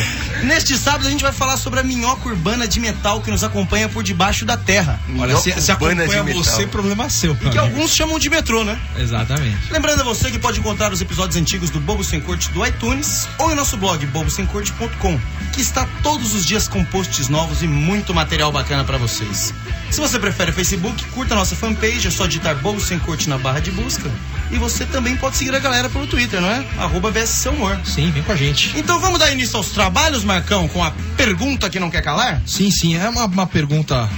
neste 0.44 0.76
sábado 0.78 1.06
a 1.08 1.10
gente 1.10 1.22
vai 1.22 1.32
falar 1.32 1.56
sobre 1.56 1.80
a 1.80 1.82
minhoca 1.82 2.28
urbana 2.28 2.66
de 2.68 2.78
metal 2.80 3.20
que 3.20 3.30
nos 3.30 3.42
acompanha 3.42 3.88
por 3.88 4.02
debaixo 4.02 4.44
da 4.44 4.56
terra. 4.56 5.00
Olha, 5.18 5.36
se, 5.36 5.52
se 5.60 5.72
acompanha 5.72 6.06
de 6.24 6.32
você, 6.32 6.50
metal. 6.58 6.68
problema 6.68 7.10
seu. 7.10 7.34
meu 7.34 7.50
Que 7.50 7.58
alguns 7.58 7.90
chamam 7.94 8.18
de 8.18 8.30
metrô, 8.30 8.64
né? 8.64 8.78
Exatamente. 8.96 9.58
Lembrando 9.70 10.00
a 10.00 10.04
você 10.04 10.30
que 10.30 10.38
pode 10.38 10.60
encontrar 10.60 10.92
os 10.92 11.00
episódios 11.00 11.36
antigos 11.36 11.70
do 11.70 11.80
Bobo 11.80 12.04
Sem 12.04 12.20
Corte 12.20 12.50
do 12.50 12.64
iTunes 12.64 13.26
ou 13.38 13.50
em 13.50 13.54
nosso 13.54 13.76
blog 13.76 14.04
bobosemcorte.com, 14.06 15.20
que 15.52 15.60
está 15.60 15.86
todos 16.02 16.34
os 16.34 16.46
dias 16.46 16.68
com 16.68 16.84
posts 16.84 17.28
novos 17.28 17.62
e 17.62 17.66
muito 17.66 18.14
material 18.14 18.52
bacana 18.52 18.84
pra 18.84 18.96
vocês. 18.96 19.52
Se 19.90 20.00
você 20.00 20.18
prefere 20.18 20.52
Facebook, 20.52 21.04
curta 21.06 21.34
a 21.34 21.36
nossa 21.36 21.56
fanpage, 21.56 22.06
é 22.06 22.10
só 22.10 22.26
digitar 22.26 22.54
Bobo 22.56 22.80
Sem 22.80 22.98
Corte 22.98 23.28
na 23.28 23.38
barra 23.38 23.60
de 23.60 23.70
busca. 23.70 24.10
E 24.50 24.56
você 24.56 24.84
também 24.84 25.16
pode 25.16 25.36
seguir 25.36 25.54
a 25.54 25.58
galera 25.58 25.88
pelo 25.88 26.06
Twitter, 26.06 26.40
não 26.40 26.48
é? 26.48 26.64
Arroba 26.78 27.10
BSC 27.10 27.48
Humor. 27.48 27.78
Sim, 27.84 28.10
vem 28.10 28.22
com 28.22 28.32
a 28.32 28.36
gente. 28.36 28.72
Então 28.78 29.00
vamos 29.00 29.18
dar 29.18 29.32
início 29.32 29.56
aos 29.56 29.70
trabalhos, 29.70 30.24
Marcão, 30.24 30.68
com 30.68 30.82
a 30.84 30.92
pergunta 31.16 31.68
que 31.70 31.80
não 31.80 31.90
quer 31.90 32.02
calar? 32.02 32.40
Sim, 32.46 32.70
sim, 32.70 32.96
é 32.96 33.08
uma, 33.08 33.24
uma 33.24 33.46
pergunta 33.46 34.08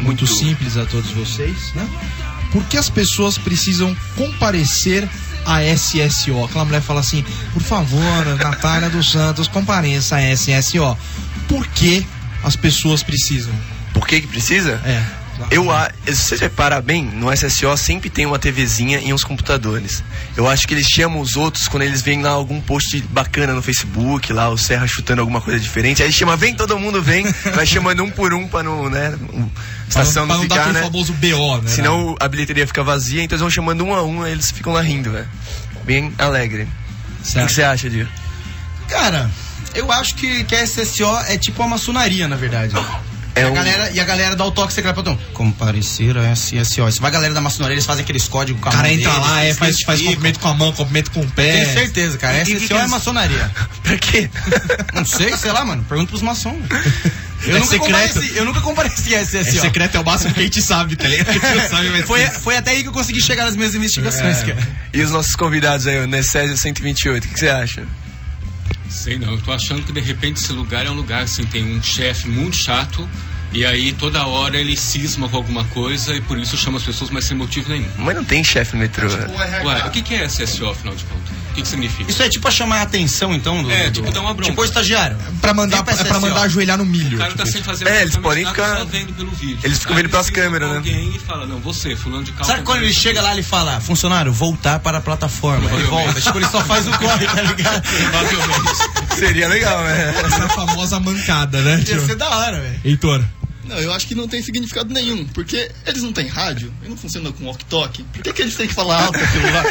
muito, 0.00 0.24
Muito. 0.24 0.26
simples 0.26 0.76
a 0.76 0.84
todos 0.86 1.10
vocês, 1.10 1.72
né? 1.74 1.88
Por 2.52 2.64
que 2.64 2.76
as 2.76 2.88
pessoas 2.88 3.36
precisam 3.36 3.94
comparecer 4.16 5.08
a 5.44 5.60
SSO? 5.62 6.44
Aquela 6.44 6.64
mulher 6.64 6.80
fala 6.80 7.00
assim, 7.00 7.24
por 7.52 7.62
favor, 7.62 8.24
Natália 8.38 8.88
dos 8.88 9.10
Santos, 9.10 9.48
compareça 9.48 10.16
a 10.16 10.32
SSO. 10.34 10.96
Por 11.48 11.66
que 11.68 12.06
as 12.42 12.56
pessoas 12.56 13.02
precisam? 13.02 13.52
Por 13.96 14.06
que 14.06 14.20
que 14.20 14.26
precisa? 14.26 14.78
É. 14.84 15.02
Eu, 15.50 15.66
se 16.06 16.14
você 16.14 16.36
reparar 16.36 16.82
bem, 16.82 17.02
no 17.02 17.32
SSO 17.32 17.74
sempre 17.78 18.10
tem 18.10 18.26
uma 18.26 18.38
TVzinha 18.38 19.00
e 19.00 19.12
uns 19.12 19.24
computadores. 19.24 20.04
Eu 20.36 20.46
acho 20.46 20.68
que 20.68 20.74
eles 20.74 20.86
chamam 20.86 21.18
os 21.20 21.34
outros 21.34 21.66
quando 21.66 21.82
eles 21.82 22.02
veem 22.02 22.22
lá 22.22 22.30
algum 22.30 22.60
post 22.60 23.00
bacana 23.08 23.54
no 23.54 23.62
Facebook, 23.62 24.32
lá 24.34 24.50
o 24.50 24.58
Serra 24.58 24.86
chutando 24.86 25.20
alguma 25.20 25.40
coisa 25.40 25.58
diferente. 25.58 26.02
Aí 26.02 26.12
chama, 26.12 26.36
vem, 26.36 26.54
todo 26.54 26.78
mundo 26.78 27.02
vem, 27.02 27.24
vai 27.54 27.64
chamando 27.64 28.02
um 28.04 28.10
por 28.10 28.34
um 28.34 28.46
pra 28.46 28.62
não, 28.62 28.90
né? 28.90 29.18
Estação 29.88 30.26
pra 30.26 30.36
não, 30.36 30.42
não 30.42 30.48
dar 30.48 30.56
ficar, 30.56 30.72
né? 30.74 30.82
famoso 30.82 31.14
BO, 31.14 31.62
né? 31.62 31.70
Senão 31.70 32.14
a 32.20 32.28
bilheteria 32.28 32.66
fica 32.66 32.82
vazia, 32.82 33.22
então 33.22 33.34
eles 33.34 33.40
vão 33.40 33.50
chamando 33.50 33.82
um 33.82 33.94
a 33.94 34.02
um, 34.02 34.26
eles 34.26 34.50
ficam 34.50 34.74
lá 34.74 34.82
rindo, 34.82 35.10
velho. 35.10 35.28
Bem 35.84 36.12
alegre. 36.18 36.64
O 36.64 37.22
que 37.22 37.30
Certo. 37.32 37.50
você 37.50 37.62
acha, 37.62 37.88
Dio? 37.88 38.06
Cara, 38.88 39.30
eu 39.74 39.90
acho 39.90 40.14
que, 40.16 40.44
que 40.44 40.54
a 40.54 40.66
SSO 40.66 41.18
é 41.28 41.38
tipo 41.38 41.62
a 41.62 41.68
maçonaria, 41.68 42.28
na 42.28 42.36
verdade. 42.36 42.74
É 43.36 43.40
e, 43.40 43.44
a 43.44 43.50
um- 43.50 43.54
galera, 43.54 43.90
e 43.92 44.00
a 44.00 44.04
galera 44.04 44.34
dá 44.34 44.44
o 44.46 44.50
toque 44.50 44.72
secreto 44.72 44.94
pra 44.94 45.02
todo 45.04 45.14
mundo. 45.16 45.22
Comparecer 45.34 46.16
a 46.16 46.32
SSO. 46.34 46.90
Se 46.90 47.00
vai 47.00 47.10
a 47.10 47.12
galera 47.12 47.34
da 47.34 47.40
maçonaria, 47.40 47.74
eles 47.74 47.84
fazem 47.84 48.02
aqueles 48.02 48.26
códigos 48.26 48.60
com 48.62 48.68
O 48.68 48.72
a 48.72 48.74
cara 48.74 48.88
mão 48.88 48.96
entra 48.98 49.10
deles, 49.12 49.26
lá, 49.28 49.44
é, 49.44 49.54
faz, 49.54 49.82
faz 49.82 50.00
cumprimento 50.00 50.40
com 50.40 50.48
a 50.48 50.54
mão, 50.54 50.72
cumprimento 50.72 51.10
com 51.10 51.20
o 51.20 51.30
pé. 51.30 51.52
Tenho 51.64 51.72
certeza, 51.74 52.16
cara. 52.18 52.38
E- 52.38 52.42
e 52.42 52.44
que 52.46 52.52
SSO 52.56 52.66
que 52.68 52.72
é 52.72 52.78
eles- 52.78 52.90
maçonaria. 52.90 53.50
Pra 53.84 53.98
quê? 53.98 54.30
Não 54.94 55.04
sei, 55.04 55.36
sei 55.36 55.52
lá, 55.52 55.64
mano. 55.64 55.84
Pergunta 55.84 56.08
pros 56.10 56.22
maçons. 56.22 56.56
Eu, 57.46 57.56
É 57.56 57.58
nunca 57.60 57.66
secreto. 57.70 57.92
compareci, 58.08 58.36
eu 58.36 58.44
nunca 58.46 58.60
compareci 58.62 59.14
a 59.14 59.18
É 59.18 59.22
SSO. 59.22 59.60
secreto, 59.60 59.94
é 59.96 60.00
o 60.00 60.04
máximo 60.04 60.32
que 60.32 60.40
a 60.40 60.42
gente 60.42 60.62
sabe, 60.62 60.96
tá 60.96 61.06
ligado? 61.06 61.38
Sabe, 61.68 61.90
mas 61.90 62.04
Foi, 62.06 62.26
foi 62.28 62.56
até 62.56 62.70
aí 62.70 62.82
que 62.82 62.88
eu 62.88 62.92
consegui 62.92 63.20
chegar 63.22 63.44
nas 63.44 63.54
minhas 63.54 63.74
investigações, 63.74 64.38
É. 64.38 64.46
cara. 64.46 64.68
E 64.92 65.02
os 65.02 65.10
nossos 65.10 65.36
convidados 65.36 65.86
aí, 65.86 65.98
o 65.98 66.06
Necésio 66.06 66.56
128, 66.56 67.24
o 67.26 67.28
que 67.28 67.38
você 67.38 67.48
acha? 67.50 67.82
Sei 68.88 69.18
não, 69.18 69.32
eu 69.32 69.40
tô 69.40 69.52
achando 69.52 69.82
que 69.82 69.92
de 69.92 70.00
repente 70.00 70.38
esse 70.40 70.52
lugar 70.52 70.86
é 70.86 70.90
um 70.90 70.94
lugar 70.94 71.22
assim, 71.22 71.44
tem 71.44 71.76
um 71.76 71.82
chefe 71.82 72.28
muito 72.28 72.56
chato 72.56 73.08
e 73.52 73.64
aí 73.64 73.92
toda 73.92 74.26
hora 74.26 74.56
ele 74.58 74.76
cisma 74.76 75.28
com 75.28 75.36
alguma 75.36 75.64
coisa 75.66 76.14
e 76.14 76.20
por 76.20 76.38
isso 76.38 76.56
chama 76.56 76.78
as 76.78 76.84
pessoas, 76.84 77.10
mas 77.10 77.24
sem 77.24 77.36
motivo 77.36 77.70
nenhum. 77.70 77.88
Mas 77.96 78.16
não 78.16 78.24
tem 78.24 78.42
chefe 78.44 78.74
no 78.74 78.80
metrô. 78.80 79.08
né? 79.08 79.62
Ué, 79.64 79.86
o 79.86 79.90
que, 79.90 80.02
que 80.02 80.14
é 80.14 80.24
SSO 80.28 80.68
afinal 80.68 80.94
de 80.94 81.04
contas? 81.04 81.45
O 81.56 81.58
que, 81.58 81.62
que 81.62 81.68
significa? 81.68 82.10
Isso 82.10 82.22
é 82.22 82.28
tipo 82.28 82.46
a 82.46 82.50
chamar 82.50 82.80
a 82.80 82.82
atenção, 82.82 83.34
então, 83.34 83.62
do. 83.62 83.70
É, 83.70 83.84
do- 83.84 83.92
tipo 83.92 84.12
dar 84.12 84.20
uma 84.20 84.34
bronca. 84.34 84.50
Tipo 84.50 84.60
o 84.60 84.64
estagiário. 84.66 85.16
pra 85.40 85.54
mandar, 85.54 85.76
Vem 85.78 85.84
pra 85.86 85.94
é 85.94 86.04
pra 86.04 86.20
mandar 86.20 86.42
ajoelhar 86.42 86.76
no 86.76 86.84
milho. 86.84 87.16
O 87.16 87.18
cara 87.18 87.32
tá 87.32 87.44
tipo 87.44 87.52
sem 87.56 87.62
fazer 87.62 87.88
É, 87.88 88.02
eles 88.02 88.14
podem 88.18 88.44
ficar- 88.44 88.76
só 88.76 88.84
vendo 88.84 89.14
pelo 89.14 89.30
vídeo. 89.30 89.58
Eles 89.64 89.78
ficam 89.78 89.96
Aí 89.96 90.02
vendo 90.02 90.10
pelas 90.10 90.28
câmeras, 90.28 90.68
né? 90.70 90.76
alguém 90.76 91.16
e 91.16 91.18
fala, 91.18 91.46
não, 91.46 91.58
você, 91.58 91.96
fulano 91.96 92.24
de 92.24 92.32
calça. 92.32 92.52
Sabe 92.52 92.62
quando 92.64 92.82
ele 92.82 92.92
chega 92.92 93.22
lá, 93.22 93.32
ele 93.32 93.42
fala, 93.42 93.80
funcionário, 93.80 94.30
voltar 94.34 94.80
para 94.80 94.98
a 94.98 95.00
plataforma. 95.00 95.70
Ele 95.72 95.84
volta. 95.84 96.20
Tipo, 96.20 96.36
ele 96.38 96.46
só 96.48 96.62
faz 96.62 96.86
o 96.86 96.90
corre, 96.98 97.24
tá 97.26 97.40
ligado? 97.40 97.82
Seria 99.18 99.48
legal, 99.48 99.82
né? 99.82 100.14
Essa 100.26 100.42
é 100.42 100.44
a 100.44 100.48
famosa 100.50 101.00
mancada, 101.00 101.62
né? 101.62 101.78
Ia 101.78 101.84
Tipo? 101.84 102.06
ser 102.06 102.16
da 102.16 102.28
hora, 102.36 102.60
velho. 102.60 102.80
Heitor. 102.84 103.24
Não, 103.68 103.76
eu 103.78 103.92
acho 103.92 104.06
que 104.06 104.14
não 104.14 104.28
tem 104.28 104.42
significado 104.42 104.92
nenhum, 104.92 105.24
porque 105.26 105.70
eles 105.86 106.02
não 106.02 106.12
têm 106.12 106.26
rádio, 106.26 106.72
e 106.84 106.88
não 106.88 106.96
funcionam 106.96 107.32
com 107.32 107.44
walkie-talkie. 107.46 108.02
Por 108.12 108.22
que, 108.22 108.32
que 108.32 108.42
eles 108.42 108.54
têm 108.54 108.66
que 108.68 108.74
falar 108.74 109.02
alto 109.04 109.18
aquilo 109.18 109.52
lá? 109.52 109.64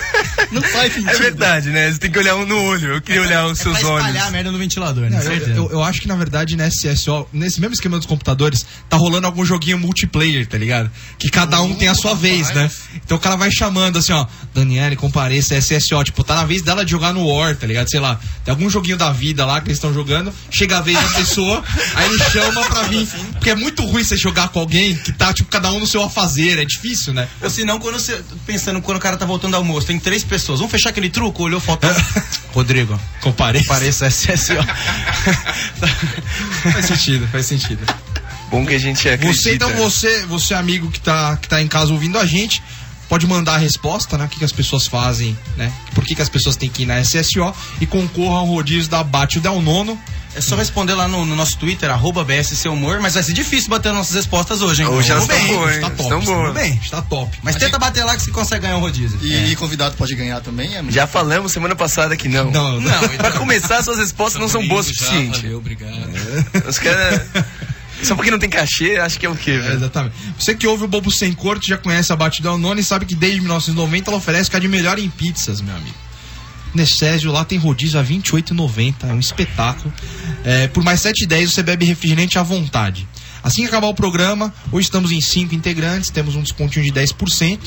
Não 0.51 0.61
faz 0.61 0.93
sentido. 0.93 1.09
É 1.11 1.17
verdade, 1.17 1.69
né? 1.69 1.91
Você 1.91 1.99
tem 1.99 2.11
que 2.11 2.19
olhar 2.19 2.35
um 2.35 2.45
no 2.45 2.61
olho. 2.63 2.93
Eu 2.95 3.01
queria 3.01 3.21
olhar 3.21 3.45
os 3.47 3.59
É 3.59 3.63
pra 3.63 3.73
seus 3.73 3.83
olhos. 3.89 4.05
espalhar 4.07 4.27
a 4.27 4.31
merda 4.31 4.51
no 4.51 4.57
ventilador, 4.57 5.03
né? 5.03 5.09
Não, 5.11 5.17
eu, 5.17 5.23
Certeza. 5.23 5.51
eu- 5.57 5.71
eu 5.71 5.83
acho 5.83 6.01
que 6.01 6.07
na 6.07 6.15
verdade 6.15 6.55
na 6.55 6.67
SSO, 6.67 7.27
nesse 7.31 7.59
mesmo 7.61 7.73
esquema 7.73 7.97
dos 7.97 8.05
computadores, 8.05 8.65
tá 8.89 8.97
rolando 8.97 9.27
algum 9.27 9.45
joguinho 9.45 9.77
multiplayer, 9.79 10.45
tá 10.47 10.57
ligado? 10.57 10.91
Que 11.17 11.29
cada 11.29 11.61
um 11.61 11.73
tem 11.75 11.87
a 11.87 11.95
sua 11.95 12.13
vez, 12.13 12.53
né? 12.53 12.69
Então 13.03 13.17
o 13.17 13.19
cara 13.19 13.35
vai 13.35 13.49
chamando 13.51 13.97
assim, 13.99 14.13
ó, 14.13 14.25
Daniele, 14.53 14.95
compareça, 14.95 15.55
SSO, 15.55 16.03
tipo, 16.03 16.23
tá 16.23 16.35
na 16.35 16.45
vez 16.45 16.61
dela 16.61 16.83
de 16.83 16.91
jogar 16.91 17.13
no 17.13 17.25
War, 17.27 17.55
tá 17.55 17.65
ligado? 17.67 17.89
Sei 17.89 17.99
lá, 17.99 18.19
tem 18.43 18.51
algum 18.51 18.69
joguinho 18.69 18.97
da 18.97 19.11
vida 19.11 19.45
lá 19.45 19.59
que 19.61 19.67
eles 19.67 19.77
estão 19.77 19.93
jogando, 19.93 20.33
chega 20.49 20.77
a 20.77 20.81
vez 20.81 20.99
da 20.99 21.09
pessoa, 21.09 21.63
aí 21.95 22.05
ele 22.09 22.23
chama 22.31 22.61
pra 22.65 22.83
vir. 22.83 23.07
Porque 23.33 23.49
é 23.49 23.55
muito 23.55 23.84
ruim 23.85 24.03
você 24.03 24.17
jogar 24.17 24.49
com 24.49 24.59
alguém 24.59 24.95
que 24.95 25.11
tá, 25.11 25.33
tipo, 25.33 25.49
cada 25.49 25.71
um 25.71 25.79
no 25.79 25.87
seu 25.87 26.03
afazer, 26.03 26.59
é 26.59 26.65
difícil, 26.65 27.13
né? 27.13 27.27
Ou 27.41 27.49
se 27.49 27.63
não, 27.63 27.79
quando 27.79 27.99
você. 27.99 28.21
Pensando 28.45 28.81
quando 28.81 28.97
o 28.97 29.01
cara 29.01 29.17
tá 29.17 29.25
voltando 29.25 29.55
ao 29.55 29.61
almoço, 29.61 29.87
tem 29.87 29.99
três 29.99 30.23
pessoas. 30.23 30.59
Vamos 30.59 30.71
fechar 30.71 30.89
aquele 30.89 31.09
truco? 31.09 31.43
Olhou, 31.43 31.59
faltou. 31.59 31.89
Rodrigo, 32.53 32.99
Compareça. 33.21 33.65
pareça 33.67 34.09
SSO. 34.09 34.53
Faz 36.71 36.85
sentido, 36.85 37.27
faz 37.27 37.45
sentido. 37.45 37.85
Bom 38.49 38.65
que 38.65 38.73
a 38.73 38.79
gente 38.79 39.07
acredita. 39.09 39.41
Você, 39.41 39.55
então, 39.55 39.69
você, 39.73 40.25
você 40.25 40.53
amigo 40.53 40.89
que 40.89 40.99
tá, 40.99 41.35
que 41.37 41.47
tá 41.47 41.61
em 41.61 41.67
casa 41.67 41.91
ouvindo 41.91 42.17
a 42.17 42.25
gente, 42.25 42.61
pode 43.09 43.25
mandar 43.27 43.55
a 43.55 43.57
resposta, 43.57 44.17
né? 44.17 44.25
O 44.25 44.27
que, 44.29 44.39
que 44.39 44.45
as 44.45 44.51
pessoas 44.51 44.87
fazem, 44.87 45.37
né? 45.57 45.71
Por 45.93 46.03
que, 46.05 46.15
que 46.15 46.21
as 46.21 46.29
pessoas 46.29 46.55
têm 46.55 46.69
que 46.69 46.83
ir 46.83 46.85
na 46.85 46.99
SSO 47.03 47.53
e 47.79 47.85
concorra 47.85 48.39
ao 48.39 48.45
rodízio 48.45 48.89
da 48.89 49.03
Bate 49.03 49.37
o 49.37 49.41
Del 49.41 49.61
Nono. 49.61 49.99
É 50.37 50.41
só 50.41 50.57
responder 50.57 50.93
lá 50.95 51.07
no, 51.07 51.25
no 51.25 51.33
nosso 51.33 51.57
Twitter, 51.57 51.89
arroba 51.89 52.21
BSC 52.21 52.67
Humor, 52.67 52.99
mas 52.99 53.13
vai 53.13 53.23
ser 53.23 53.31
difícil 53.31 53.69
bater 53.69 53.87
as 53.87 53.95
nossas 53.95 54.15
respostas 54.15 54.61
hoje, 54.61 54.81
hein? 54.81 54.89
Hoje 54.89 55.09
elas 55.09 55.23
estão 55.23 55.37
bem. 55.37 55.47
boas, 55.47 55.71
hein? 55.71 55.77
Está 55.77 55.89
top, 55.91 56.01
Estão 56.03 56.19
está 56.19 56.33
boas. 56.33 56.53
bem. 56.53 56.79
Está 56.83 57.01
top. 57.01 57.39
Mas 57.41 57.55
tenta 57.55 57.79
bater 57.79 58.03
lá 58.03 58.17
que 58.17 58.21
você 58.21 58.31
consegue 58.31 58.63
ganhar 58.63 58.75
um 58.75 58.81
rodízio. 58.81 59.17
E, 59.21 59.53
e 59.53 59.55
convidado 59.55 59.95
pode 59.95 60.13
ganhar 60.13 60.41
também, 60.41 60.75
é 60.75 60.83
Já 60.89 61.07
falamos 61.07 61.53
semana 61.53 61.73
passada 61.73 62.17
que 62.17 62.27
não. 62.27 62.51
Não, 62.51 62.81
Não, 62.81 63.09
Pra 63.17 63.31
começar, 63.31 63.81
suas 63.81 63.97
respostas 63.97 64.41
não 64.41 64.49
são 64.49 64.67
boas 64.67 64.87
o 64.87 64.93
suficiente. 64.93 65.39
Valeu, 65.41 65.57
obrigado. 65.57 66.09
Os 66.67 66.79
caras. 66.79 67.21
Só 68.05 68.15
porque 68.15 68.31
não 68.31 68.39
tem 68.39 68.49
cachê, 68.49 68.97
acho 68.97 69.19
que 69.19 69.25
é 69.25 69.29
o 69.29 69.35
quê, 69.35 69.51
É, 69.51 69.59
velho? 69.59 69.75
exatamente. 69.75 70.15
Você 70.39 70.55
que 70.55 70.67
ouve 70.67 70.83
o 70.83 70.87
Bobo 70.87 71.11
Sem 71.11 71.33
Corte 71.33 71.67
já 71.69 71.77
conhece 71.77 72.11
a 72.13 72.17
Nono 72.57 72.79
e 72.79 72.83
sabe 72.83 73.05
que 73.05 73.15
desde 73.15 73.39
1990 73.39 74.09
ela 74.09 74.17
oferece 74.17 74.47
o 74.47 74.51
que 74.51 74.57
há 74.57 74.59
de 74.59 74.67
melhor 74.67 74.99
em 74.99 75.09
pizzas, 75.09 75.61
meu 75.61 75.75
amigo. 75.75 75.95
Necésio 76.73 77.31
lá 77.31 77.45
tem 77.45 77.57
rodízio 77.57 77.99
a 77.99 78.03
R$ 78.03 78.15
28,90, 78.15 78.95
é 79.09 79.13
um 79.13 79.19
espetáculo. 79.19 79.93
É, 80.43 80.67
por 80.67 80.83
mais 80.83 81.03
R$ 81.03 81.11
7,10 81.13 81.47
você 81.47 81.63
bebe 81.63 81.85
refrigerante 81.85 82.37
à 82.37 82.43
vontade. 82.43 83.07
Assim 83.41 83.61
que 83.61 83.67
acabar 83.67 83.87
o 83.87 83.93
programa, 83.93 84.53
hoje 84.71 84.87
estamos 84.87 85.11
em 85.11 85.21
5 85.21 85.53
integrantes, 85.55 86.09
temos 86.09 86.35
um 86.35 86.41
descontinho 86.41 86.83
de 86.83 86.91
10% 86.91 87.59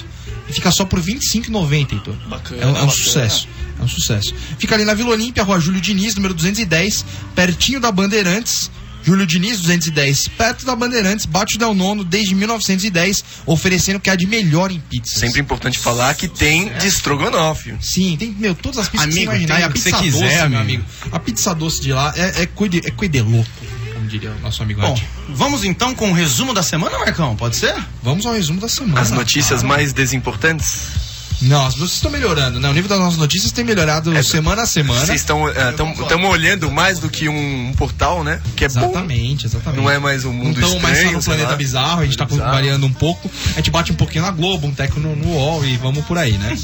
e 0.49 0.53
fica 0.53 0.71
só 0.71 0.85
por 0.85 0.99
R$ 0.99 1.15
25,90, 1.15 1.93
Heitor. 1.93 2.15
Bacana, 2.29 2.61
É 2.63 2.67
um, 2.67 2.69
é 2.69 2.71
um 2.71 2.75
bacana. 2.75 2.91
sucesso. 2.91 3.49
É 3.79 3.83
um 3.83 3.89
sucesso. 3.89 4.35
Fica 4.59 4.75
ali 4.75 4.85
na 4.85 4.93
Vila 4.93 5.11
Olímpia, 5.11 5.43
Rua 5.45 5.61
Júlio 5.61 5.81
Diniz, 5.81 6.15
número 6.17 6.35
210, 6.35 7.05
pertinho 7.35 7.81
da 7.81 7.93
Bandeirantes. 7.93 8.71
Júlio 9.03 9.27
Diniz, 9.27 9.61
210. 9.61 10.29
Perto 10.29 10.65
da 10.67 10.75
Bandeirantes, 10.77 11.25
bate 11.27 11.57
o 11.57 11.59
Del 11.59 11.75
Nono 11.75 12.05
desde 12.05 12.35
1910, 12.35 13.25
oferecendo 13.47 13.97
o 13.97 14.01
que 14.01 14.11
há 14.11 14.17
de 14.17 14.27
melhor 14.27 14.71
em 14.71 14.81
pizzas. 14.81 15.19
Sempre 15.21 15.41
importante 15.41 15.79
falar 15.79 16.15
que 16.15 16.29
tem 16.29 16.69
de 16.79 16.87
estrogonofe. 16.87 17.75
Sim, 17.81 18.17
tem, 18.19 18.31
meu, 18.39 18.55
todas 18.55 18.79
as 18.79 18.89
pizzas 18.89 19.07
Amigo, 19.07 19.31
que 19.33 19.39
você 19.39 19.45
imaginar. 19.45 19.65
a 19.65 19.71
pizza 19.71 19.91
você 19.91 19.91
doce, 19.91 20.03
quiser, 20.05 20.49
meu 20.51 20.61
amigo. 20.61 20.85
amigo. 20.85 20.85
A 21.17 21.19
pizza 21.19 21.55
doce 21.55 21.81
de 21.81 21.93
lá 21.93 22.13
é, 22.17 22.43
é, 22.43 22.47
cuide, 22.47 22.83
é 22.85 22.91
cuideloco, 22.91 23.49
como 23.95 24.07
diria 24.07 24.31
o 24.31 24.41
nosso 24.41 24.63
amigo 24.63 24.81
Bom, 24.81 24.93
Adi. 24.93 25.07
vamos 25.31 25.65
então 25.65 25.95
com 25.95 26.11
o 26.11 26.15
resumo 26.15 26.53
da 26.53 26.63
semana, 26.63 26.99
Marcão? 26.99 27.35
Pode 27.37 27.57
ser? 27.57 27.75
Vamos 28.03 28.27
ao 28.27 28.35
resumo 28.35 28.61
da 28.61 28.69
semana. 28.69 29.01
As 29.01 29.11
notícias 29.11 29.63
cara. 29.63 29.69
mais 29.75 29.93
desimportantes. 29.93 31.08
Não, 31.41 31.61
as 31.61 31.75
notícias 31.75 31.95
estão 31.95 32.11
melhorando, 32.11 32.59
né? 32.59 32.69
O 32.69 32.73
nível 32.73 32.89
das 32.89 32.99
nossas 32.99 33.19
notícias 33.19 33.53
tem 33.53 33.65
melhorado 33.65 34.11
semana 34.23 34.63
a 34.63 34.67
semana. 34.67 35.07
Vocês 35.07 35.21
estão 35.21 35.49
estão 35.49 36.25
olhando 36.29 36.71
mais 36.71 36.99
do 36.99 37.09
que 37.09 37.29
um, 37.29 37.69
um 37.69 37.73
portal, 37.75 38.25
né? 38.25 38.41
Que 38.57 38.65
é 38.65 38.69
bom. 38.69 38.81
Exatamente, 38.81 39.47
exatamente. 39.47 39.81
Não 39.81 39.89
é 39.91 39.99
mais 39.99 40.25
um 40.25 40.33
mundo 40.33 40.59
estamos 40.61 40.83
mais 40.83 40.85
só 40.85 40.93
estranho, 40.93 41.17
no 41.17 41.23
sei 41.23 41.33
Planeta 41.33 41.51
lá. 41.53 41.57
Bizarro, 41.57 42.01
a 42.01 42.05
gente 42.05 42.17
tá 42.17 42.25
Bizarro. 42.25 42.51
variando 42.51 42.87
um 42.87 42.93
pouco. 42.93 43.31
A 43.53 43.57
gente 43.59 43.71
bate 43.71 43.93
um 43.93 43.95
pouquinho 43.95 44.25
na 44.25 44.31
Globo, 44.31 44.67
um 44.67 44.73
teco 44.75 44.99
no, 44.99 45.15
no 45.15 45.29
UOL 45.29 45.65
e 45.65 45.77
vamos 45.77 46.05
por 46.07 46.19
aí, 46.19 46.33
né? 46.39 46.59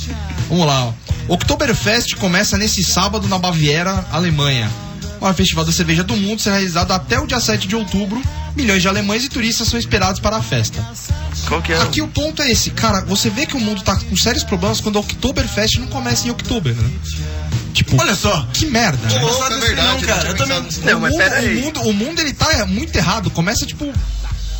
Vamos 0.49 0.67
lá, 0.67 0.87
ó. 0.87 0.93
Oktoberfest 1.29 2.17
começa 2.17 2.59
nesse 2.59 2.83
sábado 2.83 3.29
na 3.29 3.39
Baviera, 3.39 4.05
Alemanha. 4.13 4.71
O 5.21 5.33
festival 5.33 5.65
da 5.65 5.73
cerveja 5.73 6.05
do 6.05 6.17
mundo 6.17 6.41
será 6.41 6.57
realizado 6.57 6.93
até 6.93 7.19
o 7.19 7.27
dia 7.27 7.41
7 7.41 7.67
de 7.67 7.77
outubro. 7.77 8.21
Milhões 8.55 8.83
de 8.83 8.89
alemães 8.89 9.25
e 9.25 9.29
turistas 9.29 9.69
são 9.69 9.79
esperados 9.79 10.21
para 10.21 10.37
a 10.37 10.43
festa. 10.43 10.85
Qual 11.47 11.61
que 11.61 11.73
é? 11.73 11.81
Aqui 11.83 12.01
o 12.01 12.09
ponto 12.09 12.41
é 12.41 12.51
esse, 12.51 12.71
cara, 12.71 13.01
você 13.03 13.29
vê 13.29 13.47
que 13.47 13.57
o 13.57 13.61
mundo 13.61 13.83
tá 13.83 13.97
com 13.97 14.17
sérios 14.17 14.45
problemas 14.45 14.81
quando 14.81 14.97
a 14.97 15.01
Oktoberfest 15.01 15.79
não 15.79 15.89
começa 15.89 16.27
em 16.27 16.31
outubro, 16.31 16.73
né? 16.75 16.91
Tipo, 17.75 18.01
Olha 18.01 18.15
só. 18.15 18.47
que 18.53 18.67
merda, 18.67 19.09
né? 19.09 19.21
Sabe 19.33 19.55
é 19.55 19.59
verdade, 19.59 19.89
não, 19.89 20.01
cara. 20.01 20.29
eu 20.29 20.37
também-. 20.37 20.63
Não, 20.85 20.99
o, 20.99 21.01
mas 21.01 21.11
mundo, 21.11 21.19
pera 21.19 21.37
aí. 21.37 21.57
o, 21.59 21.65
mundo, 21.65 21.81
o 21.83 21.93
mundo 21.93 22.21
ele 22.21 22.33
tá 22.33 22.67
muito 22.67 22.95
errado. 22.97 23.31
Começa 23.31 23.67
tipo, 23.67 23.93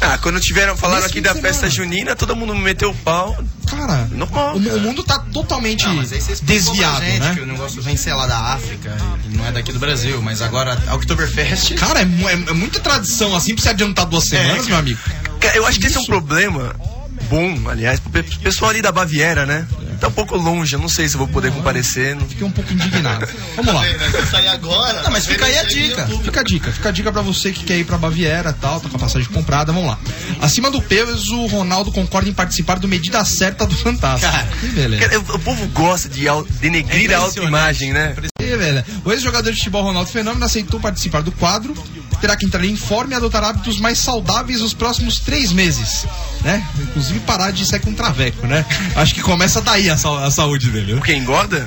Ah, 0.01 0.19
quando 0.19 0.39
tiveram, 0.41 0.77
falaram 0.77 1.03
Nesse 1.03 1.13
aqui 1.13 1.21
da 1.21 1.33
de 1.33 1.41
festa 1.41 1.69
semana. 1.71 1.75
junina, 1.75 2.17
todo 2.17 2.37
mundo 2.37 2.55
meteu 2.55 2.91
o 2.91 2.95
pau. 2.95 3.37
cara, 3.69 4.07
Normal, 4.11 4.57
o, 4.57 4.63
cara. 4.63 4.77
o 4.77 4.81
mundo 4.81 5.03
tá 5.03 5.19
totalmente 5.33 5.87
Não, 5.87 6.03
desviado, 6.43 7.05
gente 7.05 7.21
né? 7.21 7.35
Que 7.35 7.41
o 7.41 7.47
negócio 7.47 7.81
vem, 7.81 7.97
sei 7.97 8.13
lá, 8.13 8.27
da 8.27 8.39
África 8.39 8.95
e 9.31 9.37
não 9.37 9.47
é 9.47 9.53
daqui 9.53 9.73
do 9.73 9.79
Brasil, 9.79 10.21
mas 10.21 10.43
agora 10.43 10.79
a 10.87 10.95
Oktoberfest. 10.95 11.75
Cara, 11.77 12.01
é, 12.01 12.03
é- 12.03 12.51
é 12.51 12.53
muita 12.53 12.81
tradição 12.81 13.35
assim 13.35 13.55
pra 13.55 13.63
você 13.63 13.71
adiantar 13.71 14.05
duas 14.07 14.25
semanas, 14.29 14.67
meu 14.67 14.77
amigo. 14.77 14.99
Cara, 15.41 15.57
Eu 15.57 15.67
acho 15.67 15.79
que 15.81 15.87
esse 15.87 15.97
é 15.97 16.01
um 16.01 16.05
problema 16.07 16.75
bom, 17.25 17.69
aliás, 17.69 17.99
pro 18.01 18.11
pe- 18.11 18.23
pessoal 18.39 18.71
ali 18.71 18.81
da 18.83 18.93
Baviera, 18.93 19.45
né? 19.47 19.67
Tá 20.01 20.09
um 20.09 20.13
pouco 20.13 20.37
longe, 20.37 20.75
eu 20.75 20.81
não 20.81 20.89
sei 20.89 21.09
se 21.09 21.15
eu 21.15 21.19
vou 21.19 21.29
poder 21.29 21.53
comparecer. 21.53 22.15
não- 22.17 22.29
Fiquei 22.29 22.47
um 22.47 22.51
pouco 22.51 22.73
indignado. 22.73 23.27
Vamos 23.57 23.73
lá. 23.73 23.83
Né? 23.83 23.97
Sair 24.31 24.49
agora. 24.49 25.03
Não, 25.03 25.11
mas 25.13 25.25
fica 25.27 25.45
aí 25.47 25.57
a 25.59 25.63
dica. 25.63 26.07
Fica 26.23 26.41
a 26.41 26.43
dica, 26.43 26.73
fica 26.73 26.89
a 26.89 26.93
dica 26.93 27.13
pra 27.13 27.23
você 27.23 27.53
que 27.53 27.65
quer 27.65 27.79
ir 27.79 27.85
pra 27.85 27.97
Baviera 27.97 28.51
e 28.51 28.61
tal, 28.61 28.81
tá 28.81 28.89
com 28.89 28.97
a 28.97 29.01
passagem 29.01 29.29
comprada, 29.29 29.73
vamos 29.73 29.89
lá. 29.89 29.99
Acima 30.43 30.71
do 30.71 30.83
peso, 30.83 31.37
o 31.39 31.47
Ronaldo 31.47 31.93
concorda 31.93 32.29
em 32.29 32.35
participar 32.35 32.79
do 32.79 32.89
Medida 32.89 33.25
Certa 33.25 33.67
do 33.67 33.75
Fantástico. 33.77 34.31
Cara, 34.31 34.47
que 34.61 34.67
beleza. 34.69 35.09
Cara, 35.09 35.21
o 35.21 35.39
povo 35.39 35.67
gosta 35.69 36.09
de 36.09 36.25
denegrir 36.61 37.11
É 37.11 37.15
a 37.15 37.19
autoimagem, 37.19 37.93
né? 37.93 38.15
Velho, 38.57 38.85
o 39.05 39.13
ex-jogador 39.13 39.51
de 39.51 39.57
futebol 39.59 39.83
Ronaldo 39.83 40.11
Fenômeno 40.11 40.45
aceitou 40.45 40.79
participar 40.81 41.23
do 41.23 41.33
quadro, 41.33 41.75
terá 42.21 42.37
que 42.37 42.47
entrar 42.47 42.65
em 42.65 42.77
forma 42.77 43.13
e 43.13 43.17
adotar 43.17 43.43
hábitos 43.45 43.79
mais 43.81 43.99
saudáveis 43.99 44.61
nos 44.61 44.73
próximos 44.75 45.19
três 45.21 45.53
meses, 45.53 46.07
né? 46.43 46.65
Inclusive 46.79 47.21
parar 47.21 47.51
de 47.51 47.65
ser 47.67 47.81
com 47.81 47.93
traveco, 47.93 48.47
né? 48.47 48.65
Acho 48.97 49.15
que 49.15 49.21
começa 49.23 49.61
daí 49.61 49.91
a, 49.91 49.97
sa- 49.97 50.25
a 50.25 50.31
saúde 50.31 50.71
dele. 50.71 50.87
viu? 50.87 50.97
Porque 50.97 51.15
engorda? 51.15 51.67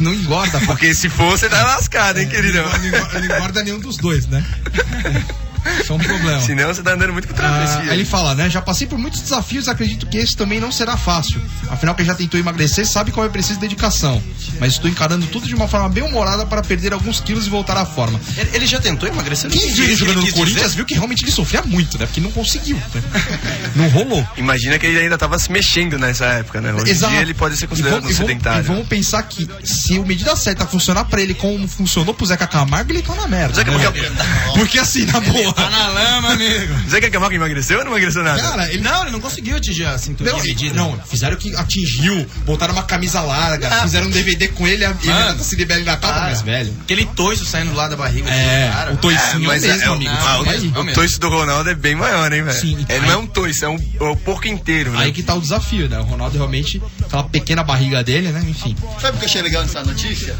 Não 0.00 0.12
engorda, 0.14 0.58
pô. 0.60 0.66
Porque 0.66 0.94
se 0.94 1.08
for, 1.08 1.30
você 1.38 1.48
tá 1.48 1.62
lascado, 1.62 2.18
hein, 2.18 2.28
queridão? 2.28 2.68
Não 2.68 2.86
engorda, 2.86 3.18
não 3.20 3.24
engorda 3.36 3.62
nenhum 3.64 3.78
dos 3.80 3.96
dois, 3.96 4.26
né? 4.26 4.44
Isso 5.80 5.92
é 5.92 5.96
um 5.96 5.98
problema. 5.98 6.40
Senão 6.44 6.68
você 6.68 6.82
tá 6.82 6.92
andando 6.92 7.12
muito 7.12 7.28
com 7.28 7.34
Ah, 7.34 7.36
travessia. 7.36 7.90
aí 7.92 7.98
ele 7.98 8.04
fala, 8.04 8.34
né? 8.34 8.48
Já 8.50 8.60
passei 8.60 8.86
por 8.86 8.98
muitos 8.98 9.20
desafios, 9.20 9.68
acredito 9.68 10.06
que 10.06 10.16
esse 10.16 10.36
também 10.36 10.60
não 10.60 10.72
será 10.72 10.96
fácil. 10.96 11.40
Afinal, 11.70 11.94
quem 11.94 12.04
já 12.04 12.14
tentou 12.14 12.38
emagrecer 12.38 12.86
sabe 12.86 13.10
qual 13.12 13.24
é 13.26 13.28
preciso 13.28 13.60
dedicação. 13.60 14.22
Mas 14.60 14.72
estou 14.72 14.90
encarando 14.90 15.26
tudo 15.26 15.46
de 15.46 15.54
uma 15.54 15.68
forma 15.68 15.88
bem 15.88 16.02
humorada 16.02 16.46
para 16.46 16.62
perder 16.62 16.92
alguns 16.92 17.20
quilos 17.20 17.46
e 17.46 17.50
voltar 17.50 17.76
à 17.76 17.84
forma. 17.86 18.20
ele, 18.52 18.66
já 18.66 18.80
tentou 18.80 19.08
emagrecer? 19.08 19.50
Quem 19.50 19.72
viu 19.72 19.84
ele 19.84 19.96
jogando 19.96 20.20
no 20.20 20.32
Corinthians 20.32 20.62
dizer? 20.62 20.76
viu 20.76 20.84
que 20.84 20.94
realmente 20.94 21.24
ele 21.24 21.32
sofria 21.32 21.62
muito, 21.62 21.98
né? 21.98 22.06
Porque 22.06 22.20
não 22.20 22.30
conseguiu. 22.30 22.76
né? 22.94 23.02
Não 23.76 23.88
rolou. 23.88 24.26
Imagina 24.36 24.78
que 24.78 24.86
ele 24.86 24.98
ainda 24.98 25.16
tava 25.18 25.38
se 25.38 25.50
mexendo 25.50 25.98
nessa 25.98 26.24
época, 26.26 26.60
né? 26.60 26.72
Hoje 26.72 26.94
dia 26.94 27.20
ele 27.22 27.34
pode 27.34 27.56
ser 27.56 27.66
considerado 27.66 28.04
um 28.04 28.10
e 28.10 28.12
vamos, 28.12 28.16
vamos, 28.16 28.28
sedentário. 28.30 28.64
e 28.64 28.66
vamos 28.66 28.86
pensar 28.88 29.22
que 29.22 29.48
se 29.64 29.98
o 29.98 30.04
medida 30.06 30.34
certa 30.36 30.66
funcionar 30.66 31.04
pra 31.04 31.20
ele 31.20 31.34
como 31.34 31.66
funcionou 31.68 32.14
pro 32.14 32.26
Zeca 32.26 32.46
Camargo, 32.46 32.92
ele 32.92 33.02
tá 33.02 33.14
na 33.14 33.26
merda. 33.26 33.54
Zeca 33.54 33.70
né? 33.70 33.92
Porque 34.54 34.78
assim, 34.78 35.04
na 35.06 35.20
boa. 35.20 35.54
Tá 35.58 35.70
na 35.70 35.88
lama, 35.88 36.32
amigo. 36.32 36.74
Zé 36.88 37.00
Camargo 37.10 37.34
emagreceu 37.34 37.78
ou 37.78 37.84
não 37.84 37.92
emagreceu 37.92 38.22
nada? 38.22 38.40
Cara, 38.40 38.72
ele 38.72 38.82
Não, 38.82 39.02
ele 39.02 39.10
não 39.10 39.20
conseguiu 39.20 39.56
atingir 39.56 39.84
a 39.86 39.98
cintura 39.98 40.30
Não, 40.30 40.40
dividida. 40.40 40.74
não, 40.74 40.98
fizeram 41.08 41.36
que 41.36 41.54
atingiu, 41.56 42.26
botaram 42.44 42.72
uma 42.74 42.82
camisa 42.82 43.20
larga, 43.20 43.68
Ah. 43.68 43.82
fizeram 43.82 44.06
um 44.06 44.10
DVD 44.10 44.48
com 44.48 44.66
ele 44.66 44.82
e 44.82 44.86
a 44.86 44.90
Mano. 44.90 45.00
Renata 45.02 45.42
Ciribelli 45.44 45.84
na 45.84 45.96
capa, 45.96 46.14
Cara, 46.14 46.26
mas 46.30 46.42
velho. 46.42 46.74
Aquele 46.82 47.04
toiço 47.06 47.44
saindo 47.44 47.74
lá 47.74 47.88
da 47.88 47.96
barriga. 47.96 48.30
É, 48.30 48.66
do 48.68 48.72
cara. 48.72 48.92
o 48.92 48.96
toicinho 48.98 49.44
É, 49.44 49.46
mas 49.46 49.62
mesmo, 49.62 49.82
é, 49.82 49.86
amigo. 49.86 50.10
é, 50.10 50.14
Não, 50.14 50.40
Aí- 50.42 50.60
mesmo. 50.60 50.80
o 50.80 50.92
toiço 50.92 51.20
do 51.20 51.28
Ronaldo 51.28 51.70
é 51.70 51.74
bem 51.74 51.94
maior, 51.94 52.32
hein, 52.32 52.42
velho? 52.42 52.58
Sim, 52.60 52.76
Ele 52.88 52.92
aí- 52.92 53.00
não 53.00 53.10
é 53.10 53.16
um 53.16 53.26
toiço, 53.26 53.64
é, 53.64 53.68
um, 53.68 53.78
é 54.00 54.04
o 54.04 54.16
porco 54.16 54.46
inteiro, 54.48 54.92
né? 54.92 54.98
Aí 55.04 55.12
que 55.12 55.22
tá 55.22 55.34
o 55.34 55.40
desafio, 55.40 55.88
né? 55.88 55.98
O 55.98 56.04
Ronaldo 56.04 56.36
realmente, 56.36 56.80
aquela 57.04 57.24
pequena 57.24 57.62
barriga 57.62 58.02
dele, 58.04 58.28
né? 58.28 58.44
Enfim. 58.48 58.76
Sabe 59.00 59.16
o 59.16 59.20
que 59.20 59.24
eu 59.24 59.28
achei 59.28 59.42
legal 59.42 59.62
nessa 59.62 59.82
notícia? 59.82 60.34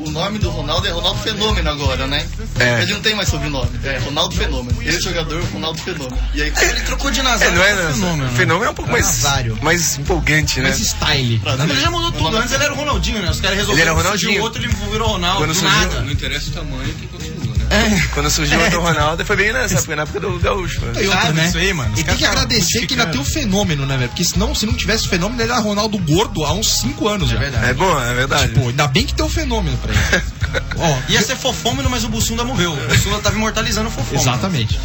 O 0.00 0.10
nome 0.10 0.38
do 0.38 0.50
Ronaldo 0.50 0.86
é 0.86 0.90
Ronaldo 0.90 1.20
Fenômeno 1.20 1.70
agora, 1.70 2.06
né? 2.06 2.26
É. 2.58 2.82
Ele 2.82 2.94
não 2.94 3.00
tem 3.00 3.14
mais 3.14 3.28
sobrenome. 3.28 3.70
É 3.84 3.98
Ronaldo 3.98 4.34
Fenômeno. 4.34 4.61
Ele 4.80 4.96
é 4.96 5.00
jogador 5.00 5.42
Ronaldo 5.52 5.80
Fenômeno. 5.80 6.18
E 6.34 6.42
aí, 6.42 6.52
Ele 6.62 6.80
trocou 6.82 7.10
de 7.10 7.20
É, 7.20 7.22
Nazário. 7.22 7.54
não 7.56 7.62
é, 7.64 7.74
pra 7.74 7.84
né? 7.84 7.92
fenômeno. 7.92 8.30
Fenômeno 8.30 8.64
é 8.66 8.70
um 8.70 8.74
pouco 8.74 8.90
mais, 8.90 9.04
Nazário. 9.06 9.58
mais 9.62 9.98
empolgante, 9.98 10.60
né? 10.60 10.70
Esse 10.70 10.84
style. 10.84 11.40
Ele 11.68 11.80
já 11.80 11.90
mudou 11.90 12.12
tudo. 12.12 12.36
Antes 12.36 12.52
ele 12.52 12.64
era 12.64 12.72
o 12.72 12.76
Ronaldinho, 12.76 13.20
né? 13.22 13.30
Os 13.30 13.40
caras 13.40 13.56
resolveram. 13.58 13.92
Ele 13.92 14.00
era 14.00 14.08
surgiu 14.10 14.28
Ronaldinho. 14.30 14.42
outro, 14.42 14.62
ele 14.62 14.90
virou 14.92 15.08
Ronaldo. 15.08 15.38
Quando 15.38 15.54
surgiu- 15.54 15.78
nada. 15.78 16.00
Não 16.02 16.10
interessa 16.10 16.50
o 16.50 16.52
tamanho 16.52 16.94
que 16.94 17.06
continua, 17.06 17.41
né? 17.72 18.08
Quando 18.14 18.30
surgiu 18.30 18.58
o 18.58 18.62
outro 18.62 18.80
Ronaldo, 18.80 19.24
foi 19.24 19.36
bem 19.36 19.52
nessa 19.52 19.78
época, 19.78 19.96
na 19.96 20.02
época 20.02 20.20
do 20.20 20.38
Gaúcho. 20.38 20.80
né? 20.80 21.02
E 21.02 21.08
outra, 21.08 21.32
né? 21.32 21.46
isso 21.48 21.58
aí, 21.58 21.72
mano? 21.72 21.94
E 21.96 22.04
tem 22.04 22.16
que 22.16 22.24
agradecer 22.24 22.86
que 22.86 22.94
ainda 22.94 23.06
tem 23.06 23.20
o 23.20 23.24
fenômeno, 23.24 23.86
né, 23.86 23.96
velho? 23.96 24.08
Porque 24.10 24.24
senão, 24.24 24.54
se 24.54 24.66
não 24.66 24.74
tivesse 24.74 25.08
fenômeno, 25.08 25.40
ele 25.42 25.50
era 25.50 25.60
Ronaldo 25.60 25.96
gordo 25.98 26.44
há 26.44 26.52
uns 26.52 26.80
5 26.80 27.08
anos 27.08 27.30
já. 27.30 27.38
verdade. 27.38 27.70
É 27.70 27.74
bom, 27.74 28.00
é 28.00 28.14
verdade. 28.14 28.52
Pô, 28.52 28.68
ainda 28.68 28.86
bem 28.86 29.06
que 29.06 29.14
tem 29.14 29.24
o 29.24 29.28
fenômeno 29.28 29.76
pra 29.78 29.92
ele. 29.92 30.22
Ó, 30.76 30.98
Ia 31.08 31.22
ser 31.22 31.36
fofômeno, 31.36 31.88
mas 31.88 32.04
o 32.04 32.08
Bussunda 32.08 32.44
morreu. 32.44 32.72
O 32.72 32.88
Bussunda 32.88 33.18
tava 33.20 33.36
imortalizando 33.36 33.88
o 33.88 33.92
fofômeno. 33.92 34.20
Exatamente. 34.22 34.78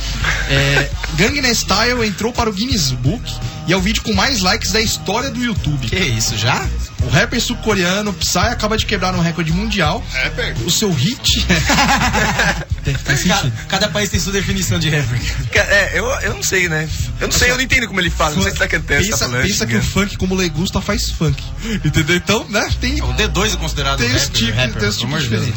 É, 0.49 0.89
Gangnam 1.15 1.53
Style 1.53 2.05
entrou 2.07 2.31
para 2.31 2.49
o 2.49 2.53
Guinness 2.53 2.91
Book 2.91 3.21
e 3.67 3.73
é 3.73 3.75
o 3.77 3.81
vídeo 3.81 4.01
com 4.01 4.13
mais 4.13 4.39
likes 4.41 4.71
da 4.71 4.79
história 4.79 5.29
do 5.29 5.43
YouTube. 5.43 5.87
Que 5.87 5.97
isso, 5.97 6.37
já? 6.37 6.65
O 7.03 7.09
rapper 7.09 7.41
sul-coreano 7.41 8.13
Psy 8.13 8.37
acaba 8.39 8.77
de 8.77 8.85
quebrar 8.85 9.13
um 9.13 9.19
recorde 9.21 9.51
mundial. 9.51 10.01
é 10.15 10.29
perto. 10.29 10.65
O 10.65 10.71
seu 10.71 10.91
hit. 10.91 11.45
Faz 13.17 13.27
Cada, 13.27 13.41
sentido. 13.41 13.67
cada 13.67 13.87
país 13.89 14.09
tem 14.09 14.19
sua 14.19 14.33
definição 14.33 14.79
de 14.79 14.89
rapper. 14.89 15.19
É, 15.53 15.99
eu, 15.99 16.05
eu 16.21 16.33
não 16.35 16.43
sei, 16.43 16.67
né? 16.69 16.87
Eu 17.19 17.27
não 17.27 17.31
sei, 17.37 17.51
eu 17.51 17.55
não 17.55 17.61
entendo 17.61 17.87
como 17.87 17.99
ele 17.99 18.09
fala. 18.09 18.35
Não 18.35 18.43
sei 18.43 18.51
se 18.51 18.57
tá 18.57 18.67
cantando, 18.67 19.03
se 19.03 19.09
tá 19.09 19.17
Pensa, 19.17 19.27
falando. 19.29 19.47
pensa 19.47 19.65
que 19.67 19.75
o 19.75 19.81
funk, 19.83 20.17
como 20.17 20.35
Legusta, 20.35 20.81
faz 20.81 21.09
funk. 21.09 21.41
Entendeu? 21.83 22.15
Então, 22.15 22.45
né? 22.49 22.69
Tem, 22.79 23.01
O 23.01 23.13
D2 23.13 23.53
é 23.53 23.57
considerado 23.57 23.97
tem 23.97 24.07
rapper, 24.07 24.21
esse 24.23 24.31
tipo, 24.31 24.51
rapper, 24.57 24.73
tem 24.79 24.89
esse 24.89 24.99
pelo 24.99 24.99
tipo 24.99 25.05
amor 25.07 25.19
de 25.21 25.27
Deus. 25.29 25.47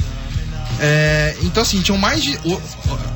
É, 0.83 1.37
então, 1.43 1.63
assim, 1.63 1.81
tinham 1.83 1.99
mais 1.99 2.23
de. 2.23 2.37
o- 2.45 2.61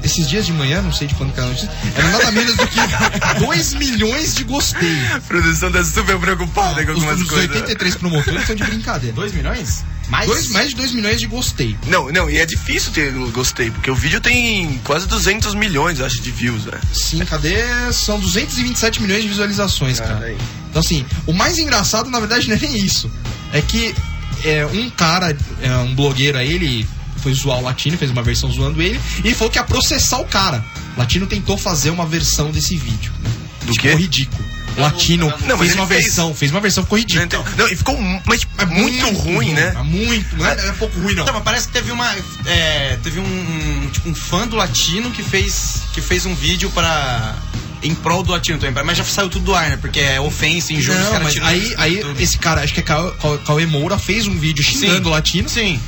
esses 0.03 0.29
dias 0.29 0.45
de 0.45 0.53
manhã, 0.53 0.83
não 0.83 0.93
sei 0.93 1.07
de 1.09 1.15
quando 1.15 1.33
que 1.33 1.39
era 1.41 1.47
a 1.49 1.51
notícia, 1.51 1.71
eram 1.97 2.11
nada 2.11 2.31
menos 2.31 2.55
do 2.57 2.67
que 2.67 2.77
2 3.41 3.75
milhões 3.75 4.35
de 4.35 4.45
gostei. 4.45 4.99
A 5.15 5.21
produção 5.21 5.73
tá 5.73 5.83
super 5.83 6.19
preocupada 6.19 6.85
com 6.85 6.93
Os, 6.93 6.99
algumas 6.99 7.21
os 7.23 7.29
coisas. 7.29 7.49
83 7.51 7.95
promotores 7.97 8.41
estão 8.43 8.55
de 8.55 8.65
brincadeira. 8.65 9.15
2 9.17 9.33
milhões? 9.33 9.83
Mais? 10.09 10.27
Dois, 10.27 10.49
mais 10.51 10.69
de 10.69 10.77
2 10.77 10.93
milhões 10.93 11.19
de 11.19 11.27
gostei. 11.27 11.75
Não, 11.87 12.13
não, 12.13 12.29
e 12.29 12.37
é 12.37 12.45
difícil 12.45 12.93
ter 12.93 13.11
gostei, 13.33 13.71
porque 13.71 13.91
o 13.91 13.95
vídeo 13.95 14.21
tem 14.21 14.79
quase 14.85 15.07
200 15.09 15.55
milhões, 15.55 15.99
eu 15.99 16.05
acho, 16.05 16.21
de 16.21 16.31
views, 16.31 16.67
né? 16.67 16.79
Sim, 16.93 17.25
cadê? 17.25 17.65
São 17.91 18.21
227 18.21 19.01
milhões 19.01 19.23
de 19.23 19.29
visualizações, 19.29 19.99
cara. 20.01 20.37
Então, 20.69 20.81
assim, 20.81 21.07
o 21.27 21.33
mais 21.33 21.59
engraçado, 21.59 22.11
na 22.11 22.21
verdade, 22.21 22.47
não 22.47 22.57
é 22.57 22.59
nem 22.61 22.77
isso. 22.77 23.11
É 23.55 23.63
que 23.63 23.95
é, 24.45 24.67
um 24.67 24.91
cara, 24.91 25.35
é, 25.63 25.75
um 25.79 25.95
blogueiro 25.95 26.37
aí, 26.37 26.53
ele 26.53 26.87
foi 27.25 27.35
zoar 27.35 27.59
o 27.59 27.63
Latino, 27.63 27.97
fez 27.99 28.11
uma 28.11 28.23
versão 28.23 28.51
zoando 28.53 28.81
ele, 28.81 29.01
e 29.25 29.29
ele 29.29 29.35
falou 29.35 29.51
que 29.51 29.59
ia 29.59 29.65
processar 29.65 30.19
o 30.19 30.25
cara. 30.27 30.65
O 30.97 31.01
Latino 31.01 31.27
tentou 31.27 31.57
fazer 31.59 31.91
uma 31.91 32.07
versão 32.07 32.51
desse 32.53 32.77
vídeo. 32.77 33.13
Né? 33.23 33.31
Do 33.65 33.73
ficou 33.75 33.91
quê? 33.91 33.97
ridículo. 33.97 34.45
O 34.77 34.81
Latino 34.81 35.27
Não, 35.47 35.57
mas 35.57 35.59
fez 35.69 35.75
uma 35.75 35.87
fez. 35.87 36.05
versão, 36.05 36.35
fez 36.35 36.51
uma 36.51 36.61
versão, 36.61 36.83
ficou 36.83 36.99
ridículo. 36.99 37.25
Então, 37.25 37.45
não, 37.57 37.69
e 37.69 37.77
ficou 37.77 37.97
mu- 38.01 38.21
mas, 38.27 38.41
tipo, 38.41 38.67
muito, 38.67 39.09
ruim, 39.11 39.53
né? 39.53 39.73
É 39.79 39.83
muito, 39.83 40.37
não 40.37 40.47
é, 40.47 40.57
não 40.57 40.69
é 40.69 40.73
pouco 40.73 40.99
ruim, 41.01 41.15
não. 41.15 41.23
Então, 41.23 41.35
mas 41.35 41.43
parece 41.45 41.67
que 41.69 41.73
teve 41.73 41.91
uma. 41.93 42.13
é, 42.45 42.99
teve 43.03 43.21
um, 43.21 43.89
tipo, 43.93 44.09
um 44.11 44.15
fã 44.15 44.47
do 44.47 44.57
latino 44.57 45.11
que 45.13 45.23
fez, 45.23 45.83
que 45.95 46.01
fez 46.01 46.27
um 46.27 46.35
vídeo 46.35 46.71
pra. 46.71 47.37
Em 47.85 47.95
prol 47.95 48.23
do 48.23 48.33
latino 48.33 48.59
também, 48.59 48.83
mas 48.83 48.97
já 48.97 49.05
saiu 49.05 49.29
tudo 49.29 49.45
do 49.45 49.55
ar, 49.55 49.69
né? 49.69 49.77
Porque 49.77 50.01
é 50.01 50.19
ofensa, 50.19 50.73
injúria, 50.73 50.99
os 51.01 51.05
Não, 51.05 51.13
caras 51.13 51.35
mas 51.35 51.47
aí, 51.47 51.75
aí 51.77 52.03
esse 52.19 52.39
cara, 52.39 52.63
acho 52.63 52.73
que 52.73 52.81
é 52.81 52.83
Cauê 53.45 53.67
Moura, 53.67 53.99
fez 53.99 54.27
um 54.27 54.37
vídeo 54.39 54.65
xingando 54.65 55.09
o 55.09 55.13
latino. 55.13 55.49
Sim. 55.51 55.79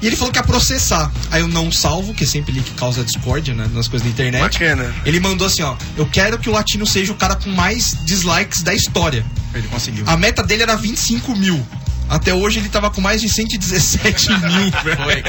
E 0.00 0.06
ele 0.06 0.16
falou 0.16 0.32
que 0.32 0.38
ia 0.38 0.42
processar. 0.42 1.10
Aí 1.30 1.40
eu 1.40 1.48
não 1.48 1.72
salvo, 1.72 2.12
que 2.12 2.24
é 2.24 2.26
sempre 2.26 2.52
ele 2.52 2.60
que 2.60 2.72
causa 2.72 3.02
discórdia 3.02 3.54
né, 3.54 3.68
nas 3.72 3.88
coisas 3.88 4.06
da 4.06 4.12
internet. 4.12 4.42
Bacana. 4.42 4.94
Ele 5.04 5.18
mandou 5.20 5.46
assim, 5.46 5.62
ó. 5.62 5.74
Eu 5.96 6.06
quero 6.06 6.38
que 6.38 6.48
o 6.48 6.52
latino 6.52 6.86
seja 6.86 7.12
o 7.12 7.16
cara 7.16 7.34
com 7.34 7.50
mais 7.50 7.96
dislikes 8.04 8.62
da 8.62 8.74
história. 8.74 9.24
Ele 9.54 9.66
conseguiu. 9.68 10.04
A 10.06 10.16
meta 10.16 10.42
dele 10.42 10.62
era 10.62 10.76
25 10.76 11.34
mil. 11.36 11.66
Até 12.08 12.32
hoje 12.32 12.60
ele 12.60 12.68
tava 12.68 12.88
com 12.90 13.00
mais 13.00 13.20
de 13.20 13.28
117 13.28 14.28
mil, 14.30 14.70
velho. 15.04 15.24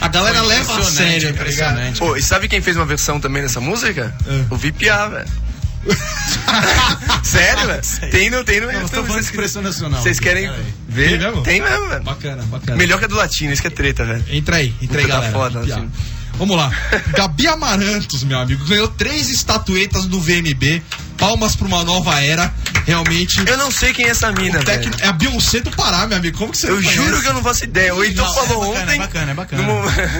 A 0.00 0.08
galera 0.08 0.38
Foi 0.38 0.48
leva 0.48 0.78
a 0.78 0.84
sério, 0.84 1.28
tá 1.28 1.40
impressionante. 1.40 1.98
Pô, 1.98 2.16
e 2.16 2.22
sabe 2.22 2.46
quem 2.48 2.60
fez 2.60 2.76
uma 2.76 2.86
versão 2.86 3.18
também 3.18 3.42
dessa 3.42 3.60
música? 3.60 4.14
É. 4.26 4.44
O 4.48 4.56
VPA, 4.56 5.08
velho. 5.08 5.28
Sério, 7.22 7.66
velho? 7.66 8.10
Tem 8.10 8.30
no, 8.30 8.44
tem 8.44 8.60
no 8.60 8.66
Não, 8.66 8.72
tô 8.74 8.80
YouTube. 8.80 8.90
falando 8.90 9.06
de 9.06 9.12
Vocês- 9.12 9.26
expressão 9.26 9.62
nacional. 9.62 10.02
Vocês 10.02 10.20
querem 10.20 10.50
ver? 10.88 11.10
Tem 11.10 11.18
mesmo? 11.18 11.42
Tem 11.42 11.60
mesmo, 11.60 11.88
velho. 11.88 12.02
Bacana, 12.02 12.42
bacana. 12.44 12.76
Melhor 12.76 12.98
que 12.98 13.04
a 13.04 13.08
do 13.08 13.16
latino, 13.16 13.52
isso 13.52 13.62
que 13.62 13.68
é 13.68 13.70
treta, 13.70 14.04
velho. 14.04 14.24
Entra 14.28 14.56
aí, 14.56 14.74
entra 14.82 15.00
aí, 15.00 15.06
tá 15.06 15.14
galera. 15.14 15.32
foda, 15.32 15.60
Piá. 15.60 15.76
assim. 15.76 15.90
Vamos 16.38 16.56
lá. 16.56 16.70
Gabi 17.14 17.46
Amarantos, 17.46 18.24
meu 18.24 18.38
amigo, 18.38 18.64
ganhou 18.64 18.88
três 18.88 19.28
estatuetas 19.30 20.06
do 20.06 20.20
VMB. 20.20 20.82
Palmas 21.18 21.54
pra 21.54 21.66
uma 21.68 21.84
nova 21.84 22.20
era. 22.20 22.52
Realmente. 22.84 23.40
Eu 23.46 23.56
não 23.56 23.70
sei 23.70 23.92
quem 23.92 24.06
é 24.06 24.08
essa 24.08 24.32
mina, 24.32 24.58
velho. 24.60 24.90
é 25.00 25.06
a 25.06 25.12
Beyoncé 25.12 25.60
do 25.60 25.70
Pará, 25.70 26.04
meu 26.06 26.16
amigo. 26.18 26.36
Como 26.36 26.50
que 26.50 26.58
você 26.58 26.66
Eu 26.68 26.74
não 26.76 26.82
conhece? 26.82 26.96
juro 26.96 27.22
que 27.22 27.28
eu 27.28 27.34
não 27.34 27.42
faço 27.42 27.62
ideia. 27.64 27.94
O 27.94 28.02
Heitor 28.02 28.26
Não, 28.26 28.34
falou 28.34 28.64
é 28.64 28.66
bacana, 28.66 28.82
ontem. 28.82 28.94
é 28.94 28.98
bacana, 28.98 29.30
é 29.30 29.34
bacana. 29.34 29.62
no 29.62 29.72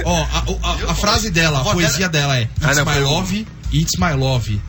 Ó, 0.04 0.22
a, 0.22 0.88
a- 0.88 0.92
a 0.92 0.94
frase 0.94 1.30
dela, 1.30 1.60
a 1.60 1.64
poesia 1.64 2.08
dela 2.08 2.36
é: 2.38 2.42
It's 2.42 2.52
Ah, 2.62 2.74
não, 2.74 2.84
my 2.84 3.00
love, 3.00 3.46
it's 3.72 3.94
my 3.98 4.12
love. 4.12 4.60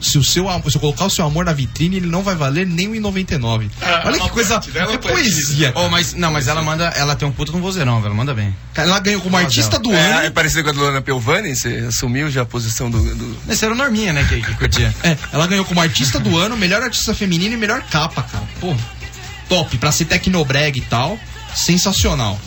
Se, 0.00 0.16
o 0.16 0.24
seu, 0.24 0.46
se 0.68 0.76
eu 0.76 0.80
colocar 0.80 1.04
o 1.04 1.10
seu 1.10 1.24
amor 1.26 1.44
na 1.44 1.52
vitrine, 1.52 1.96
ele 1.96 2.06
não 2.06 2.22
vai 2.22 2.34
valer 2.34 2.66
nem 2.66 2.88
o 2.88 2.92
1,99. 2.92 3.70
Olha 4.04 4.18
que 4.18 4.28
coisa. 4.30 4.60
É 4.74 4.96
poesia. 4.98 5.72
Oh, 5.74 5.88
mas, 5.90 6.14
não, 6.14 6.32
mas 6.32 6.48
ela 6.48 6.62
manda. 6.62 6.84
Ela 6.96 7.14
tem 7.14 7.28
um 7.28 7.32
puta 7.32 7.52
com 7.52 7.60
vozeirão, 7.60 7.96
velho. 7.96 8.06
Ela 8.06 8.14
manda 8.14 8.32
bem. 8.34 8.54
Ela 8.74 8.98
ganhou 8.98 9.20
como 9.20 9.36
artista 9.36 9.78
do 9.78 9.92
É, 9.92 10.12
ano. 10.12 10.20
é 10.26 10.30
parecido 10.30 10.64
com 10.64 10.70
a 10.70 10.72
do 10.72 10.80
Luana 10.80 11.02
Piovani, 11.02 11.54
você 11.54 11.84
assumiu 11.88 12.30
já 12.30 12.42
a 12.42 12.46
posição 12.46 12.90
do. 12.90 12.98
do- 13.14 13.36
Esse 13.48 13.64
era 13.64 13.74
o 13.74 13.76
Norminha, 13.76 14.12
né? 14.12 14.24
Que, 14.28 14.40
que 14.40 14.54
curtia. 14.54 14.94
É, 15.04 15.16
ela 15.32 15.46
ganhou 15.46 15.64
como 15.64 15.80
artista 15.80 16.18
do 16.18 16.36
ano, 16.38 16.56
melhor 16.56 16.82
artista 16.82 17.14
feminina 17.14 17.54
e 17.54 17.58
melhor 17.58 17.82
capa, 17.90 18.22
cara. 18.22 18.44
Pô, 18.60 18.74
top. 19.48 19.76
Pra 19.78 19.92
ser 19.92 20.06
tecnobreg 20.06 20.78
e 20.78 20.82
tal, 20.82 21.18
sensacional. 21.54 22.40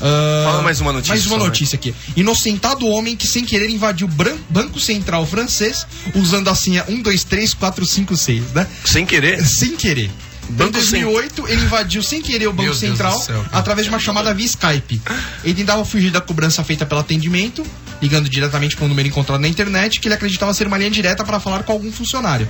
Ah, 0.00 0.44
Fala 0.44 0.62
mais 0.62 0.80
uma 0.80 0.92
notícia 0.92 1.14
Mais 1.14 1.26
uma 1.26 1.38
só, 1.38 1.44
notícia 1.44 1.76
aqui. 1.76 1.94
Inocentado 2.16 2.86
homem 2.86 3.16
que 3.16 3.26
sem 3.26 3.44
querer 3.44 3.68
invadiu 3.68 4.08
Banco 4.48 4.78
Central 4.78 5.26
francês 5.26 5.86
usando 6.14 6.48
a 6.48 6.54
senha 6.54 6.84
1, 6.88 7.02
2, 7.02 7.24
3, 7.24 7.54
4, 7.54 7.86
5, 7.86 8.16
6, 8.16 8.52
né? 8.52 8.66
Sem 8.84 9.04
querer. 9.04 9.44
Sem 9.44 9.76
querer. 9.76 10.10
Banco 10.50 10.70
em 10.70 10.72
2008, 10.72 11.48
ele 11.48 11.62
invadiu 11.62 12.02
sem 12.02 12.22
querer 12.22 12.46
o 12.46 12.52
Banco 12.52 12.62
Meu 12.64 12.74
Central 12.74 13.18
céu, 13.20 13.44
através 13.52 13.86
de 13.86 13.90
uma 13.90 13.98
chamada 13.98 14.32
via 14.32 14.46
Skype. 14.46 15.00
Ele 15.44 15.54
tentava 15.54 15.84
fugir 15.84 16.10
da 16.10 16.20
cobrança 16.20 16.64
feita 16.64 16.86
pelo 16.86 17.00
atendimento, 17.00 17.66
ligando 18.00 18.28
diretamente 18.28 18.74
para 18.76 18.84
um 18.84 18.88
número 18.88 19.08
encontrado 19.08 19.40
na 19.40 19.48
internet, 19.48 20.00
que 20.00 20.08
ele 20.08 20.14
acreditava 20.14 20.54
ser 20.54 20.66
uma 20.66 20.78
linha 20.78 20.90
direta 20.90 21.24
para 21.24 21.38
falar 21.38 21.62
com 21.64 21.72
algum 21.72 21.92
funcionário. 21.92 22.48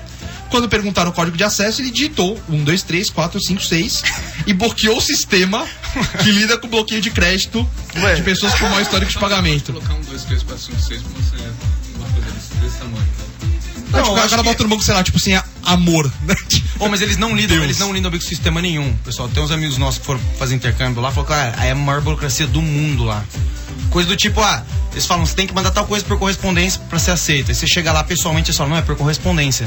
Quando 0.50 0.69
perguntaram 0.69 1.11
o 1.11 1.12
código 1.12 1.37
de 1.37 1.45
acesso, 1.45 1.83
ele 1.83 1.90
digitou 1.90 2.40
1, 2.49 2.64
2, 2.64 2.83
3, 2.83 3.11
4, 3.11 3.40
5, 3.40 3.62
6 3.64 4.02
e 4.47 4.55
bloqueou 4.55 4.97
o 4.97 5.00
sistema 5.00 5.67
que 6.23 6.31
lida 6.31 6.57
com 6.57 6.69
bloqueio 6.69 7.00
de 7.02 7.11
crédito 7.11 7.69
Ué. 7.97 8.14
de 8.14 8.23
pessoas 8.23 8.55
com 8.55 8.69
mau 8.69 8.81
histórico 8.81 9.11
de 9.12 9.19
pagamento. 9.19 9.73
Colocar 9.73 9.95
um, 9.95 10.00
dois, 10.02 10.23
três, 10.25 10.43
quatro, 10.43 10.62
cinco, 10.64 10.81
seis 10.81 11.02
pra 11.02 11.11
você. 11.12 11.37
Uma 11.97 12.09
coisa 12.09 12.31
desse, 12.62 12.76
tamanho. 12.78 13.09
Não, 13.90 14.02
tipo, 14.02 14.12
o 14.12 14.14
cara 14.17 14.28
que- 14.28 14.43
bota 14.43 14.62
no 14.62 14.69
banco, 14.69 14.83
sei 14.83 14.95
lá, 14.95 15.02
tipo 15.02 15.19
assim, 15.19 15.33
amor. 15.73 16.11
né? 16.23 16.35
Ô, 16.79 16.89
mas 16.89 17.01
eles 17.01 17.17
não 17.17 17.35
lidam, 17.35 17.57
Deus. 17.57 17.65
eles 17.65 17.79
não 17.79 17.93
lidam 17.93 18.11
bem 18.11 18.21
com 18.21 18.27
sistema 18.27 18.61
nenhum. 18.61 18.95
Pessoal, 19.05 19.29
tem 19.29 19.43
uns 19.43 19.51
amigos 19.51 19.79
nossos 19.79 19.99
que 19.99 20.07
foram 20.07 20.21
fazer 20.39 20.55
intercâmbio 20.55 21.03
lá, 21.03 21.11
falaram, 21.11 21.35
cara, 21.35 21.55
aí 21.59 21.69
é 21.69 21.73
a 21.73 21.75
maior 21.75 22.01
burocracia 22.01 22.47
do 22.47 22.63
mundo 22.63 23.05
lá. 23.05 23.25
Coisa 23.91 24.09
do 24.09 24.17
tipo, 24.17 24.41
ah, 24.41 24.63
eles 24.93 25.07
falam, 25.07 25.25
você 25.25 25.35
tem 25.35 25.47
que 25.47 25.55
mandar 25.55 25.71
tal 25.71 25.87
coisa 25.87 26.05
por 26.05 26.19
correspondência 26.19 26.81
pra 26.89 26.99
ser 26.99 27.13
aceita. 27.13 27.51
Aí 27.51 27.55
você 27.55 27.67
chega 27.67 27.93
lá 27.93 28.05
pessoalmente 28.05 28.51
e 28.51 28.55
fala, 28.55 28.71
não, 28.71 28.77
é 28.77 28.83
por 28.83 28.97
correspondência. 28.97 29.67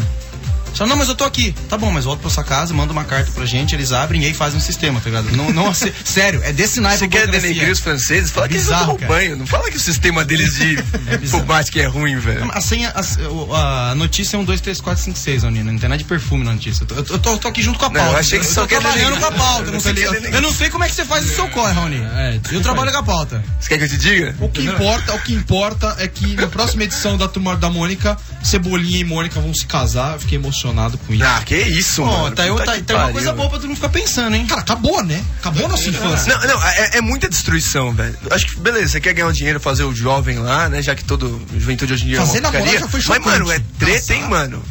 Você 0.71 0.77
fala, 0.77 0.89
não, 0.91 0.97
mas 0.97 1.09
eu 1.09 1.15
tô 1.15 1.23
aqui. 1.23 1.53
Tá 1.69 1.77
bom, 1.77 1.91
mas 1.91 2.05
volta 2.05 2.21
pra 2.21 2.29
sua 2.31 2.43
casa, 2.43 2.73
manda 2.73 2.91
uma 2.93 3.03
carta 3.03 3.31
pra 3.31 3.45
gente, 3.45 3.75
eles 3.75 3.91
abrem 3.91 4.21
e 4.23 4.25
aí 4.27 4.33
fazem 4.33 4.57
um 4.57 4.61
sistema, 4.61 4.99
tá 5.01 5.09
ligado? 5.09 5.35
Não, 5.35 5.51
não 5.51 5.71
Sério, 6.05 6.41
é 6.43 6.51
desse 6.53 6.79
naipe 6.79 6.99
Você 6.99 7.07
quer 7.07 7.27
denegrir 7.27 7.71
os 7.71 7.79
franceses? 7.79 8.31
Fala 8.31 8.47
que 8.47 8.55
eles 8.55 8.67
não 8.67 8.73
bizarro, 8.73 8.85
tomam 8.93 8.99
cara. 8.99 9.13
banho. 9.13 9.35
Não 9.37 9.45
fala 9.47 9.69
que 9.69 9.77
o 9.77 9.79
sistema 9.79 10.23
deles 10.25 10.55
de 10.55 10.77
informática 11.23 11.79
é 11.79 11.85
ruim, 11.85 12.17
velho. 12.17 12.49
A 12.53 12.61
senha, 12.61 12.93
a, 12.95 13.91
a 13.91 13.95
notícia 13.95 14.37
é 14.37 14.39
um 14.39 14.43
2, 14.43 14.61
3, 14.61 14.79
4, 14.81 15.03
5, 15.03 15.17
6, 15.17 15.43
Nino. 15.43 15.71
Não 15.71 15.79
tem 15.79 15.89
nada 15.89 15.97
de 15.97 16.05
perfume 16.05 16.43
na 16.43 16.53
notícia. 16.53 16.83
Eu 16.83 16.87
tô, 16.87 16.95
eu 17.13 17.19
tô- 17.19 17.31
eu 17.31 17.37
tô 17.37 17.47
aqui 17.47 17.61
junto 17.61 17.77
com 17.79 17.85
a 17.85 17.89
Não, 17.89 17.95
pauta. 17.99 18.13
eu 18.13 18.19
achei 18.19 18.39
que 18.39 18.45
tô 18.47 18.53
só 18.53 18.65
quer 18.67 18.79
trabalhando 18.79 19.19
com 19.19 19.25
a 19.25 19.31
pauta. 19.31 19.65
Eu 19.67 19.73
não, 19.73 19.79
sei, 19.79 19.93
eu, 20.05 20.13
eu 20.13 20.41
não 20.41 20.51
sei 20.53 20.69
como 20.69 20.83
é 20.83 20.89
que 20.89 20.95
você 20.95 21.05
faz 21.05 21.25
o 21.25 21.33
seu 21.35 21.47
corre, 21.49 21.73
Raoni. 21.73 21.97
É, 21.97 22.39
eu 22.51 22.61
trabalho 22.61 22.91
com 22.91 22.97
a 22.97 23.03
pauta. 23.03 23.43
Você 23.59 23.69
quer 23.69 23.77
que 23.77 23.83
eu 23.85 23.89
te 23.89 23.97
diga? 23.97 24.35
O 24.39 24.47
que 24.49 24.61
importa, 24.61 25.13
o 25.15 25.19
que 25.21 25.33
importa 25.33 25.95
é 25.99 26.07
que 26.07 26.35
na 26.35 26.47
próxima 26.47 26.83
edição 26.83 27.17
da 27.17 27.27
Turma 27.27 27.55
da 27.55 27.69
Mônica, 27.69 28.17
Cebolinha 28.43 28.99
e 28.99 29.03
Mônica 29.03 29.39
vão 29.39 29.53
se 29.53 29.65
casar. 29.65 30.13
Eu 30.13 30.19
fiquei 30.19 30.37
emocionado 30.37 30.60
com 30.69 31.13
isso. 31.13 31.23
Ah, 31.23 31.41
que 31.45 31.55
isso, 31.55 32.05
mano. 32.05 32.35
tá, 32.35 32.45
eu, 32.47 32.55
tá, 32.55 32.73
que 32.73 32.81
tá 32.83 33.05
uma 33.05 33.11
coisa 33.11 33.33
boa 33.33 33.49
pra 33.49 33.57
todo 33.59 33.67
mundo 33.67 33.75
ficar 33.75 33.89
pensando, 33.89 34.35
hein? 34.35 34.45
Cara, 34.45 34.61
acabou, 34.61 35.03
né? 35.03 35.23
Acabou 35.39 35.65
a 35.65 35.69
nossa 35.69 35.89
infância. 35.89 36.37
Não, 36.37 36.47
não, 36.47 36.67
é, 36.67 36.97
é 36.97 37.01
muita 37.01 37.29
destruição, 37.29 37.93
velho. 37.93 38.17
Acho 38.31 38.47
que, 38.47 38.59
beleza, 38.59 38.89
você 38.89 39.01
quer 39.01 39.13
ganhar 39.13 39.27
um 39.27 39.31
dinheiro, 39.31 39.59
fazer 39.59 39.83
o 39.83 39.93
jovem 39.93 40.39
lá, 40.39 40.69
né? 40.69 40.81
Já 40.81 40.95
que 40.95 41.03
todo 41.03 41.41
juventude 41.53 41.93
hoje 41.93 42.03
em 42.03 42.07
dia 42.07 42.19
Fazer 42.19 42.37
é 42.37 42.41
uma 42.41 42.51
namorar 42.51 42.79
já 42.79 42.87
foi 42.87 42.99
Mas, 42.99 43.05
chocante. 43.05 43.25
mano, 43.25 43.51
é 43.51 43.61
treta, 43.79 44.13
hein, 44.13 44.27
mano? 44.29 44.63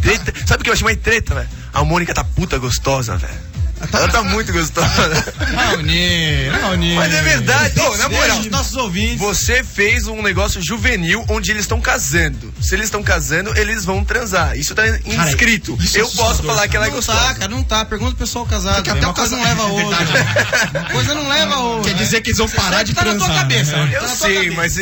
Treta. 0.00 0.32
Sabe 0.46 0.60
o 0.60 0.64
que 0.64 0.70
eu 0.70 0.74
achei 0.74 0.84
mais 0.84 0.98
treta, 0.98 1.34
velho? 1.34 1.48
A 1.72 1.84
Mônica 1.84 2.14
tá 2.14 2.22
puta 2.22 2.58
gostosa, 2.58 3.16
velho. 3.16 3.43
Ela 3.92 4.08
tá 4.08 4.22
muito 4.22 4.52
gostosa. 4.52 5.34
Raoni, 5.54 6.48
Raoni. 6.48 6.94
Mas 6.94 7.12
é 7.14 7.22
verdade. 7.22 7.80
Ô, 7.80 7.96
na 7.96 8.08
moral, 8.08 8.38
Os 8.40 8.46
nossos 8.46 8.76
ouvintes. 8.76 9.18
você 9.18 9.62
fez 9.64 10.06
um 10.06 10.22
negócio 10.22 10.60
juvenil 10.62 11.24
onde 11.28 11.50
eles 11.50 11.62
estão 11.62 11.80
casando. 11.80 12.52
Se 12.60 12.74
eles 12.74 12.86
estão 12.86 13.02
casando, 13.02 13.56
eles 13.58 13.84
vão 13.84 14.04
transar. 14.04 14.56
Isso 14.56 14.74
tá 14.74 14.82
inscrito. 15.26 15.76
isso 15.80 15.96
é 15.98 16.00
eu 16.00 16.06
posso 16.06 16.22
assustador, 16.22 16.54
falar 16.54 16.68
que 16.68 16.76
ela 16.76 16.86
é 16.86 16.88
não 16.90 16.96
gostosa. 16.96 17.18
tá, 17.18 17.34
cara, 17.34 17.48
não 17.48 17.62
tá. 17.62 17.84
Pergunta 17.84 18.10
pro 18.16 18.26
pessoal 18.26 18.46
casado. 18.46 18.76
Porque 18.76 18.90
até 18.90 19.06
o 19.06 19.14
coisa 19.14 19.36
não 19.36 19.42
leva 19.44 19.62
a 19.62 19.68
É 19.68 19.70
outra. 19.72 20.04
verdade. 20.04 20.78
Uma 20.78 20.90
coisa 20.90 21.14
não 21.14 21.28
leva 21.28 21.54
a 21.54 21.58
outra. 21.60 21.92
Quer 21.92 21.98
dizer 21.98 22.20
que 22.20 22.30
eles 22.30 22.38
vão 22.38 22.48
parar 22.48 22.82
de 22.82 22.94
tá 22.94 23.04
na 23.04 23.10
transar. 23.10 23.28
tua 23.30 23.38
cabeça, 23.38 23.70
né? 23.72 23.76
Raoni. 23.78 23.94
Eu 23.94 24.00
Tá 24.02 24.08
sei, 24.08 24.50
mas. 24.50 24.76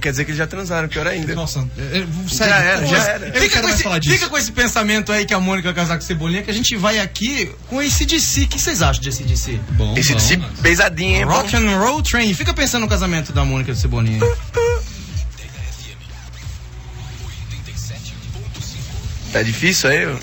Quer 0.00 0.10
dizer 0.10 0.24
que 0.24 0.30
eles 0.30 0.38
já 0.38 0.46
transaram, 0.46 0.88
pior 0.88 1.06
ainda. 1.06 1.34
Nossa, 1.34 1.68
é, 1.76 1.98
é, 1.98 2.28
sério. 2.28 2.52
Já 2.52 2.56
era, 2.56 2.86
já 2.86 2.98
era. 2.98 3.26
Eu 3.28 3.42
Fica 3.42 3.60
com, 3.60 3.68
esse, 3.68 3.82
falar 3.82 3.98
disso. 3.98 4.14
fica 4.14 4.28
com 4.28 4.38
esse 4.38 4.52
pensamento 4.52 5.12
aí 5.12 5.26
que 5.26 5.34
a 5.34 5.40
Mônica 5.40 5.68
vai 5.68 5.74
casar 5.74 5.96
com 5.96 6.04
Cebolinha, 6.04 6.42
que 6.42 6.50
a 6.50 6.54
gente 6.54 6.74
vai 6.76 6.98
aqui 6.98 7.50
com 7.68 7.82
esse 7.82 8.06
DC. 8.06 8.42
O 8.42 8.48
que 8.48 8.58
vocês 8.58 8.80
acham 8.80 9.02
de 9.02 9.08
ACDC? 9.10 9.60
Bom, 9.72 9.94
Esse 9.96 10.14
disse 10.14 10.38
pesadinho, 10.62 11.16
hein? 11.16 11.24
Rock 11.24 11.54
and 11.54 11.78
Roll 11.78 12.02
Train. 12.02 12.32
Fica 12.34 12.54
pensando 12.54 12.82
no 12.82 12.88
casamento 12.88 13.32
da 13.32 13.44
Mônica 13.44 13.70
e 13.70 13.74
do 13.74 13.80
Cebolinha. 13.80 14.20
Tá 19.32 19.42
difícil 19.42 19.90
aí? 19.90 20.16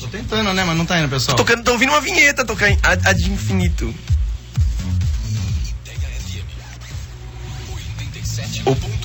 Tô 0.00 0.08
tentando, 0.08 0.52
né? 0.52 0.64
Mas 0.64 0.76
não 0.76 0.84
tá 0.84 0.98
indo, 0.98 1.08
pessoal. 1.08 1.36
Tô 1.36 1.44
tocando, 1.44 1.64
tô 1.64 1.72
ouvindo 1.72 1.90
uma 1.90 2.00
vinheta 2.00 2.44
tocar 2.44 2.70
em 2.70 2.78
ad, 2.82 3.06
ad 3.08 3.30
infinito. 3.30 3.94
O- 8.66 8.74
has 8.74 8.95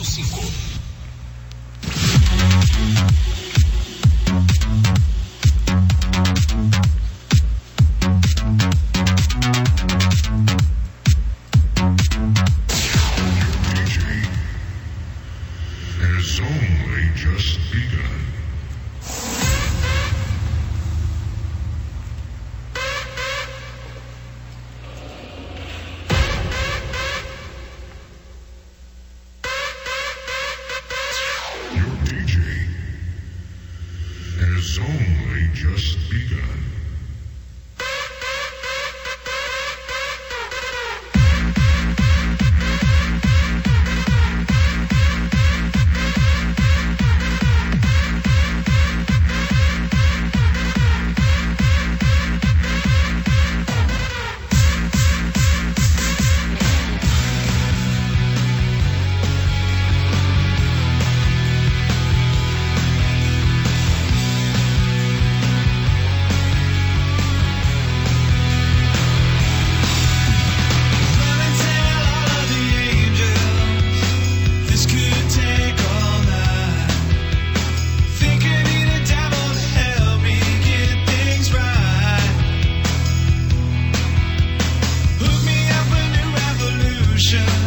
Nation. 87.32 87.61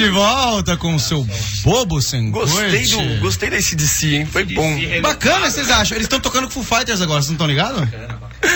De 0.00 0.08
volta 0.08 0.78
com 0.78 0.94
o 0.94 0.98
seu 0.98 1.26
bobo 1.62 2.00
sem 2.00 2.30
Gostei 2.30 2.86
do. 2.86 3.20
Gostei 3.20 3.50
desse 3.50 3.76
DC, 3.76 4.14
hein? 4.16 4.26
Foi 4.26 4.44
bom. 4.44 4.78
Bacana, 5.02 5.50
vocês 5.50 5.70
acham? 5.70 5.94
Eles 5.94 6.06
estão 6.06 6.18
tocando 6.18 6.48
com 6.48 6.62
Foo 6.62 6.78
Fighters 6.78 7.02
agora, 7.02 7.20
vocês 7.20 7.28
não 7.28 7.34
estão 7.34 7.46
ligados? 7.46 7.86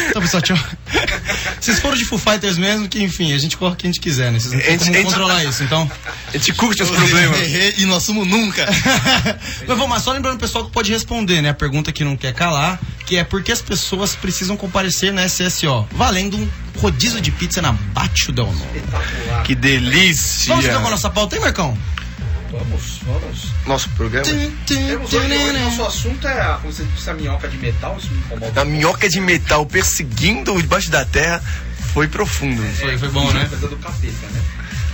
Então, 0.09 0.23
pessoal, 0.23 0.43
tchau. 0.43 0.57
Vocês 1.61 1.79
foram 1.81 1.97
de 1.99 2.07
Foo 2.07 2.19
Fighters 2.19 2.57
mesmo, 2.57 2.89
que 2.89 3.03
enfim, 3.03 3.35
a 3.35 3.39
gente 3.39 3.59
corre 3.59 3.75
o 3.75 3.77
que 3.77 3.87
a 3.87 3.91
gente 3.91 4.01
quiser, 4.01 4.33
né? 4.33 4.41
Vocês 4.41 4.55
não 4.55 4.61
têm 4.61 4.75
Ente- 4.75 4.85
como 4.87 5.03
controlar 5.05 5.45
isso, 5.45 5.63
então. 5.63 5.91
A 6.29 6.33
gente 6.33 6.55
curte 6.55 6.83
os 6.83 6.89
problemas. 6.91 7.39
E 7.77 7.85
não 7.85 7.97
assumo 7.97 8.25
nunca. 8.25 8.65
Mas 9.69 9.79
vamos 9.79 9.91
lá, 9.91 10.01
só 10.01 10.13
lembrando 10.13 10.37
o 10.37 10.41
pessoal 10.41 10.65
que 10.65 10.71
pode 10.73 10.91
responder, 10.91 11.43
né? 11.43 11.51
A 11.51 11.55
pergunta 11.55 11.93
que 11.93 12.03
não 12.05 12.17
quer 12.17 12.33
calar, 12.33 12.81
que 13.05 13.17
é 13.19 13.25
por 13.25 13.43
que 13.43 13.53
as 13.53 13.61
pessoas 13.61 14.17
precisam 14.17 14.57
comparecer 14.57 15.13
na 15.13 15.27
SSO, 15.29 15.87
valendo 15.93 16.39
um 16.39 16.49
rodízio 16.77 17.21
de 17.21 17.31
pizza 17.31 17.63
na 17.63 17.73
Bate 17.73 18.33
Del 18.33 18.47
Novo. 18.47 18.67
Que 19.45 19.55
delícia. 19.55 20.49
Vamos 20.49 20.65
então 20.65 20.81
com 20.81 20.89
a 20.89 20.91
nossa 20.91 21.11
pauta, 21.11 21.37
hein, 21.37 21.43
Marcão? 21.43 21.77
Vamos, 22.51 23.01
vamos. 23.03 23.53
Nosso 23.67 23.89
programa. 23.91 24.25
Temos 24.67 25.13
hoje, 25.13 25.33
hoje 25.33 25.59
nosso 25.59 25.85
assunto 25.85 26.29
é 26.29 26.41
a, 26.41 26.61
a 27.07 27.15
minhoca 27.15 27.49
de 27.49 27.57
metal, 27.59 27.97
isso 27.99 28.11
me 28.11 28.19
incomoda. 28.19 28.61
A 28.61 28.65
minhoca 28.65 29.09
de 29.09 29.21
metal 29.21 29.67
perseguindo 29.67 30.61
debaixo 30.61 30.89
da 30.91 31.05
terra 31.05 31.43
foi 31.93 32.07
profundo. 32.07 32.63
Foi, 32.75 32.97
foi 32.97 33.09
bom, 33.09 33.33
né? 33.33 33.47
Coisa 33.49 33.69
do 33.69 33.77
capeta, 33.77 34.27
né? 34.33 34.43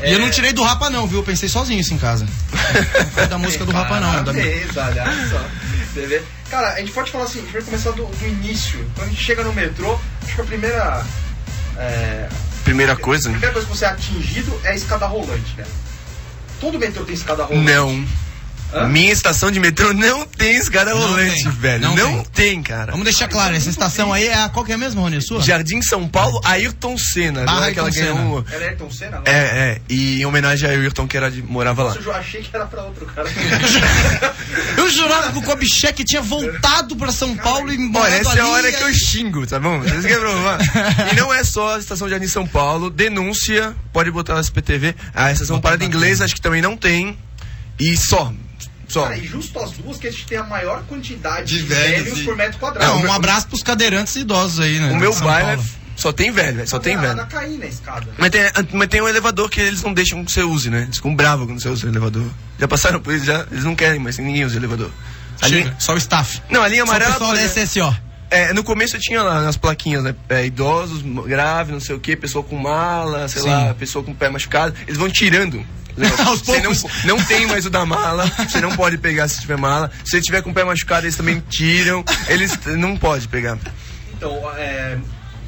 E 0.03 0.12
eu 0.12 0.19
não 0.19 0.31
tirei 0.31 0.53
do 0.53 0.62
Rapa 0.62 0.88
não, 0.88 1.07
viu? 1.07 1.19
Eu 1.19 1.23
pensei 1.23 1.49
sozinho 1.49 1.81
isso 1.81 1.93
em 1.93 1.99
casa. 1.99 2.25
Não 2.25 3.11
foi 3.11 3.27
da 3.27 3.37
música 3.37 3.64
do 3.66 3.73
Rapa 3.73 4.01
não. 4.01 4.25
Da... 4.25 4.33
Parabéns, 4.33 4.77
olha 4.77 5.05
só. 5.29 5.45
Você 5.93 6.07
vê? 6.07 6.23
Cara, 6.49 6.75
a 6.75 6.81
gente 6.81 6.93
pode 6.93 7.11
falar 7.11 7.25
assim, 7.25 7.40
a 7.40 7.43
gente 7.43 7.53
vai 7.53 7.62
começar 7.62 7.90
do, 7.90 8.07
do 8.07 8.27
início. 8.27 8.79
Quando 8.95 9.09
a 9.09 9.11
gente 9.11 9.23
chega 9.23 9.43
no 9.45 9.53
metrô, 9.53 9.99
acho 10.23 10.35
que 10.35 10.40
a 10.40 10.45
primeira. 10.45 11.05
É, 11.76 12.28
Primeira 12.64 12.92
a 12.92 12.96
coisa? 12.96 13.30
primeira 13.30 13.52
coisa 13.52 13.66
que 13.68 13.76
você 13.76 13.85
é 13.85 13.88
atingido 13.88 14.61
é 14.64 14.70
a 14.70 14.74
escada 14.74 15.06
rolante, 15.06 15.54
né? 15.56 15.64
Todo 16.61 16.78
metrô 16.78 17.04
tem 17.04 17.14
escada 17.14 17.44
rolante. 17.44 17.64
Não. 17.70 18.06
Hã? 18.72 18.87
Minha 18.87 19.12
estação 19.12 19.50
de 19.50 19.59
metrô 19.59 19.92
não 19.92 20.24
tem 20.26 20.54
escada 20.56 20.92
Não 20.92 21.00
rolante, 21.00 21.42
tem, 21.42 21.52
velho. 21.52 21.83
não 21.85 21.96
Não, 21.96 22.22
tem. 22.24 22.54
tem. 22.54 22.62
cara. 22.62 22.92
Vamos 22.92 23.04
deixar 23.04 23.26
claro, 23.28 23.54
essa 23.56 23.68
estação 23.68 24.12
aí 24.12 24.28
é 24.28 24.35
a. 24.35 24.48
Qual 24.48 24.64
que 24.64 24.72
é 24.72 24.76
mesmo, 24.76 25.00
Rony? 25.00 25.20
Sua? 25.20 25.42
Jardim 25.42 25.83
São 25.83 26.06
Paulo, 26.09 26.40
Ayrton 26.44 26.96
Senna. 26.96 27.44
Barra 27.44 27.72
que 27.72 27.78
ela 27.78 27.88
Ayrton 27.88 28.00
ganhou. 28.00 28.16
Senna. 28.16 28.30
um- 28.30 28.54
Era 28.54 28.64
Ayrton 28.70 28.90
Senna? 28.90 29.16
Não? 29.18 29.22
É, 29.33 29.38
é. 29.72 29.80
E 29.88 30.20
em 30.22 30.26
homenagem 30.26 30.68
a 30.68 30.72
Ayrton, 30.72 31.06
que 31.09 31.16
era 31.16 31.30
de, 31.30 31.42
morava 31.42 31.83
lá. 31.83 31.96
Eu 32.00 32.12
achei 32.14 32.42
que 32.42 32.54
era 32.54 32.66
pra 32.66 32.83
outro 32.85 33.06
cara. 33.06 33.28
Eu 34.76 34.88
jurava 34.90 35.33
que 35.33 35.38
o 35.38 35.42
Kubitschek 35.42 36.04
tinha 36.04 36.22
voltado 36.22 36.96
pra 36.96 37.12
São 37.12 37.37
Paulo 37.37 37.72
e 37.72 37.90
Olha, 37.94 38.14
essa 38.14 38.37
é 38.38 38.40
a 38.40 38.48
hora 38.48 38.68
e 38.68 38.72
que 38.72 38.83
eu 38.83 38.92
xingo, 38.94 39.46
tá 39.46 39.59
bom? 39.59 39.80
Vocês 39.80 40.02
querem 40.04 40.20
provar? 40.20 40.59
E 41.12 41.16
não 41.16 41.33
é 41.33 41.42
só 41.44 41.76
a 41.76 41.78
estação 41.78 42.06
de 42.06 42.12
Jardim 42.12 42.26
São 42.28 42.46
Paulo. 42.46 42.90
Denúncia, 42.90 43.74
pode 43.92 44.11
botar 44.11 44.35
na 44.35 44.40
SPTV. 44.40 44.94
A 45.14 45.33
estação 45.33 45.61
Parada 45.61 45.85
Inglesa, 45.85 46.24
acho 46.24 46.35
que 46.35 46.40
também 46.40 46.62
não 46.62 46.76
tem. 46.76 47.16
E 47.78 47.96
só. 47.96 48.33
Só. 48.90 49.05
Cara, 49.05 49.16
e 49.16 49.24
justo 49.24 49.59
as 49.61 49.70
duas 49.72 49.98
que 49.98 50.09
a 50.09 50.11
gente 50.11 50.26
tem 50.26 50.37
a 50.38 50.42
maior 50.42 50.83
quantidade 50.88 51.46
De 51.46 51.59
de, 51.59 51.62
velhos 51.62 52.05
velhos 52.05 52.18
e- 52.20 52.24
por 52.24 52.37
metro 52.37 52.59
quadrado. 52.59 52.87
Não, 52.92 53.05
um 53.05 53.12
abraço 53.12 53.46
pros 53.46 53.62
cadeirantes 53.62 54.16
e 54.16 54.20
idosos 54.20 54.59
aí, 54.61 54.79
né? 54.81 54.90
O 54.92 54.96
meu 54.96 55.14
bairro 55.20 55.62
é- 55.62 55.81
só 55.96 56.12
tem 56.12 56.33
velho, 56.33 56.57
velho, 56.57 56.68
só 56.68 56.79
tem 56.79 56.96
Não, 56.96 57.03
velho. 57.03 57.14
Na 57.14 57.66
escada. 57.66 58.09
Mas 58.18 58.31
tem, 58.31 58.40
mas 58.72 58.88
tem 58.88 59.00
um 59.03 59.09
elevador 59.09 59.48
que 59.50 59.61
eles 59.61 59.83
não 59.83 59.92
deixam 59.92 60.24
que 60.24 60.33
você 60.33 60.42
use, 60.42 60.70
né? 60.70 60.83
Eles 60.85 60.96
ficam 60.96 61.14
bravos 61.14 61.46
quando 61.46 61.61
você 61.61 61.68
usa 61.68 61.87
o 61.87 61.90
elevador. 61.90 62.26
Já 62.59 62.66
passaram 62.66 63.00
por 63.00 63.14
isso, 63.14 63.26
já, 63.26 63.46
eles 63.50 63.64
não 63.64 63.76
querem 63.76 64.00
mais, 64.00 64.18
ninguém 64.18 64.44
usa 64.44 64.57
o 64.57 64.59
elevador. 64.59 64.90
A 65.40 65.48
Chega, 65.48 65.61
linha- 65.64 65.76
só 65.79 65.94
o 65.94 65.98
staff. 65.98 66.42
não, 66.50 66.62
a 66.62 66.68
linha 66.68 66.81
Só 66.85 66.87
o 66.87 66.90
amarela. 66.90 67.12
pessoal 67.12 67.35
da 67.35 67.42
SSO. 67.42 67.96
é, 68.31 68.53
no 68.53 68.64
começo 68.64 68.96
eu 68.96 69.00
tinha 69.00 69.22
lá 69.22 69.42
nas 69.42 69.57
plaquinhas, 69.57 70.03
né? 70.03 70.14
É, 70.29 70.44
idosos, 70.46 71.03
graves, 71.26 71.72
não 71.72 71.81
sei 71.81 71.94
o 71.94 72.00
que, 72.00 72.16
pessoa 72.16 72.42
com 72.42 72.57
mala, 72.57 73.29
sei 73.29 73.42
Sim. 73.42 73.48
lá, 73.50 73.74
pessoa 73.74 74.05
com 74.05 74.14
pé 74.14 74.29
machucado. 74.31 74.74
Eles 74.87 74.96
vão 74.98 75.09
tirando. 75.11 75.64
Aos 76.27 76.41
Você 76.41 76.61
não, 76.61 76.73
não 77.05 77.25
tem 77.25 77.47
mais 77.47 77.67
o 77.67 77.71
da 77.71 77.85
mala, 77.85 78.27
você 78.27 78.61
não 78.61 78.75
pode 78.77 78.99
pegar 78.99 79.29
se 79.29 79.41
tiver 79.41 79.57
mala. 79.57 79.91
Se 80.05 80.17
ele 80.17 80.25
tiver 80.25 80.43
com 80.43 80.51
o 80.51 80.55
pé 80.55 80.65
machucado, 80.65 81.07
eles 81.07 81.17
também 81.17 81.43
tiram. 81.49 82.05
Eles 82.29 82.59
não 82.77 82.97
pode 82.97 83.29
pegar. 83.29 83.59
Então, 84.13 84.39
é, 84.57 84.99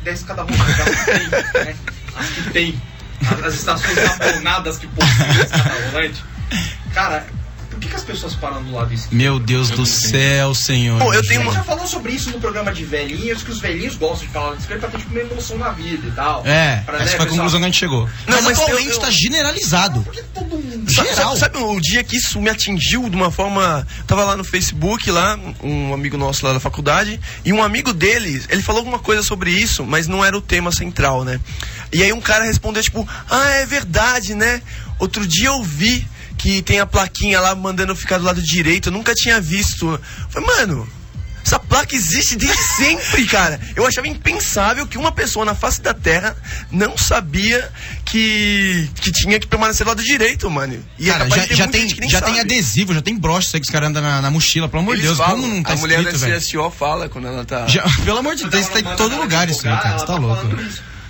da 0.04 0.10
escada 0.12 0.42
rolante, 0.42 0.82
as 0.82 0.90
que 0.96 1.04
tem, 1.04 1.64
né? 1.64 1.76
As 2.14 2.28
que 2.28 2.50
tem, 2.50 2.82
as, 3.26 3.44
as 3.44 3.54
estações 3.54 3.98
abonadas 3.98 4.78
que 4.78 4.86
possuem 4.88 5.30
a 5.30 5.44
escada 5.44 5.90
rolante. 5.90 6.24
Cara, 6.94 7.26
que, 7.82 7.88
que 7.88 7.96
as 7.96 8.04
pessoas 8.04 8.34
param 8.34 8.62
do 8.62 8.72
lado 8.72 8.92
esquerdo? 8.94 9.14
Meu 9.16 9.38
Deus 9.38 9.70
do 9.70 9.84
céu, 9.84 10.54
senhor. 10.54 10.98
Pô, 11.00 11.12
eu 11.12 11.20
A 11.20 11.22
tenho 11.22 11.42
gente 11.42 11.52
já 11.52 11.58
uma. 11.60 11.64
falou 11.64 11.86
sobre 11.86 12.12
isso 12.12 12.30
no 12.30 12.40
programa 12.40 12.72
de 12.72 12.84
velhinhos, 12.84 13.42
que 13.42 13.50
os 13.50 13.60
velhinhos 13.60 13.96
gostam 13.96 14.26
de 14.26 14.32
falar 14.32 14.50
lado 14.50 14.60
esquerdo 14.60 14.80
pra 14.80 14.90
ter 14.90 14.98
tipo, 14.98 15.10
uma 15.10 15.20
emoção 15.20 15.58
na 15.58 15.70
vida 15.70 16.06
e 16.06 16.10
tal. 16.12 16.46
É, 16.46 16.82
Pra, 16.86 16.96
essa 16.96 17.04
né, 17.04 17.10
foi 17.10 17.16
a 17.16 17.18
pessoal? 17.18 17.28
conclusão 17.28 17.60
que 17.60 17.64
a 17.64 17.68
gente 17.68 17.78
chegou. 17.78 18.08
Não, 18.26 18.36
mas, 18.36 18.44
mas 18.44 18.58
atualmente 18.60 18.88
eu- 18.88 18.94
eu- 18.94 19.00
tá 19.00 19.10
generalizado. 19.10 20.02
Por 20.02 20.12
que 20.12 20.22
todo 20.22 20.48
mundo. 20.56 20.90
Geral. 20.90 21.36
sabe, 21.36 21.38
sabe 21.38 21.58
o 21.58 21.80
dia 21.80 22.02
que 22.04 22.16
isso 22.16 22.40
me 22.40 22.48
atingiu 22.50 23.08
de 23.08 23.16
uma 23.16 23.30
forma. 23.30 23.86
Tava 24.06 24.24
lá 24.24 24.36
no 24.36 24.44
Facebook, 24.44 25.10
lá, 25.10 25.38
um 25.62 25.92
amigo 25.94 26.16
nosso 26.16 26.44
lá 26.46 26.52
da 26.52 26.60
faculdade, 26.60 27.18
e 27.44 27.52
um 27.52 27.62
amigo 27.62 27.92
dele, 27.92 28.42
ele 28.48 28.62
falou 28.62 28.80
alguma 28.80 28.98
coisa 28.98 29.22
sobre 29.22 29.50
isso, 29.50 29.84
mas 29.84 30.06
não 30.06 30.24
era 30.24 30.36
o 30.36 30.40
tema 30.40 30.70
central, 30.72 31.24
né? 31.24 31.40
E 31.92 32.02
aí 32.02 32.12
um 32.12 32.20
cara 32.20 32.44
respondeu, 32.44 32.82
tipo, 32.82 33.06
ah, 33.30 33.48
é 33.50 33.66
verdade, 33.66 34.34
né? 34.34 34.62
Outro 34.98 35.26
dia 35.26 35.48
eu 35.48 35.62
vi 35.62 36.06
que 36.42 36.60
tem 36.60 36.80
a 36.80 36.86
plaquinha 36.86 37.40
lá 37.40 37.54
mandando 37.54 37.92
eu 37.92 37.96
ficar 37.96 38.18
do 38.18 38.24
lado 38.24 38.42
direito, 38.42 38.88
eu 38.88 38.92
nunca 38.92 39.14
tinha 39.14 39.40
visto. 39.40 39.86
Eu 39.88 40.00
falei, 40.28 40.48
mano. 40.58 40.88
Essa 41.44 41.58
placa 41.58 41.92
existe 41.96 42.36
desde 42.36 42.56
sempre, 42.76 43.26
cara. 43.26 43.60
Eu 43.74 43.84
achava 43.84 44.06
impensável 44.06 44.86
que 44.86 44.96
uma 44.96 45.10
pessoa 45.10 45.44
na 45.44 45.56
face 45.56 45.80
da 45.82 45.92
Terra 45.92 46.36
não 46.70 46.96
sabia 46.96 47.68
que, 48.04 48.88
que 49.00 49.10
tinha 49.10 49.40
que 49.40 49.46
permanecer 49.48 49.84
do 49.84 49.88
lado 49.88 50.04
direito, 50.04 50.48
mano. 50.48 50.78
E 50.96 51.10
é 51.10 51.12
Cara, 51.12 51.28
já, 51.28 51.46
já 51.46 51.66
tem, 51.66 51.88
já 52.08 52.20
tem 52.20 52.38
adesivo, 52.38 52.94
já 52.94 53.02
tem 53.02 53.18
broche 53.18 53.48
isso 53.48 53.56
aí 53.56 53.60
que 53.60 53.66
os 53.66 53.72
caras 53.72 53.88
andam 53.88 54.00
na, 54.00 54.22
na 54.22 54.30
mochila, 54.30 54.68
pelo 54.68 54.82
amor 54.84 54.94
de 54.94 55.02
Deus, 55.02 55.18
falam, 55.18 55.40
como 55.40 55.54
não 55.54 55.62
tá 55.64 55.72
a 55.72 55.76
mulher 55.76 55.98
escrito, 55.98 56.20
da 56.20 56.26
velho? 56.28 56.40
CSO 56.40 56.70
fala 56.70 57.08
quando 57.08 57.26
ela 57.26 57.44
tá. 57.44 57.66
Já- 57.66 57.82
Pelo 58.04 58.18
amor 58.18 58.36
de 58.36 58.48
Deus, 58.48 58.62
isso 58.62 58.70
tá 58.72 58.78
em 58.78 58.96
todo 58.96 59.16
lugar 59.16 59.50
isso 59.50 59.66
aí, 59.68 59.76
cara. 59.76 59.98
Você 59.98 60.06
tá 60.06 60.14
louco. 60.14 60.46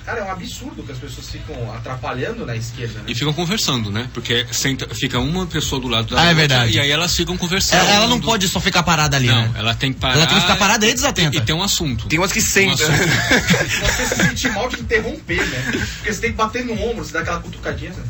Cara, 0.04 0.18
é 0.20 0.24
um 0.24 0.30
absurdo 0.32 0.82
que 0.82 0.90
as 0.90 0.98
pessoas 0.98 1.28
ficam 1.30 1.72
atrapalhando 1.74 2.44
na 2.44 2.56
esquerda, 2.56 2.98
né? 3.00 3.04
E 3.06 3.14
ficam 3.14 3.32
conversando, 3.32 3.90
né? 3.90 4.08
Porque 4.12 4.44
senta, 4.50 4.92
fica 4.94 5.18
uma 5.20 5.46
pessoa 5.46 5.80
do 5.80 5.86
lado 5.86 6.14
da 6.14 6.20
Ah, 6.20 6.24
é 6.24 6.28
outra 6.30 6.34
verdade. 6.40 6.72
e 6.72 6.80
aí 6.80 6.90
elas 6.90 7.14
ficam 7.16 7.36
conversando. 7.36 7.80
Ela, 7.80 7.90
ela 7.94 8.06
não 8.08 8.20
pode 8.20 8.48
só 8.48 8.58
ficar 8.58 8.82
parada 8.82 9.16
ali, 9.16 9.28
Não, 9.28 9.42
né? 9.42 9.52
ela 9.56 9.74
tem 9.74 9.92
que 9.92 10.00
parar. 10.00 10.14
Ela 10.16 10.26
tem 10.26 10.34
que 10.34 10.40
ficar 10.42 10.56
parada 10.56 10.86
e 10.88 10.92
desatenta. 10.92 11.36
E, 11.36 11.38
e 11.38 11.42
tem 11.42 11.54
um 11.54 11.62
assunto. 11.62 12.06
Tem 12.08 12.18
umas 12.18 12.32
que 12.32 12.40
Um 12.40 12.42
sentam. 12.42 12.74
assunto. 12.92 13.08
Você 13.86 14.06
se 14.06 14.16
sente 14.16 14.48
mal 14.50 14.68
de 14.68 14.80
interromper, 14.80 15.46
né? 15.48 15.70
Porque 15.98 16.12
você 16.12 16.20
tem 16.20 16.30
que 16.32 16.36
bater 16.36 16.64
no 16.64 16.72
ombro, 16.82 17.04
você 17.04 17.12
dá 17.12 17.20
aquela 17.20 17.40
cutucadinha, 17.40 17.90
né? 17.92 18.02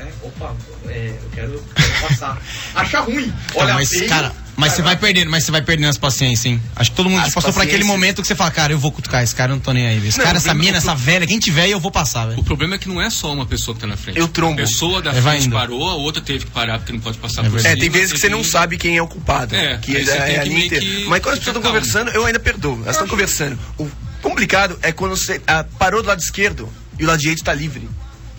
É, 0.00 0.12
opa, 0.26 0.54
é, 0.88 1.14
eu 1.22 1.30
quero, 1.30 1.64
quero 1.74 2.00
passar. 2.00 2.36
Acha 2.74 3.00
ruim. 3.00 3.32
Então, 3.50 3.62
Olha, 3.62 3.74
mas, 3.74 3.88
feio, 3.88 4.08
cara, 4.08 4.32
mas 4.56 4.72
você 4.72 4.82
vai 4.82 4.96
perdendo, 4.96 5.30
mas 5.30 5.44
você 5.44 5.50
vai 5.50 5.62
perdendo 5.62 5.88
as 5.88 5.98
paciências, 5.98 6.46
hein? 6.46 6.62
Acho 6.76 6.90
que 6.90 6.96
todo 6.96 7.10
mundo 7.10 7.24
As 7.24 7.34
passou 7.34 7.52
por 7.52 7.62
aquele 7.62 7.84
momento 7.84 8.22
que 8.22 8.28
você 8.28 8.34
fala, 8.34 8.50
cara, 8.50 8.72
eu 8.72 8.78
vou 8.78 8.92
cutucar 8.92 9.22
esse 9.22 9.34
cara, 9.34 9.52
eu 9.52 9.56
não 9.56 9.62
tô 9.62 9.72
nem 9.72 9.86
aí. 9.86 10.06
Esse 10.06 10.18
Não, 10.18 10.24
cara, 10.24 10.36
essa 10.38 10.54
mina, 10.54 10.78
essa 10.78 10.94
velha, 10.94 11.26
quem 11.26 11.38
tiver, 11.38 11.68
eu 11.68 11.80
vou 11.80 11.90
passar, 11.90 12.26
velho. 12.26 12.40
O 12.40 12.44
problema 12.44 12.74
é 12.76 12.78
que 12.78 12.88
não 12.88 13.00
é 13.00 13.10
só 13.10 13.32
uma 13.32 13.46
pessoa 13.46 13.74
que 13.74 13.80
tá 13.80 13.86
na 13.86 13.96
frente. 13.96 14.18
Eu 14.18 14.28
trombo. 14.28 14.54
A 14.54 14.56
pessoa 14.56 15.02
da 15.02 15.12
É, 15.12 15.20
frente 15.20 15.46
indo. 15.46 15.56
parou, 15.56 15.88
a 15.90 15.94
outra 15.94 16.22
teve 16.22 16.44
que 16.44 16.50
parar 16.50 16.78
porque 16.78 16.92
não 16.92 17.00
pode 17.00 17.18
passar 17.18 17.42
É 17.42 17.44
por 17.44 17.52
verdade. 17.52 17.76
É, 17.76 17.80
tem 17.80 17.90
vezes 17.90 18.12
que 18.12 18.18
você 18.18 18.28
não 18.28 18.44
sabe 18.44 18.76
quem 18.76 18.96
é 18.96 19.02
o 19.02 19.06
culpado. 19.08 19.54
É, 19.54 19.76
que 19.78 19.96
aí 19.96 20.02
é, 20.02 20.04
você 20.04 20.12
tem 20.12 20.20
é 20.22 20.34
que 20.34 20.40
a 20.40 20.44
linha 20.44 20.66
inteira. 20.66 20.86
Mas 21.08 21.20
quando 21.22 21.32
as 21.34 21.38
pessoas 21.40 21.56
estão 21.56 21.62
conversando, 21.62 22.10
eu 22.10 22.24
ainda 22.24 22.38
perdoo. 22.40 22.80
Elas 22.82 22.96
estão 22.96 23.08
conversando. 23.08 23.58
O 23.78 23.88
complicado 24.22 24.78
é 24.82 24.92
quando 24.92 25.16
você 25.16 25.40
ah, 25.46 25.64
parou 25.78 26.02
do 26.02 26.08
lado 26.08 26.20
esquerdo 26.20 26.68
e 26.98 27.04
o 27.04 27.06
lado 27.06 27.18
direito 27.20 27.42
tá 27.44 27.52
livre. 27.52 27.88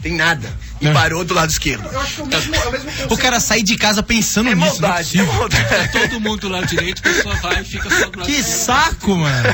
Tem 0.06 0.14
nada. 0.14 0.48
E 0.80 0.88
É. 0.88 0.94
parou 0.94 1.26
do 1.26 1.34
lado 1.34 1.50
esquerdo. 1.50 1.84
Eu 1.92 2.00
acho 2.00 2.14
que 2.14 2.22
é 2.22 2.24
o 2.26 2.28
mesmo, 2.28 2.54
é 2.56 2.68
o 2.68 2.72
mesmo 2.72 2.92
conceito. 2.92 3.12
O 3.16 3.18
cara 3.18 3.40
sair 3.40 3.64
de 3.64 3.76
casa 3.76 4.04
pensando 4.04 4.52
É 4.52 4.54
nisso, 4.54 4.78
é 4.78 4.82
maldade, 4.82 5.20
é 5.20 5.24
maldade. 5.24 5.90
Todo 6.00 6.20
mundo 6.22 6.42
do 6.42 6.50
lado 6.50 6.68
direito, 6.68 7.00
a 7.00 7.02
pessoa 7.12 7.36
vai 7.38 7.62
e 7.62 7.66
fica 7.66 7.90
só 7.90 8.06
do 8.12 8.20
lado 8.20 8.28
Que 8.30 8.34
esquerdo. 8.34 8.66
saco, 8.66 9.16
mano. 9.16 9.50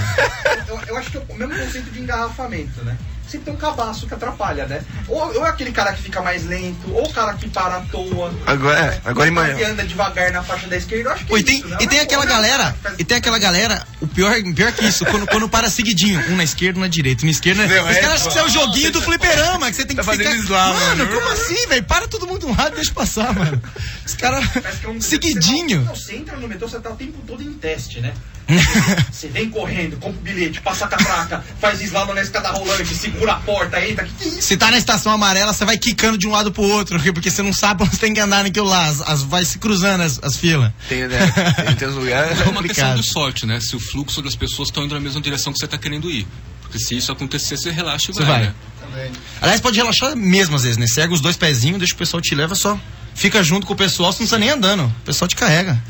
Eu, 0.68 0.82
eu 0.88 0.98
acho 0.98 1.10
que 1.10 1.18
é 1.18 1.22
o 1.30 1.36
mesmo 1.38 1.56
conceito 1.58 1.90
de 1.92 2.02
engarrafamento, 2.02 2.84
né? 2.84 2.98
Sempre 3.32 3.46
tem 3.46 3.54
um 3.54 3.58
cabaço 3.58 4.06
que 4.08 4.14
atrapalha, 4.14 4.66
né? 4.68 4.84
Ou, 5.08 5.36
ou 5.38 5.46
é 5.46 5.50
aquele 5.50 5.72
cara 5.72 5.94
que 5.94 6.02
fica 6.02 6.22
mais 6.22 6.46
lento, 6.46 6.94
ou 6.94 7.06
o 7.08 7.14
cara 7.14 7.34
que 7.36 7.48
para 7.48 7.78
à 7.78 7.82
toa. 7.82 8.34
Agora, 8.46 8.80
é, 8.80 9.02
agora 9.06 9.32
manhã. 9.32 9.56
que 9.56 9.64
anda 9.64 9.84
devagar 9.86 10.32
na 10.32 10.44
faixa 10.44 10.68
da 10.68 10.76
esquerda, 10.76 11.10
eu 11.10 11.14
acho 11.14 11.26
que 11.26 11.34
é 11.36 11.40
e 11.40 11.44
tem, 11.44 11.58
isso, 11.60 11.68
né? 11.70 11.78
e 11.80 11.88
tem 11.88 12.00
aquela 12.02 12.26
né, 12.26 12.32
galera, 12.32 12.76
faz- 12.84 12.96
e 13.00 13.04
tem 13.06 13.18
aquela 13.18 13.40
galera, 13.40 13.88
o 14.02 14.08
pior, 14.08 14.34
pior 14.54 14.72
que 14.74 14.86
isso, 14.86 15.06
quando, 15.06 15.26
quando 15.28 15.48
para 15.48 15.70
seguidinho, 15.70 16.20
um 16.30 16.36
na 16.36 16.44
esquerda, 16.44 16.78
um 16.78 16.82
na 16.82 16.88
direita, 16.90 17.22
um 17.24 17.26
na 17.26 17.32
esquerda. 17.32 17.66
Não, 17.66 17.84
os 17.90 17.96
é, 17.96 18.02
caras 18.02 18.22
acham 18.22 18.24
que 18.24 18.30
isso 18.30 18.40
é 18.40 18.44
o 18.44 18.50
joguinho 18.50 18.92
do 18.92 19.02
fliperama, 19.02 19.70
que 19.70 19.76
você 19.78 19.86
tem 19.86 19.96
Tá 19.96 20.02
que 20.02 20.06
fazendo 20.10 20.42
ficar. 20.42 20.74
mano, 20.74 21.06
né? 21.06 21.12
como 21.16 21.30
assim, 21.30 21.68
velho? 21.68 21.84
Para 21.84 22.08
todo 22.10 22.28
mundo 22.28 22.48
um 22.48 22.56
lado 22.56 22.74
e 22.74 22.76
deixa 22.76 22.94
passar, 22.94 23.34
mano. 23.34 23.62
Os 24.06 24.14
caras. 24.16 24.44
É 24.84 24.88
um- 24.90 25.00
Seguidinho. 25.00 25.82
Você, 25.82 25.86
não, 25.88 25.96
você 25.96 26.16
entra 26.16 26.36
no 26.38 26.48
metrô, 26.48 26.68
você 26.68 26.80
tá 26.80 26.90
o 26.90 26.96
tempo 26.96 27.18
todo 27.26 27.42
em 27.42 27.54
teste, 27.54 28.02
né? 28.02 28.14
Você 29.12 29.28
vem 29.28 29.50
correndo, 29.50 29.98
compra 29.98 30.20
o 30.20 30.22
bilhete, 30.22 30.62
passa 30.62 30.86
a 30.86 30.88
catraca, 30.88 31.44
faz 31.60 31.82
slalom 31.82 32.14
na 32.14 32.22
escada 32.22 32.50
rolante, 32.52 32.94
segura 32.96 33.34
a 33.34 33.36
porta, 33.38 33.84
entra. 33.86 34.06
Que 34.06 34.14
que 34.14 34.24
é 34.24 34.28
isso? 34.28 34.42
Se 34.42 34.58
tá 34.58 34.72
na 34.72 34.78
estação 34.78 35.12
amarela, 35.12 35.54
você 35.54 35.66
vai 35.66 35.78
quicando 35.78 36.18
de 36.18 36.28
um 36.28 36.32
lado 36.32 36.52
pro 36.52 36.64
outro, 36.64 37.00
porque 37.14 37.30
você 37.32 37.42
não 37.42 37.54
sabe 37.54 37.84
onde 37.84 37.92
você 37.96 38.02
tem 38.02 38.14
que 38.14 38.20
andar 38.20 38.44
naquilo 38.44 38.68
lá. 38.68 38.86
As, 38.88 39.02
as- 39.02 39.22
vai 39.24 39.46
se 39.46 39.58
cruzando 39.60 40.02
as, 40.02 40.20
as 40.24 40.36
filas. 40.38 40.72
Tem, 40.90 41.08
né? 41.08 41.32
tem, 41.66 41.76
tem 41.76 41.88
uns 41.88 41.96
lugares. 41.96 42.40
É 42.42 42.44
uma 42.50 42.64
questão 42.64 42.96
de 42.96 43.04
sorte, 43.04 43.46
né? 43.46 43.60
Se 43.60 43.76
o 43.76 43.80
fluxo 43.80 44.22
das 44.22 44.36
pessoas 44.36 44.70
estão 44.70 44.84
indo 44.84 44.94
na 44.94 45.00
mesma 45.02 45.22
direção 45.22 45.54
que 45.54 45.60
você 45.60 45.66
está 45.66 45.78
querendo 45.78 46.10
ir. 46.10 46.28
Porque 46.62 46.80
se 46.80 46.96
isso 46.96 47.12
acontecer, 47.12 47.58
você 47.58 47.70
relaxa 47.70 48.12
e 48.12 48.14
Você 48.14 48.24
vai, 48.24 48.32
vai. 48.32 48.42
né? 48.48 48.54
também. 48.80 49.12
Aliás, 49.42 49.60
pode 49.62 49.78
relaxar 49.78 50.16
mesmo 50.16 50.56
às 50.56 50.64
vezes, 50.64 50.78
né? 50.78 50.86
Você 50.88 51.02
erga 51.02 51.14
os 51.14 51.22
dois 51.22 51.36
pezinhos, 51.38 51.80
deixa 51.80 51.94
o 51.94 51.98
pessoal 51.98 52.22
te 52.22 52.34
leva 52.34 52.56
só. 52.56 52.80
Fica 53.14 53.44
junto 53.44 53.68
com 53.68 53.74
o 53.74 53.76
pessoal, 53.76 54.12
você 54.12 54.24
não 54.24 54.28
precisa 54.28 54.38
nem 54.40 54.50
andando. 54.50 54.86
O 54.86 55.02
pessoal 55.06 55.28
te 55.28 55.36
carrega. 55.36 55.82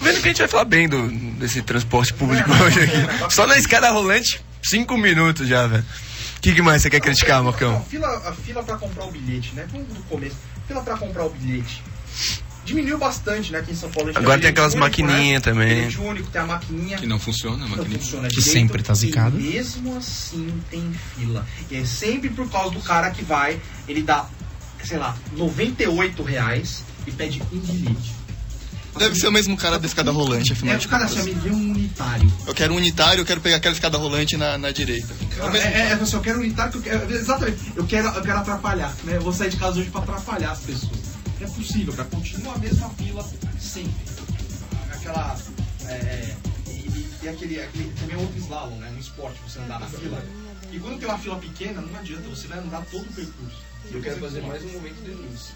Vendo 0.00 0.20
que 0.20 0.28
a 0.28 0.30
gente 0.30 0.38
vai 0.38 0.48
falar 0.48 0.64
bem 0.64 0.88
do, 0.88 1.08
desse 1.38 1.62
transporte 1.62 2.12
público 2.14 2.50
hoje 2.62 2.80
aqui. 2.80 3.32
Só 3.34 3.46
na 3.46 3.56
escada 3.58 3.90
rolante, 3.90 4.40
cinco 4.62 4.96
minutos 4.96 5.48
já, 5.48 5.66
velho. 5.66 5.84
O 6.36 6.40
que, 6.40 6.54
que 6.54 6.62
mais 6.62 6.82
você 6.82 6.90
quer 6.90 7.00
criticar, 7.00 7.42
Marcão? 7.42 7.76
A 7.76 7.80
fila, 7.80 8.28
a 8.28 8.32
fila 8.32 8.62
pra 8.62 8.76
comprar 8.76 9.04
o 9.04 9.10
bilhete, 9.10 9.52
né? 9.54 9.66
Vamos 9.72 9.88
do 9.88 10.00
começo. 10.04 10.36
Fila 10.68 10.80
pra 10.82 10.96
comprar 10.96 11.24
o 11.24 11.30
bilhete. 11.30 11.82
Diminuiu 12.64 12.98
bastante, 12.98 13.52
né? 13.52 13.60
Aqui 13.60 13.72
em 13.72 13.76
São 13.76 13.90
Paulo. 13.90 14.10
a 14.10 14.12
gente 14.12 14.20
Agora 14.22 14.40
tem 14.40 14.50
aquelas 14.50 14.74
único, 14.74 14.86
maquininhas 14.86 15.34
né? 15.34 15.40
também. 15.40 15.74
Bilhete 15.76 16.00
único, 16.00 16.30
tem 16.30 16.40
a 16.40 16.46
maquininha. 16.46 16.98
Que 16.98 17.06
não 17.06 17.18
funciona, 17.18 17.64
a 17.64 17.68
não 17.68 17.76
maquininha. 17.76 17.98
funciona 18.00 18.28
Que 18.28 18.34
direito, 18.36 18.52
sempre 18.52 18.82
tá 18.82 18.92
zicado. 18.94 19.38
E 19.40 19.42
mesmo 19.42 19.96
assim 19.96 20.52
tem 20.70 20.92
fila. 21.16 21.46
E 21.70 21.76
é 21.76 21.84
sempre 21.84 22.28
por 22.28 22.48
causa 22.50 22.70
do 22.72 22.80
cara 22.80 23.10
que 23.10 23.24
vai, 23.24 23.60
ele 23.88 24.02
dá, 24.02 24.26
sei 24.84 24.98
lá, 24.98 25.16
98 25.36 26.22
reais 26.22 26.82
e 27.06 27.12
pede 27.12 27.40
um 27.52 27.58
bilhete. 27.58 28.14
Deve 28.98 29.14
ser 29.14 29.28
o 29.28 29.32
mesmo 29.32 29.56
cara 29.56 29.78
da 29.78 29.86
escada 29.86 30.10
rolante, 30.10 30.52
afinal 30.52 30.74
É, 30.74 30.78
de 30.78 30.86
o 30.86 30.88
cara 30.88 31.06
contas. 31.06 31.20
assim, 31.22 31.34
me 31.34 31.40
vê 31.40 31.50
um 31.50 31.70
unitário. 31.70 32.32
Eu 32.46 32.54
quero 32.54 32.72
um 32.72 32.76
unitário, 32.76 33.20
eu 33.20 33.26
quero 33.26 33.40
pegar 33.40 33.56
aquela 33.56 33.74
escada 33.74 33.98
rolante 33.98 34.36
na, 34.36 34.56
na 34.58 34.70
direita. 34.70 35.12
É 35.38 35.44
É, 35.46 35.50
mesmo 35.50 35.68
é, 35.68 35.78
é 35.80 35.92
assim, 35.92 36.16
eu 36.16 36.22
quero 36.22 36.38
unitário, 36.40 36.72
que 36.72 36.78
eu 36.78 36.82
quero, 36.82 37.14
exatamente, 37.14 37.58
eu 37.76 37.86
quero, 37.86 38.08
eu 38.08 38.22
quero 38.22 38.38
atrapalhar, 38.38 38.94
né? 39.04 39.16
Eu 39.16 39.20
vou 39.22 39.32
sair 39.32 39.50
de 39.50 39.56
casa 39.56 39.78
hoje 39.80 39.90
pra 39.90 40.00
atrapalhar 40.02 40.52
as 40.52 40.60
pessoas. 40.60 41.06
É 41.40 41.46
possível, 41.46 41.92
cara, 41.92 42.08
continua 42.08 42.54
a 42.54 42.58
mesma 42.58 42.88
fila 42.90 43.24
sempre. 43.60 43.92
Aquela. 44.92 45.36
É, 45.86 46.34
e, 46.68 47.08
e- 47.22 47.28
aquele, 47.28 47.60
aquele. 47.60 47.92
Também 48.00 48.16
é 48.16 48.18
outro 48.18 48.38
slalom, 48.38 48.76
né? 48.78 48.90
Um 48.96 48.98
esporte, 48.98 49.38
você 49.46 49.58
andar 49.58 49.78
na 49.80 49.86
fila. 49.86 50.24
E 50.72 50.78
quando 50.78 50.98
tem 50.98 51.08
uma 51.08 51.18
fila 51.18 51.36
pequena, 51.36 51.80
não 51.80 51.98
adianta, 51.98 52.28
você 52.28 52.46
vai 52.48 52.58
andar 52.58 52.82
todo 52.90 53.02
o 53.02 53.12
percurso. 53.12 53.56
Eu 53.92 54.00
quero 54.00 54.18
fazer 54.18 54.40
mais 54.42 54.62
um 54.64 54.68
momento 54.68 54.96
denúncia. 55.04 55.54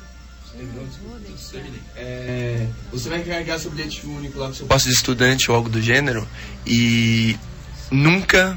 É, 1.96 2.66
você 2.92 3.08
vai 3.08 3.20
carregar 3.22 3.58
seu 3.58 3.70
bilhete 3.70 4.06
único 4.06 4.38
lá 4.38 4.48
com 4.48 4.54
seu 4.54 4.66
Posse 4.66 4.88
de 4.88 4.94
estudante 4.94 5.50
ou 5.50 5.56
algo 5.56 5.68
do 5.68 5.80
gênero 5.80 6.26
e 6.66 7.36
nunca. 7.90 8.56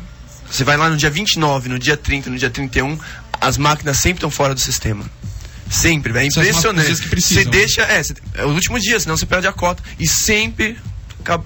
Você 0.49 0.63
vai 0.63 0.77
lá 0.77 0.89
no 0.89 0.97
dia 0.97 1.09
29, 1.09 1.69
no 1.69 1.79
dia 1.79 1.97
30, 1.97 2.29
no 2.29 2.37
dia 2.37 2.49
31, 2.49 2.97
as 3.41 3.57
máquinas 3.57 3.97
sempre 3.97 4.17
estão 4.17 4.29
fora 4.29 4.53
do 4.53 4.59
sistema. 4.59 5.03
Sempre. 5.69 6.15
É 6.17 6.25
impressionante. 6.25 6.87
que 7.01 7.21
Você 7.21 7.45
deixa. 7.45 7.81
É, 7.83 8.03
você- 8.03 8.13
é 8.35 8.45
o 8.45 8.49
último 8.49 8.79
dia, 8.79 8.99
senão 8.99 9.17
você 9.17 9.25
perde 9.25 9.47
a 9.47 9.53
cota. 9.53 9.81
E 9.99 10.07
sempre 10.07 10.77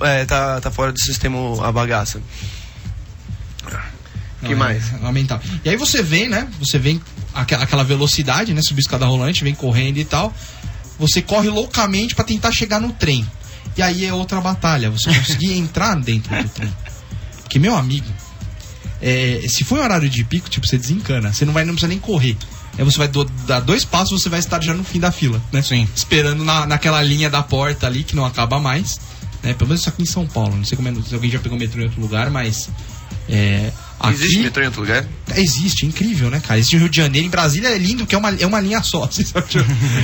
é, 0.02 0.26
tá, 0.26 0.60
tá 0.60 0.72
fora 0.72 0.92
do 0.92 1.00
sistema 1.00 1.38
a 1.66 1.72
bagaça. 1.72 2.20
que 4.40 4.46
Não, 4.46 4.52
é- 4.52 4.56
mais? 4.56 4.94
é 4.94 4.98
lamentável. 4.98 5.50
E 5.64 5.70
aí 5.70 5.76
você 5.78 6.04
vem, 6.04 6.28
né? 6.30 6.48
Você 6.60 6.78
vem 6.78 7.02
aquela, 7.42 7.64
aquela 7.64 7.84
velocidade, 7.84 8.54
né? 8.54 8.62
Subir 8.62 8.82
escada 8.82 9.06
rolante, 9.06 9.44
vem 9.44 9.54
correndo 9.56 9.98
e 9.98 10.06
tal. 10.06 10.34
Você 11.00 11.22
corre 11.22 11.50
loucamente 11.50 12.16
pra 12.16 12.24
tentar 12.24 12.52
chegar 12.52 12.80
no 12.80 12.92
trem. 12.92 13.26
E 13.76 13.82
aí 13.82 14.06
é 14.06 14.14
outra 14.14 14.42
batalha. 14.42 14.90
Você 14.90 15.14
conseguir 15.14 15.54
entrar 15.58 15.96
dentro 15.96 16.36
do 16.36 16.50
trem. 16.50 16.74
Porque, 17.44 17.60
meu 17.60 17.76
amigo, 17.76 18.08
é, 19.02 19.46
se 19.48 19.64
for 19.64 19.78
em 19.78 19.82
horário 19.84 20.10
de 20.10 20.24
pico, 20.24 20.50
tipo, 20.50 20.66
você 20.68 20.78
desencana. 20.78 21.32
Você 21.34 21.46
não 21.46 21.54
vai, 21.54 21.64
não 21.64 21.74
precisa 21.74 21.88
nem 21.90 22.00
correr. 22.00 22.36
Aí 22.78 22.84
você 22.84 22.98
vai 22.98 23.08
do- 23.08 23.26
dar 23.46 23.60
dois 23.60 23.84
passos, 23.86 24.22
você 24.22 24.30
vai 24.30 24.40
estar 24.40 24.62
já 24.64 24.74
no 24.74 24.84
fim 24.84 25.00
da 25.00 25.12
fila, 25.12 25.42
né? 25.52 25.62
Sim. 25.62 25.88
Esperando 25.96 26.44
na, 26.44 26.66
naquela 26.66 27.02
linha 27.02 27.30
da 27.30 27.42
porta 27.42 27.88
ali, 27.88 28.04
que 28.04 28.16
não 28.16 28.26
acaba 28.26 28.60
mais. 28.60 29.00
Né? 29.44 29.54
Pelo 29.54 29.68
menos 29.70 29.82
isso 29.82 29.90
aqui 29.90 30.02
em 30.04 30.06
São 30.06 30.26
Paulo. 30.28 30.56
Não 30.56 30.66
sei 30.66 30.76
como 30.76 30.90
é, 30.90 30.94
se 31.08 31.14
alguém 31.14 31.30
já 31.30 31.40
pegou 31.40 31.58
metrô 31.58 31.82
em 31.82 31.86
outro 31.86 32.02
lugar, 32.02 32.30
mas. 32.30 32.70
É, 33.30 33.72
Existe 34.06 34.36
aqui- 34.36 34.44
metrô 34.44 34.64
em 34.64 34.66
outro 34.68 34.82
lugar? 34.82 35.06
Existe, 35.36 35.86
é 35.86 35.90
incrível, 35.90 36.30
né, 36.30 36.40
cara? 36.40 36.60
Existe 36.60 36.76
no 36.76 36.82
Rio 36.84 36.90
de 36.90 36.98
Janeiro, 36.98 37.28
em 37.28 37.30
Brasília 37.30 37.70
é 37.70 37.78
lindo, 37.78 38.06
que 38.06 38.14
é 38.14 38.18
uma, 38.18 38.30
é 38.32 38.46
uma 38.46 38.60
linha 38.60 38.82
só. 38.84 39.04
assim, 39.10 39.26
sabe? 39.26 39.48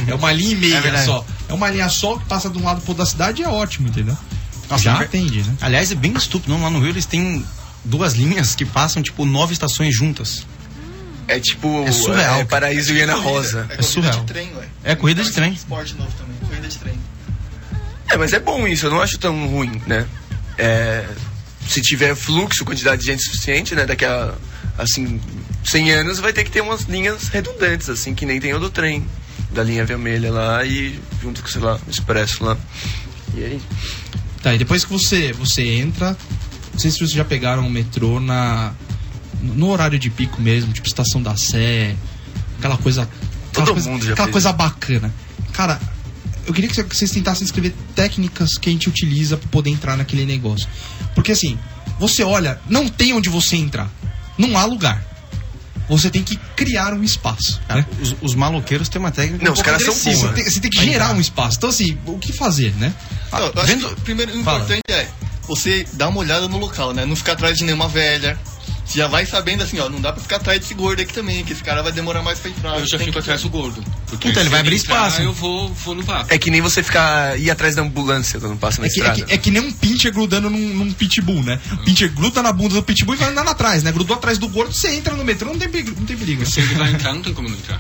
É 0.08 0.16
uma 0.16 0.32
linha 0.32 0.52
e 0.52 0.56
meia 0.56 0.78
É 0.78 1.06
só. 1.06 1.26
É 1.48 1.54
uma 1.54 1.70
linha 1.70 1.88
só 1.90 2.18
que 2.18 2.26
passa 2.26 2.50
de 2.50 2.58
um 2.58 2.64
lado 2.64 2.82
pro 2.82 2.90
outro 2.92 3.04
da 3.04 3.10
cidade 3.10 3.42
e 3.42 3.46
é 3.46 3.48
ótimo, 3.50 3.88
entendeu? 3.88 4.18
Nossa, 4.70 4.84
Já 4.84 5.00
é 5.00 5.04
atende, 5.04 5.44
né? 5.44 5.56
Aliás, 5.62 5.92
é 5.92 5.96
bem 5.96 6.14
estúpido, 6.14 6.52
não? 6.54 6.64
Lá 6.64 6.70
no 6.70 6.80
Rio 6.80 6.90
eles 6.90 7.06
têm 7.06 7.46
duas 7.86 8.14
linhas 8.14 8.56
que 8.56 8.66
passam, 8.66 9.04
tipo, 9.04 9.26
nove 9.26 9.54
estações 9.54 9.96
juntas. 9.96 10.46
É 11.28 11.40
tipo. 11.40 11.84
É 11.88 11.92
surreal, 11.92 12.40
é 12.42 12.46
Paraíso 12.46 12.94
e 12.94 13.02
Ana 13.02 13.16
Rosa. 13.16 13.60
É, 13.70 13.76
corrida 13.76 13.84
surreal. 13.84 14.20
de 14.22 14.26
trem, 14.26 14.50
ué. 14.56 14.66
É 14.84 14.96
corrida 14.96 15.24
de 15.24 15.32
trem. 15.32 15.54
Esporte 15.54 15.94
novo 15.96 16.12
também, 16.18 16.36
corrida 16.50 16.68
de 16.68 16.78
trem. 16.78 16.96
É, 18.10 18.18
mas 18.18 18.34
é 18.34 18.40
bom 18.40 18.68
isso, 18.68 18.86
eu 18.88 18.92
não 18.92 19.02
acho 19.02 19.18
tão 19.18 19.48
ruim, 19.48 19.82
né? 19.88 20.06
É, 20.58 21.06
se 21.68 21.82
tiver 21.82 22.16
fluxo, 22.16 22.66
quantidade 22.66 23.02
de 23.02 23.08
gente 23.08 23.24
suficiente, 23.24 23.76
né? 23.76 23.86
Daqui 23.86 24.06
a, 24.06 24.34
assim, 24.78 25.20
100 25.66 25.92
anos 25.92 26.20
vai 26.20 26.34
ter 26.34 26.44
que 26.44 26.52
ter 26.52 26.62
umas 26.62 26.84
linhas 26.84 27.28
redundantes, 27.28 27.90
assim, 27.90 28.14
que 28.14 28.26
nem 28.26 28.40
tem 28.40 28.54
o 28.54 28.60
do 28.60 28.70
trem. 28.70 29.06
Da 29.52 29.64
linha 29.64 29.86
vermelha 29.86 30.32
lá 30.32 30.66
e 30.66 31.00
junto 31.22 31.42
com, 31.42 31.48
sei 31.48 31.62
lá, 31.62 31.80
o 31.88 31.90
expresso 31.90 32.44
lá. 32.44 32.58
E 33.36 33.44
aí? 33.44 33.62
Tá, 34.42 34.54
e 34.54 34.58
depois 34.58 34.84
que 34.84 34.92
você, 34.92 35.32
você 35.32 35.64
entra, 35.64 36.18
não 36.74 36.80
sei 36.80 36.92
se 36.92 36.98
vocês 36.98 37.12
já 37.12 37.24
pegaram 37.24 37.66
o 37.66 37.70
metrô 37.70 38.20
na 38.20 38.74
no 39.42 39.70
horário 39.70 40.00
de 40.00 40.10
pico 40.10 40.42
mesmo, 40.42 40.72
tipo 40.72 40.88
estação 40.88 41.22
da 41.22 41.36
Sé, 41.36 41.96
aquela 42.58 42.78
coisa, 42.78 43.04
aquela 43.52 43.66
Todo 43.66 43.74
coisa, 43.74 43.90
mundo 43.90 44.06
já 44.06 44.14
aquela 44.14 44.28
fez 44.28 44.34
coisa 44.34 44.54
bacana. 44.54 45.14
Cara, 45.52 45.80
eu 46.46 46.54
queria 46.54 46.70
que 46.70 46.82
vocês 46.96 47.12
tentassem 47.12 47.46
escrever 47.46 47.74
técnicas 47.96 48.58
que 48.58 48.70
a 48.70 48.72
gente 48.72 48.90
utiliza 48.90 49.38
para 49.38 49.48
poder 49.50 49.70
entrar 49.70 49.98
naquele 49.98 50.26
negócio. 50.26 50.68
Porque 51.16 51.32
assim, 51.32 51.58
você 52.00 52.24
olha, 52.24 52.60
não 52.70 52.88
tem 52.88 53.14
onde 53.14 53.30
você 53.30 53.56
entrar. 53.56 53.90
Não 54.38 54.58
há 54.58 54.66
lugar. 54.66 55.04
Você 55.90 56.10
tem 56.10 56.24
que 56.24 56.38
criar 56.56 56.94
um 56.94 57.04
espaço. 57.04 57.62
né? 57.68 57.86
Os, 58.02 58.16
os 58.22 58.36
maloqueiros 58.36 58.88
têm 58.90 59.00
uma 59.00 59.12
técnica. 59.12 59.44
Não, 59.44 59.52
um 59.52 59.54
os 59.54 59.62
caras 59.62 59.84
são 59.84 59.94
bons, 59.94 60.02
Você 60.22 60.34
tem, 60.34 60.44
você 60.50 60.60
tem 60.62 60.72
que 60.72 60.78
Vai 60.78 60.86
gerar 60.88 61.06
entrar. 61.06 61.18
um 61.18 61.22
espaço. 61.22 61.58
Então, 61.58 61.70
assim, 61.70 61.98
o 62.06 62.18
que 62.18 62.32
fazer, 62.34 62.74
né? 62.76 62.94
Não, 63.32 63.40
eu 63.40 63.54
acho 63.58 63.66
vendo- 63.68 63.88
que 63.90 63.94
o 63.94 63.98
primeiro 63.98 64.32
o 64.40 64.44
Fala. 64.44 64.60
importante 64.60 64.82
é 64.90 65.08
você 65.48 65.86
dar 65.94 66.08
uma 66.08 66.20
olhada 66.20 66.48
no 66.48 66.58
local, 66.58 66.94
né? 66.94 67.06
Não 67.06 67.16
ficar 67.18 67.34
atrás 67.34 67.58
de 67.58 67.66
nenhuma 67.66 67.88
velha. 67.90 68.40
Você 68.86 69.00
já 69.00 69.08
vai 69.08 69.26
sabendo 69.26 69.64
assim, 69.64 69.80
ó, 69.80 69.90
não 69.90 70.02
dá 70.02 70.12
pra 70.12 70.22
ficar 70.22 70.36
atrás 70.36 70.60
desse 70.60 70.74
gordo 70.74 71.02
aqui 71.02 71.14
também, 71.14 71.44
que 71.46 71.54
esse 71.54 71.64
cara 71.64 71.82
vai 71.82 71.92
demorar 71.92 72.22
mais 72.22 72.40
pra 72.40 72.52
entrar. 72.52 72.80
Eu 72.80 72.86
já 72.86 73.00
fico 73.00 73.14
que- 73.14 73.20
atrás 73.20 73.42
do 73.42 73.50
gordo. 73.50 73.82
Porque 74.08 74.28
Então, 74.28 74.44
ele 74.44 74.50
vai 74.50 74.60
abrir 74.60 74.76
entrar, 74.76 75.08
espaço. 75.08 75.22
Eu 75.22 75.32
vou, 75.34 75.74
vou 75.74 75.96
no 75.96 76.04
vácuo. 76.04 76.34
É 76.34 76.38
que 76.38 76.52
nem 76.52 76.60
você 76.62 76.84
ficar 76.84 77.40
ir 77.40 77.50
atrás 77.50 77.76
da 77.76 77.82
ambulância 77.82 78.40
quando 78.40 78.58
passa 78.58 78.82
na 78.82 78.88
É 78.88 78.90
que, 78.90 78.96
é, 78.96 79.04
estrada. 79.04 79.26
que, 79.26 79.34
é 79.34 79.38
que 79.38 79.50
nem 79.52 79.62
um 79.62 79.72
pincher 79.72 80.12
grudando 80.12 80.50
num, 80.50 80.60
num 80.60 80.92
pitbull, 80.92 81.42
né? 81.44 81.60
O 81.72 81.78
pincher 81.78 82.12
gruda 82.12 82.44
na 82.44 82.52
bunda 82.52 82.76
do 82.76 82.84
pitbull 82.84 83.16
e 83.16 83.18
vai 83.18 83.30
andando 83.30 83.50
atrás, 83.50 83.84
né? 83.84 83.92
Grudou 83.92 84.16
atrás 84.18 84.38
do 84.38 84.48
gordo, 84.50 84.74
você 84.74 84.90
entra 84.96 85.16
no 85.16 85.24
metrô, 85.24 85.50
não 85.52 85.58
tem, 85.60 85.70
perigo- 85.70 85.96
não 85.98 86.06
tem 86.06 86.18
perigo. 86.18 86.46
Se 86.46 86.60
ele 86.60 86.76
vai 86.76 86.92
entrar, 86.92 87.14
não 87.14 87.22
tem 87.22 87.34
como 87.34 87.48
não 87.50 87.56
entrar. 87.58 87.80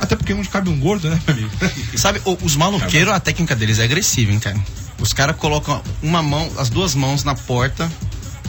Até 0.00 0.16
porque 0.16 0.32
onde 0.34 0.48
cabe 0.48 0.68
um 0.68 0.80
gordo, 0.80 1.08
né, 1.08 1.20
meu 1.26 1.36
amigo? 1.36 1.50
Sabe, 1.96 2.20
os 2.42 2.56
maloqueiros, 2.56 3.12
a 3.12 3.20
técnica 3.20 3.54
deles 3.54 3.78
é 3.78 3.84
agressiva, 3.84 4.32
hein, 4.32 4.40
cara. 4.40 4.58
Os 4.98 5.12
caras 5.12 5.36
colocam 5.36 5.80
uma 6.02 6.22
mão, 6.22 6.50
as 6.58 6.68
duas 6.70 6.94
mãos 6.94 7.22
na 7.22 7.34
porta, 7.34 7.90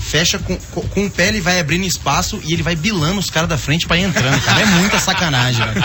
fecha 0.02 0.40
com, 0.40 0.58
com, 0.58 1.06
o 1.06 1.10
pé, 1.10 1.28
ele 1.28 1.42
vai 1.42 1.60
abrindo 1.60 1.86
espaço 1.86 2.42
e 2.44 2.54
ele 2.54 2.64
vai 2.64 2.76
bilando 2.76 3.20
os 3.20 3.30
caras 3.30 3.48
da 3.48 3.58
frente 3.58 3.88
pra 3.88 3.98
ir 3.98 4.04
entrando, 4.04 4.42
cara. 4.42 4.62
É 4.62 4.66
muita 4.66 5.00
sacanagem, 5.00 5.66
velho. 5.66 5.82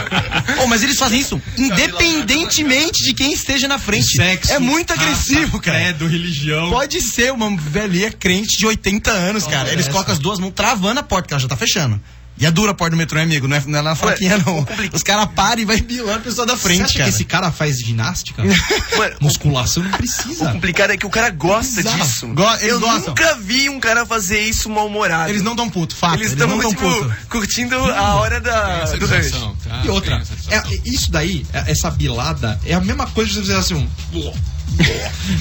Oh, 0.62 0.66
mas 0.66 0.82
eles 0.82 0.98
fazem 0.98 1.20
isso 1.20 1.40
independentemente 1.58 3.02
de 3.04 3.12
quem 3.12 3.32
esteja 3.32 3.68
na 3.68 3.78
frente. 3.78 4.20
é 4.50 4.58
muito 4.58 4.92
agressivo, 4.92 5.60
cara. 5.60 5.78
Credo, 5.78 6.06
religião. 6.06 6.70
Pode 6.70 7.00
ser 7.00 7.32
uma 7.32 7.54
velhinha 7.56 8.10
crente 8.10 8.56
de 8.58 8.66
80 8.66 9.10
anos, 9.10 9.46
cara. 9.46 9.72
Eles 9.72 9.88
colocam 9.88 10.12
as 10.12 10.18
duas 10.18 10.38
mãos 10.38 10.52
travando 10.54 11.00
a 11.00 11.02
porta, 11.02 11.28
que 11.28 11.34
ela 11.34 11.40
já 11.40 11.48
tá 11.48 11.56
fechando. 11.56 12.00
E 12.38 12.44
é 12.44 12.50
dura 12.50 12.72
a 12.72 12.74
porta 12.74 12.90
do 12.90 12.98
metrô, 12.98 13.18
hein, 13.18 13.24
amigo? 13.24 13.48
Não 13.48 13.56
é, 13.56 13.62
não 13.66 13.78
é 13.78 13.82
na 13.82 13.94
fraquinha, 13.94 14.36
não. 14.44 14.66
Os 14.92 15.02
caras 15.02 15.26
param 15.34 15.62
e 15.62 15.64
vai 15.64 15.80
bilando 15.80 16.18
a 16.18 16.20
pessoa 16.20 16.46
da 16.46 16.54
Você 16.54 16.62
frente, 16.64 16.82
acha 16.82 16.92
cara. 16.98 17.04
que 17.04 17.10
esse 17.16 17.24
cara 17.24 17.50
faz 17.50 17.78
ginástica? 17.80 18.42
Mano, 18.96 19.16
Musculação 19.22 19.82
não 19.82 19.90
O 19.90 19.96
precisa. 19.96 20.52
complicado 20.52 20.90
é 20.90 20.96
que 20.98 21.06
o 21.06 21.10
cara 21.10 21.30
gosta 21.30 21.80
Exato. 21.80 21.96
disso. 21.96 22.26
Go- 22.28 22.42
eles 22.56 22.62
Eu 22.64 22.80
gostam. 22.80 23.14
nunca 23.14 23.34
vi 23.36 23.70
um 23.70 23.80
cara 23.80 24.04
fazer 24.04 24.40
isso 24.40 24.68
mal-humorado. 24.68 25.30
Eles 25.30 25.40
não 25.42 25.56
dão 25.56 25.70
puto, 25.70 25.96
fato. 25.96 26.16
Eles 26.16 26.32
estão, 26.32 26.58
tipo, 26.68 26.74
puto. 26.82 27.16
curtindo 27.30 27.74
a 27.74 28.14
hora 28.16 28.38
da, 28.38 28.84
do 28.84 29.08
tá? 29.08 29.80
E 29.84 29.88
outra, 29.88 30.22
é- 30.50 30.62
isso 30.84 31.10
daí, 31.10 31.46
é- 31.54 31.70
essa 31.72 31.90
bilada, 31.90 32.60
é 32.66 32.74
a 32.74 32.80
mesma 32.80 33.06
coisa 33.06 33.28
de 33.30 33.34
você 33.36 33.40
dizer 33.40 33.56
assim, 33.56 33.74
um. 33.74 33.88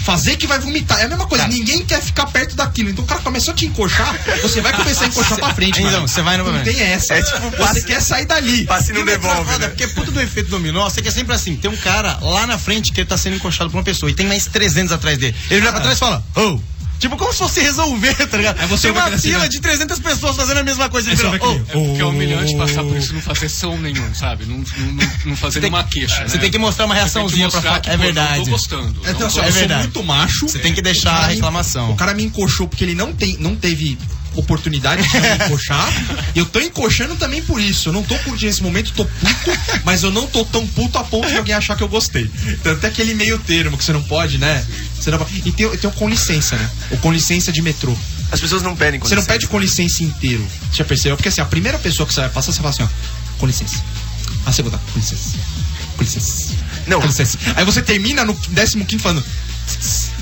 Fazer 0.04 0.36
que 0.38 0.48
vai 0.48 0.60
vomitar. 0.60 1.00
É 1.00 1.06
a 1.06 1.10
mesma 1.10 1.26
coisa. 1.28 1.44
Cara. 1.44 1.56
Ninguém 1.56 1.86
quer 1.86 2.02
ficar 2.02 2.26
perto 2.28 2.56
daquilo. 2.56 2.90
Então 2.90 3.04
o 3.04 3.08
cara 3.08 3.22
começou 3.22 3.54
a 3.54 3.56
te 3.56 3.66
encoxar, 3.66 4.18
você 4.42 4.62
vai 4.62 4.74
começar 4.74 5.06
a 5.06 5.08
encoxar 5.08 5.38
pra 5.38 5.54
frente. 5.54 5.80
Então, 5.80 5.92
mano. 5.92 6.08
você 6.08 6.22
vai 6.22 6.38
no 6.38 6.44
Não 6.44 6.52
momento. 6.52 6.66
tem 6.66 6.82
essa. 6.82 7.14
É 7.14 7.22
tipo, 7.22 7.52
você 7.58 7.82
quer 7.82 8.02
sair 8.02 8.26
dali. 8.26 8.66
Passe 8.66 8.94
não 8.94 9.02
é 9.02 9.06
devolve, 9.06 9.58
né? 9.58 9.68
Porque 9.68 9.88
puto 9.88 10.12
do 10.12 10.22
efeito 10.22 10.50
dominó, 10.50 10.90
você 10.90 11.02
quer 11.02 11.12
sempre 11.12 11.36
assim, 11.36 11.56
tem 11.56 11.70
um 11.70 11.78
cara 11.78 12.18
lá 12.22 12.48
na 12.48 12.58
frente 12.58 12.92
que 12.92 13.02
ele 13.02 13.08
tá 13.08 13.18
sendo 13.18 13.36
encoxado 13.36 13.70
por 13.70 13.78
uma 13.78 13.84
pessoa 13.84 14.10
e 14.10 14.14
tem 14.14 14.26
mais 14.26 14.46
300 14.46 14.92
atrás 14.92 15.18
dele. 15.18 15.36
Ele 15.50 15.62
olha 15.62 15.72
pra 15.72 15.82
trás 15.82 15.98
e 15.98 16.00
fala, 16.00 16.24
oh. 16.36 16.60
Tipo, 17.00 17.18
como 17.18 17.32
se 17.32 17.40
fosse 17.40 17.60
resolver, 17.60 18.14
tá 18.28 18.38
ligado? 18.38 18.60
Aí 18.60 18.68
você 18.68 18.92
tem 18.92 19.00
uma 19.02 19.18
fila 19.18 19.40
né? 19.40 19.48
de 19.50 19.60
300 19.60 20.00
pessoas 20.00 20.36
fazendo 20.36 20.58
a 20.60 20.64
mesma 20.64 20.90
coisa. 20.90 21.14
Vira, 21.14 21.30
vai 21.30 21.40
oh. 21.42 21.52
É 21.52 21.60
porque 21.60 22.02
é 22.02 22.06
humilhante 22.06 22.56
passar 22.58 22.84
por 22.84 22.96
isso 22.96 23.12
e 23.12 23.16
não 23.16 23.22
fazer 23.22 23.50
som 23.50 23.78
nenhum, 23.78 24.14
sabe? 24.16 24.46
Não, 24.46 24.58
não, 24.58 25.10
não, 25.26 25.36
fazer 25.36 25.60
Tem- 25.62 25.70
uma 25.70 25.84
queixa. 25.84 26.28
Você 26.28 26.36
né? 26.38 26.42
tem 26.42 26.52
que 26.52 26.58
mostrar 26.58 26.86
uma 26.86 26.96
reaçãozinha 26.96 27.50
pra 27.50 27.58
mostrar 27.60 27.70
falar. 27.70 27.82
que, 27.82 27.90
É 27.90 27.98
verdade. 27.98 28.38
Não 28.40 28.46
tô 28.46 28.52
gostando. 28.52 29.00
Então, 29.02 29.14
Não 29.14 29.22
É 29.22 29.24
eu 29.26 29.30
sou 29.30 29.44
verdade. 29.44 29.82
muito 29.84 30.04
macho. 30.04 30.48
Você 30.48 30.60
tem 30.60 30.74
que 30.74 30.82
deixar 30.82 31.26
a 31.26 31.28
me- 31.28 31.34
reclamação. 31.36 31.92
O 31.92 31.96
cara 31.96 32.14
me 32.14 32.24
encoxou 32.24 32.68
porque 32.68 32.84
ele 32.84 32.96
não, 32.96 33.14
tem, 33.14 33.38
não 33.40 33.56
teve 33.56 33.98
oportunidade 34.36 35.02
de 35.02 35.46
encoxar. 35.46 35.88
eu 36.36 36.46
tô 36.46 36.60
encoxando 36.60 37.16
também 37.16 37.42
por 37.42 37.60
isso. 37.60 37.90
Eu 37.90 37.94
não 37.94 38.04
tô 38.04 38.18
curtindo 38.20 38.50
esse 38.52 38.64
momento, 38.64 38.92
tô 38.94 39.06
puto, 39.06 39.52
mas 39.84 40.04
eu 40.04 40.12
não 40.12 40.28
tô 40.28 40.46
tão 40.46 40.66
puto 40.68 40.98
a 40.98 41.04
ponto 41.04 41.28
de 41.28 41.38
alguém 41.38 41.56
achar 41.56 41.76
que 41.76 41.84
eu 41.84 41.88
gostei. 41.88 42.30
Então 42.48 42.74
até 42.74 42.88
aquele 42.88 43.14
meio 43.14 43.38
termo 43.40 43.78
que 43.78 43.84
você 43.84 43.94
não 43.94 44.04
pode, 44.04 44.38
né? 44.38 44.66
Você 45.00 45.12
não 45.12 45.26
E 45.46 45.52
tem, 45.52 45.70
tem 45.78 45.90
o 45.90 45.94
com 45.94 46.10
licença, 46.10 46.56
né? 46.56 46.70
O 46.92 46.98
com 46.98 47.12
licença 47.12 47.52
de 47.52 47.62
metrô. 47.62 47.96
As 48.32 48.40
pessoas 48.40 48.62
não 48.62 48.76
pedem 48.76 49.00
com 49.00 49.08
Você 49.08 49.16
não 49.16 49.24
pede 49.24 49.48
com 49.48 49.60
licença 49.60 50.04
inteiro. 50.04 50.46
Você 50.70 50.78
já 50.78 50.86
percebeu? 50.86 51.16
Porque 51.16 51.30
assim, 51.30 51.42
a 51.42 51.46
primeira 51.46 51.78
pessoa 51.78 52.08
que 52.08 52.14
você 52.14 52.22
vai 52.22 52.30
passar, 52.30 52.52
você 52.52 52.58
fala 52.58 52.70
assim, 52.70 52.84
ó, 52.84 52.88
com 53.38 53.46
licença. 53.46 53.84
A 54.46 54.52
segunda, 54.52 54.80
com 54.94 55.00
licença. 55.00 55.38
Com 55.98 56.04
licença. 56.04 56.54
Não. 56.88 57.02
Com 57.02 57.08
licença. 57.08 57.38
Aí 57.56 57.66
você 57.66 57.82
termina 57.82 58.26
no 58.26 58.36
15 58.36 59.00
falando. 59.00 59.24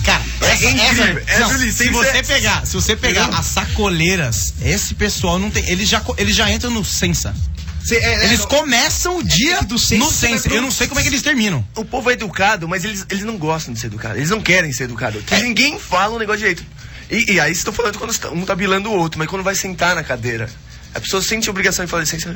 Cara, 0.04 0.24
essa, 0.42 0.70
incrível. 0.70 1.18
essa, 1.28 1.32
Essa 1.44 1.54
não, 1.54 1.58
licença 1.64 1.84
se 1.84 1.90
você 1.90 2.18
é- 2.18 2.24
pegar, 2.24 2.66
se 2.66 2.74
você 2.74 2.96
pegar 2.96 3.28
as 3.30 3.46
sacoleiras, 3.46 4.54
esse 4.62 4.94
pessoal 4.96 5.40
não 5.40 5.50
tem, 5.50 5.68
eles 5.70 5.88
já 5.88 6.02
eles 6.18 6.36
já 6.36 6.50
entram 6.52 6.72
no 6.72 6.84
sensa. 6.84 7.34
Você- 7.82 7.96
é- 7.98 8.14
é- 8.16 8.24
Eles 8.26 8.40
não- 8.40 8.48
começam 8.48 9.18
o 9.18 9.24
dia 9.24 9.58
que 9.58 9.66
do 9.66 9.78
sensa 9.78 10.48
no 10.50 10.56
Eu 10.56 10.62
não 10.62 10.72
sei 10.72 10.88
como 10.88 11.00
é 11.00 11.04
que 11.04 11.10
eles 11.10 11.22
terminam. 11.22 11.66
O 11.76 11.84
povo 11.84 12.10
é 12.10 12.14
educado, 12.14 12.68
mas 12.68 12.84
eles, 12.86 13.06
eles 13.10 13.24
não 13.26 13.38
gostam 13.38 13.74
de 13.74 13.80
ser 13.80 13.88
educado. 13.88 14.16
Eles 14.18 14.30
não 14.30 14.42
querem 14.42 14.72
ser 14.72 14.86
educado. 14.86 15.22
Ninguém 15.42 15.78
fala 15.80 16.16
um 16.16 16.20
negócio 16.20 16.40
direito. 16.40 16.64
E, 17.12 17.34
e 17.34 17.40
aí 17.40 17.52
estou 17.52 17.74
falando 17.74 17.98
quando 17.98 18.14
um 18.34 18.46
tá 18.46 18.56
bilando 18.56 18.90
o 18.90 18.94
outro, 18.94 19.20
mas 19.20 19.28
quando 19.28 19.44
vai 19.44 19.54
sentar 19.56 19.96
na 19.96 20.04
cadeira, 20.04 20.50
a 20.94 21.00
pessoa 21.00 21.22
sente 21.22 21.48
a 21.50 21.52
obrigação 21.52 21.84
de 21.86 21.92
falar 21.92 22.04
licença. 22.04 22.36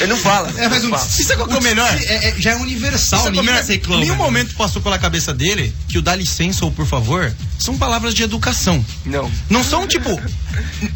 Ele 0.00 0.06
não 0.06 0.16
fala. 0.16 0.52
É, 0.56 0.68
mas 0.68 0.82
não 0.82 0.90
o, 0.90 0.92
fala. 0.94 1.08
se 1.08 1.24
sabe 1.24 1.36
qual 1.36 1.48
que 1.48 1.54
é 1.54 1.58
o 1.58 1.62
melhor? 1.62 1.94
É- 1.94 2.28
é- 2.28 2.34
já 2.38 2.50
é 2.52 2.56
universal, 2.56 3.32
como 3.32 3.48
é? 3.50 3.62
reclama. 3.62 4.02
Em 4.02 4.06
nenhum 4.06 4.16
né? 4.16 4.22
momento 4.22 4.54
passou 4.54 4.82
pela 4.82 4.98
cabeça 4.98 5.32
dele 5.32 5.72
que 5.88 5.98
o 5.98 6.02
dá 6.02 6.14
licença 6.14 6.64
ou 6.64 6.72
por 6.72 6.86
favor 6.86 7.32
são 7.58 7.78
palavras 7.78 8.12
de 8.12 8.22
educação. 8.22 8.84
Não. 9.04 9.30
Não 9.48 9.62
são 9.64 9.86
tipo. 9.86 10.20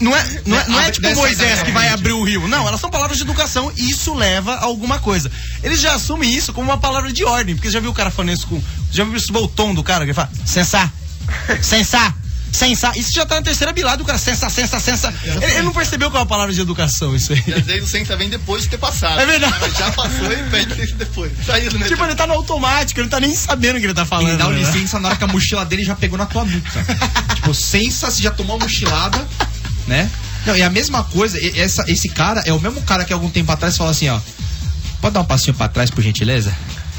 Não 0.01 0.15
é, 0.15 0.43
não 0.45 0.59
é, 0.59 0.69
não 0.69 0.81
é 0.81 0.91
tipo 0.91 1.15
Moisés 1.15 1.63
que 1.63 1.71
vai 1.71 1.89
abrir 1.89 2.13
o 2.13 2.23
rio. 2.23 2.47
Não, 2.49 2.67
elas 2.67 2.81
são 2.81 2.91
palavras 2.91 3.17
de 3.17 3.23
educação 3.23 3.73
e 3.77 3.91
isso 3.91 4.15
leva 4.15 4.55
a 4.55 4.65
alguma 4.65 4.99
coisa. 4.99 5.31
Eles 5.63 5.81
já 5.81 5.95
assumem 5.95 6.35
isso 6.35 6.53
como 6.53 6.71
uma 6.71 6.79
palavra 6.79 7.13
de 7.13 7.25
ordem, 7.25 7.55
porque 7.55 7.71
já 7.71 7.81
viu 7.81 7.91
o 7.91 7.95
cara 7.95 8.11
falando 8.11 8.33
isso 8.33 8.47
com. 8.47 8.61
Já 8.91 9.05
viu 9.05 9.17
esse 9.17 9.33
o 9.33 9.49
tom 9.49 9.75
do 9.75 9.83
cara 9.83 10.05
que 10.05 10.11
ele 10.11 10.15
fala, 10.15 10.31
sensar, 10.45 10.93
sensar. 11.63 12.26
Sensar, 12.57 12.97
isso 12.97 13.13
já 13.13 13.27
tá 13.27 13.35
na 13.35 13.43
terceira 13.43 13.71
bilada, 13.71 14.03
o 14.03 14.07
cara 14.07 14.19
sensa, 14.19 14.49
sensa, 14.49 14.81
sensa. 14.81 15.13
Ele, 15.23 15.45
ele 15.45 15.63
não 15.63 15.75
percebeu 15.75 16.11
que 16.11 16.17
é 16.17 16.21
uma 16.21 16.27
palavra 16.27 16.55
de 16.55 16.61
educação, 16.61 17.15
isso 17.15 17.35
aí. 17.35 17.45
E 17.47 17.53
às 17.53 17.67
vezes 17.67 17.85
o 17.85 17.87
sensa 17.87 18.17
vem 18.17 18.31
depois 18.31 18.63
de 18.63 18.71
ter 18.71 18.79
passado. 18.79 19.21
É 19.21 19.27
verdade. 19.27 19.55
Mas 19.61 19.77
já 19.77 19.93
passou 19.93 20.33
e 20.33 20.37
pede 20.51 20.73
licença 20.73 20.95
depois. 20.95 21.33
Saiu 21.45 21.71
do 21.71 21.79
metrô. 21.79 21.95
Tipo, 21.95 22.07
ele 22.07 22.15
tá 22.15 22.27
no 22.27 22.33
automático, 22.33 22.99
ele 22.99 23.11
tá 23.11 23.21
nem 23.21 23.37
sabendo 23.37 23.77
o 23.77 23.79
que 23.79 23.85
ele 23.85 23.93
tá 23.93 24.07
falando. 24.07 24.29
Ele 24.29 24.39
dá 24.39 24.47
o 24.47 24.53
né? 24.53 24.61
licença 24.61 24.99
na 24.99 25.09
hora 25.09 25.19
que 25.19 25.25
a 25.25 25.27
mochila 25.27 25.67
dele 25.67 25.85
já 25.85 25.95
pegou 25.95 26.17
na 26.17 26.25
tua 26.25 26.47
nuca. 26.47 26.87
tipo, 27.37 27.53
sensa, 27.53 28.11
você 28.11 28.23
já 28.23 28.31
tomou 28.31 28.57
a 28.57 28.61
mochilada, 28.61 29.23
né? 29.87 30.11
Não, 30.47 30.57
e 30.57 30.63
a 30.63 30.71
mesma 30.71 31.05
coisa, 31.05 31.39
essa, 31.61 31.85
esse 31.89 32.09
cara 32.09 32.43
é 32.47 32.55
o 32.55 32.61
mesmo 32.61 32.81
cara 32.83 33.05
que 33.05 33.13
algum 33.13 33.29
tempo 33.29 33.53
atrás 33.53 33.77
fala 33.77 33.91
assim, 33.91 34.09
ó. 34.09 34.19
Pode 35.03 35.13
dar 35.13 35.21
um 35.21 35.27
passinho 35.27 35.53
pra 35.53 35.69
trás, 35.69 35.91
por 35.91 36.03
gentileza? 36.03 36.57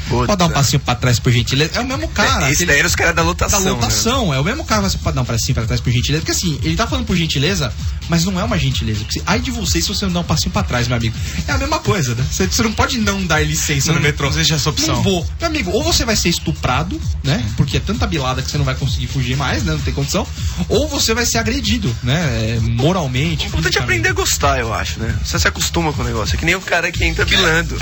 Puta. 0.08 0.26
Pode 0.26 0.38
dar 0.38 0.46
um 0.46 0.50
passinho 0.50 0.80
pra 0.80 0.94
trás, 0.94 1.18
por 1.18 1.30
gentileza? 1.32 1.72
É 1.74 1.80
o 1.80 1.86
mesmo 1.86 2.08
cara. 2.08 2.44
Esse 2.50 2.54
aquele- 2.62 2.66
daí 2.66 2.78
era 2.78 2.88
os 2.88 2.94
caras 2.94 3.14
da 3.14 3.22
da 3.22 3.28
lotação. 3.28 3.60
né? 3.60 3.70
lotação. 3.70 4.32
É 4.34 4.40
o 4.40 4.44
mesmo 4.44 4.64
cara 4.64 4.82
você 4.82 4.96
pode 4.98 5.14
dar 5.16 5.22
um 5.22 5.24
passinho 5.24 5.54
pra 5.54 5.64
trás 5.64 5.80
por 5.80 5.90
gentileza. 5.92 6.20
Porque 6.22 6.32
assim, 6.32 6.58
ele 6.62 6.76
tá 6.76 6.86
falando 6.86 7.04
por 7.06 7.16
gentileza, 7.16 7.72
mas 8.08 8.24
não 8.24 8.38
é 8.40 8.44
uma 8.44 8.58
gentileza. 8.58 9.00
Porque, 9.04 9.20
ai 9.26 9.38
de 9.40 9.50
você 9.50 9.80
se 9.82 9.88
você 9.88 10.04
não 10.06 10.12
dá 10.12 10.20
um 10.20 10.24
passinho 10.24 10.50
pra 10.50 10.62
trás, 10.62 10.88
meu 10.88 10.96
amigo. 10.96 11.14
É 11.46 11.52
a 11.52 11.58
mesma 11.58 11.78
coisa, 11.78 12.14
né? 12.14 12.24
Você, 12.30 12.46
você 12.46 12.62
não 12.62 12.72
pode 12.72 12.98
não 12.98 13.24
dar 13.26 13.44
licença 13.46 13.88
Não- 13.88 13.96
no 13.96 14.00
metrô. 14.00 14.26
não 14.30 14.34
existe 14.36 14.54
essa 14.54 14.70
opção. 14.70 14.96
Não 14.96 15.02
vou. 15.02 15.26
Meu 15.40 15.48
amigo, 15.48 15.70
ou 15.72 15.82
você 15.84 16.04
vai 16.04 16.16
ser 16.16 16.28
estuprado, 16.30 17.00
né? 17.22 17.44
Porque 17.56 17.76
é 17.76 17.80
tanta 17.80 18.06
bilada 18.06 18.40
que 18.42 18.50
você 18.50 18.56
não 18.58 18.64
vai 18.64 18.74
conseguir 18.74 19.06
fugir 19.08 19.36
mais, 19.36 19.62
né? 19.64 19.72
Não 19.72 19.80
tem 19.80 19.92
condição. 19.92 20.26
Ou 20.68 20.88
você 20.88 21.12
vai 21.14 21.26
ser 21.26 21.38
agredido, 21.38 21.94
né? 22.02 22.56
É, 22.56 22.60
moralmente. 22.60 23.44
O 23.46 23.48
importante 23.48 23.78
é 23.78 23.82
aprender 23.82 24.08
a 24.08 24.12
gostar, 24.12 24.58
eu 24.58 24.72
acho, 24.72 24.98
né? 25.00 25.14
Você 25.24 25.38
se 25.38 25.46
acostuma 25.48 25.92
com 25.92 26.02
o 26.02 26.04
negócio. 26.04 26.34
É 26.34 26.38
que 26.38 26.44
nem 26.46 26.54
o 26.54 26.60
cara 26.60 26.90
que 26.90 27.04
entra 27.04 27.24
bilando. 27.26 27.76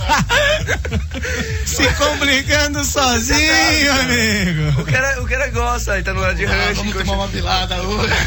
Se 1.66 1.86
complicando 1.94 2.84
sozinho, 2.84 3.92
amigo. 4.00 4.80
o, 4.80 4.84
cara, 4.84 5.22
o 5.22 5.26
cara 5.26 5.48
gosta, 5.50 5.94
ele 5.94 6.02
tá 6.02 6.12
no 6.14 6.20
hora 6.20 6.34
de 6.34 6.44
Ah, 6.46 6.68
rush. 6.68 6.76
vamos 6.78 6.92
coxa- 6.92 7.04
tomar 7.04 7.18
uma 7.18 7.28
bilada 7.28 7.82
hoje. 7.82 8.14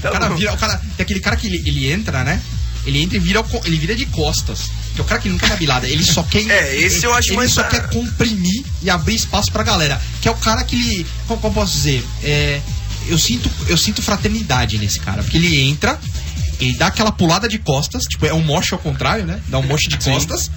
Tá 0.00 0.10
O 0.10 0.12
cara 0.12 0.28
bom. 0.28 0.36
vira, 0.36 0.52
o 0.52 0.56
cara, 0.56 0.76
tem 0.96 1.02
aquele 1.02 1.18
cara 1.18 1.34
que 1.34 1.48
ele, 1.48 1.56
ele 1.66 1.90
entra, 1.90 2.22
né? 2.22 2.40
Ele 2.84 3.02
entra 3.02 3.16
e 3.16 3.20
vira, 3.20 3.44
ele 3.64 3.76
vira 3.76 3.96
de 3.96 4.06
costas. 4.06 4.70
Que 4.94 5.00
é 5.00 5.02
o 5.02 5.04
cara 5.04 5.20
que 5.20 5.28
nunca 5.28 5.48
dá 5.48 5.56
bilada. 5.56 5.88
Ele 5.88 6.04
só 6.04 6.22
quer. 6.22 6.46
É, 6.48 6.76
esse 6.76 7.04
eu 7.04 7.12
acho 7.12 7.30
ele 7.30 7.36
mais 7.38 7.50
só 7.50 7.62
da- 7.62 7.68
quer 7.70 7.88
comprimir 7.90 8.62
e 8.80 8.88
abrir 8.88 9.16
espaço 9.16 9.50
pra 9.50 9.64
galera. 9.64 10.00
Que 10.22 10.28
é 10.28 10.30
o 10.30 10.36
cara 10.36 10.62
que 10.62 10.76
ele. 10.76 11.06
Como, 11.26 11.40
como 11.40 11.54
posso 11.54 11.72
dizer? 11.72 12.04
É, 12.22 12.60
eu, 13.08 13.18
sinto, 13.18 13.50
eu 13.66 13.76
sinto 13.76 14.00
fraternidade 14.02 14.78
nesse 14.78 15.00
cara. 15.00 15.20
Porque 15.24 15.36
ele 15.36 15.60
entra, 15.68 15.98
ele 16.60 16.74
dá 16.76 16.86
aquela 16.88 17.12
pulada 17.12 17.48
de 17.48 17.58
costas, 17.58 18.04
tipo, 18.04 18.24
é 18.26 18.32
um 18.32 18.42
moche 18.42 18.72
ao 18.74 18.78
contrário, 18.78 19.24
né? 19.26 19.40
Dá 19.48 19.58
um 19.58 19.62
moche 19.62 19.88
de 19.88 19.98
costas, 19.98 20.50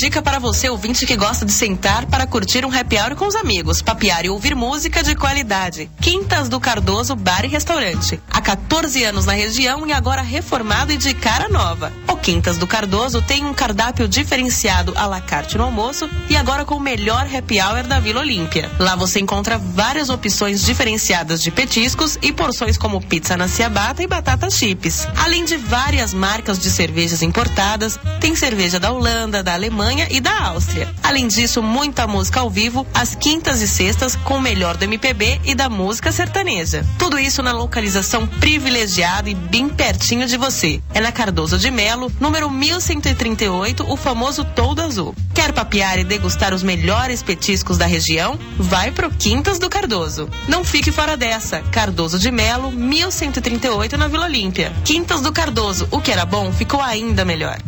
Dica 0.00 0.22
para 0.22 0.38
você, 0.38 0.70
ouvinte 0.70 1.04
que 1.04 1.14
gosta 1.14 1.44
de 1.44 1.52
sentar 1.52 2.06
para 2.06 2.26
curtir 2.26 2.64
um 2.64 2.74
happy 2.74 2.96
hour 2.96 3.14
com 3.14 3.26
os 3.26 3.34
amigos, 3.34 3.82
papear 3.82 4.24
e 4.24 4.30
ouvir 4.30 4.54
música 4.54 5.02
de 5.02 5.14
qualidade. 5.14 5.90
Quintas 6.00 6.48
do 6.48 6.58
Cardoso 6.58 7.14
Bar 7.14 7.44
e 7.44 7.48
Restaurante. 7.48 8.18
Há 8.30 8.40
14 8.40 9.04
anos 9.04 9.26
na 9.26 9.34
região 9.34 9.86
e 9.86 9.92
agora 9.92 10.22
reformado 10.22 10.90
e 10.90 10.96
de 10.96 11.12
cara 11.12 11.50
nova. 11.50 11.92
O 12.08 12.16
Quintas 12.16 12.56
do 12.56 12.66
Cardoso 12.66 13.20
tem 13.20 13.44
um 13.44 13.52
cardápio 13.52 14.08
diferenciado 14.08 14.94
à 14.96 15.04
la 15.04 15.20
carte 15.20 15.58
no 15.58 15.64
almoço 15.64 16.08
e 16.30 16.36
agora 16.36 16.64
com 16.64 16.76
o 16.76 16.80
melhor 16.80 17.26
happy 17.30 17.60
hour 17.60 17.82
da 17.86 18.00
Vila 18.00 18.20
Olímpia. 18.20 18.70
Lá 18.78 18.96
você 18.96 19.20
encontra 19.20 19.58
várias 19.58 20.08
opções 20.08 20.64
diferenciadas 20.64 21.42
de 21.42 21.50
petiscos 21.50 22.18
e 22.22 22.32
porções 22.32 22.78
como 22.78 23.02
pizza 23.02 23.36
na 23.36 23.48
ciabatta 23.48 24.02
e 24.02 24.06
batata 24.06 24.48
chips. 24.48 25.06
Além 25.14 25.44
de 25.44 25.58
várias 25.58 26.14
marcas 26.14 26.58
de 26.58 26.70
cervejas 26.70 27.20
importadas, 27.20 28.00
tem 28.18 28.34
cerveja 28.34 28.80
da 28.80 28.90
Holanda, 28.90 29.42
da 29.42 29.52
Alemanha 29.52 29.89
e 30.10 30.20
da 30.20 30.46
Áustria. 30.46 30.88
Além 31.02 31.26
disso, 31.26 31.62
muita 31.62 32.06
música 32.06 32.40
ao 32.40 32.50
vivo, 32.50 32.86
às 32.94 33.14
quintas 33.14 33.60
e 33.60 33.68
sextas, 33.68 34.14
com 34.14 34.36
o 34.36 34.40
melhor 34.40 34.76
do 34.76 34.84
MPB 34.84 35.40
e 35.44 35.54
da 35.54 35.68
música 35.68 36.12
sertaneja. 36.12 36.84
Tudo 36.98 37.18
isso 37.18 37.42
na 37.42 37.52
localização 37.52 38.26
privilegiada 38.26 39.28
e 39.28 39.34
bem 39.34 39.68
pertinho 39.68 40.26
de 40.26 40.36
você. 40.36 40.80
É 40.94 41.00
na 41.00 41.10
Cardoso 41.10 41.58
de 41.58 41.70
Melo, 41.70 42.12
número 42.20 42.48
1138, 42.50 43.84
o 43.90 43.96
famoso 43.96 44.44
Toldo 44.44 44.82
Azul. 44.82 45.14
Quer 45.34 45.52
papear 45.52 45.98
e 45.98 46.04
degustar 46.04 46.54
os 46.54 46.62
melhores 46.62 47.22
petiscos 47.22 47.78
da 47.78 47.86
região? 47.86 48.38
Vai 48.58 48.90
pro 48.90 49.10
Quintas 49.10 49.58
do 49.58 49.70
Cardoso. 49.70 50.28
Não 50.46 50.64
fique 50.64 50.92
fora 50.92 51.16
dessa. 51.16 51.60
Cardoso 51.72 52.18
de 52.18 52.30
Melo, 52.30 52.70
1138 52.70 53.96
na 53.96 54.06
Vila 54.06 54.26
Olímpia. 54.26 54.72
Quintas 54.84 55.20
do 55.20 55.32
Cardoso. 55.32 55.88
O 55.90 56.00
que 56.00 56.12
era 56.12 56.24
bom 56.24 56.52
ficou 56.52 56.80
ainda 56.80 57.24
melhor. 57.24 57.58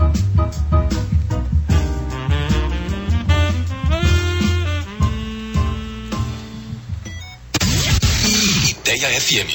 FM 9.00 9.48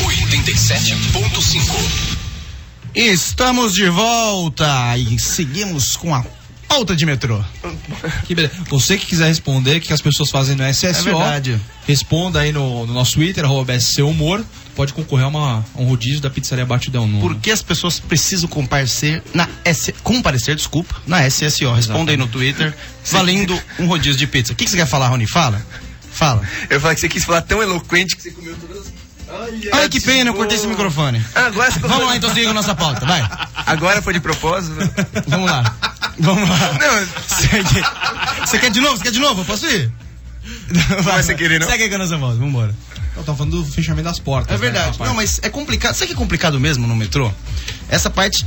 87.5. 0.00 1.60
Estamos 2.94 3.74
de 3.74 3.88
volta 3.90 4.96
e 4.96 5.18
seguimos 5.18 5.94
com 5.94 6.14
a 6.14 6.24
pauta 6.66 6.96
de 6.96 7.04
metrô. 7.04 7.38
Que 8.26 8.34
beleza. 8.34 8.54
Você 8.70 8.96
que 8.96 9.04
quiser 9.04 9.26
responder 9.28 9.76
o 9.76 9.80
que 9.80 9.92
as 9.92 10.00
pessoas 10.00 10.30
fazem 10.30 10.56
no 10.56 10.64
SSO, 10.72 10.86
É 10.86 10.92
verdade. 11.02 11.60
responda 11.86 12.40
aí 12.40 12.50
no, 12.50 12.86
no 12.86 12.94
nosso 12.94 13.12
Twitter, 13.14 13.44
arroba 13.44 13.74
BSC 13.74 14.00
Humor. 14.00 14.42
Pode 14.74 14.94
concorrer 14.94 15.26
a, 15.26 15.28
uma, 15.28 15.64
a 15.74 15.80
um 15.82 15.84
rodízio 15.84 16.20
da 16.20 16.30
pizzaria 16.30 16.64
Batidão 16.64 17.06
Nuno. 17.06 17.20
Por 17.20 17.36
que 17.36 17.50
as 17.50 17.60
pessoas 17.62 18.00
precisam 18.00 18.48
comparecer 18.48 19.22
na 19.34 19.46
S... 19.66 19.92
comparecer, 20.02 20.56
desculpa, 20.56 20.96
na 21.06 21.28
SSO? 21.28 21.72
Responda 21.74 22.10
aí 22.10 22.16
no 22.16 22.26
Twitter, 22.26 22.74
valendo 23.10 23.60
um 23.78 23.86
rodízio 23.86 24.16
de 24.18 24.26
pizza. 24.26 24.54
O 24.54 24.56
que, 24.56 24.64
que 24.64 24.70
você 24.70 24.78
quer 24.78 24.86
falar, 24.86 25.08
Rony? 25.08 25.26
Fala. 25.26 25.64
Fala. 26.14 26.42
Eu 26.70 26.80
falei 26.80 26.94
que 26.94 27.00
você 27.00 27.08
quis 27.08 27.24
falar 27.24 27.42
tão 27.42 27.62
eloquente 27.62 28.16
que 28.16 28.22
você 28.22 28.30
comeu 28.30 28.56
todas 28.56 28.86
as. 28.86 28.92
Ai, 29.72 29.88
que 29.88 30.00
pena, 30.00 30.30
eu 30.30 30.34
cortei 30.34 30.56
esse 30.56 30.66
microfone. 30.66 31.20
Agora 31.34 31.70
você 31.70 31.80
Vamos 31.80 32.06
lá, 32.06 32.14
então 32.16 32.32
siga 32.32 32.50
a 32.50 32.54
nossa 32.54 32.74
pauta, 32.74 33.04
vai. 33.04 33.28
Agora 33.66 34.00
foi 34.00 34.12
de 34.14 34.20
propósito? 34.20 34.74
Vamos 35.26 35.50
lá. 35.50 35.76
Vamos 36.18 36.48
lá. 36.48 36.78
Não, 36.80 37.06
Segue. 37.26 37.82
Você 38.46 38.58
quer 38.58 38.70
de 38.70 38.80
novo? 38.80 38.96
Você 38.96 39.02
quer 39.02 39.10
de 39.12 39.18
novo? 39.18 39.40
Eu 39.40 39.44
posso 39.44 39.66
ir? 39.66 39.90
vai 41.02 41.22
sem 41.22 41.36
querer, 41.36 41.58
não? 41.58 41.66
Segue 41.66 41.84
aí 41.84 41.88
com 41.88 41.96
a 41.96 41.98
nossa 41.98 42.16
volta, 42.16 42.36
vambora. 42.36 42.74
Eu 43.16 43.22
tava 43.22 43.38
falando 43.38 43.62
do 43.62 43.70
fechamento 43.70 44.08
das 44.08 44.18
portas. 44.18 44.54
É 44.54 44.58
verdade. 44.58 44.98
né. 44.98 45.06
Não, 45.06 45.14
mas 45.14 45.40
é 45.42 45.48
complicado. 45.48 45.94
Sabe 45.94 46.08
que 46.08 46.12
é 46.14 46.16
complicado 46.16 46.58
mesmo 46.60 46.86
no 46.86 46.94
metrô? 46.96 47.32
Essa 47.88 48.10
parte. 48.10 48.46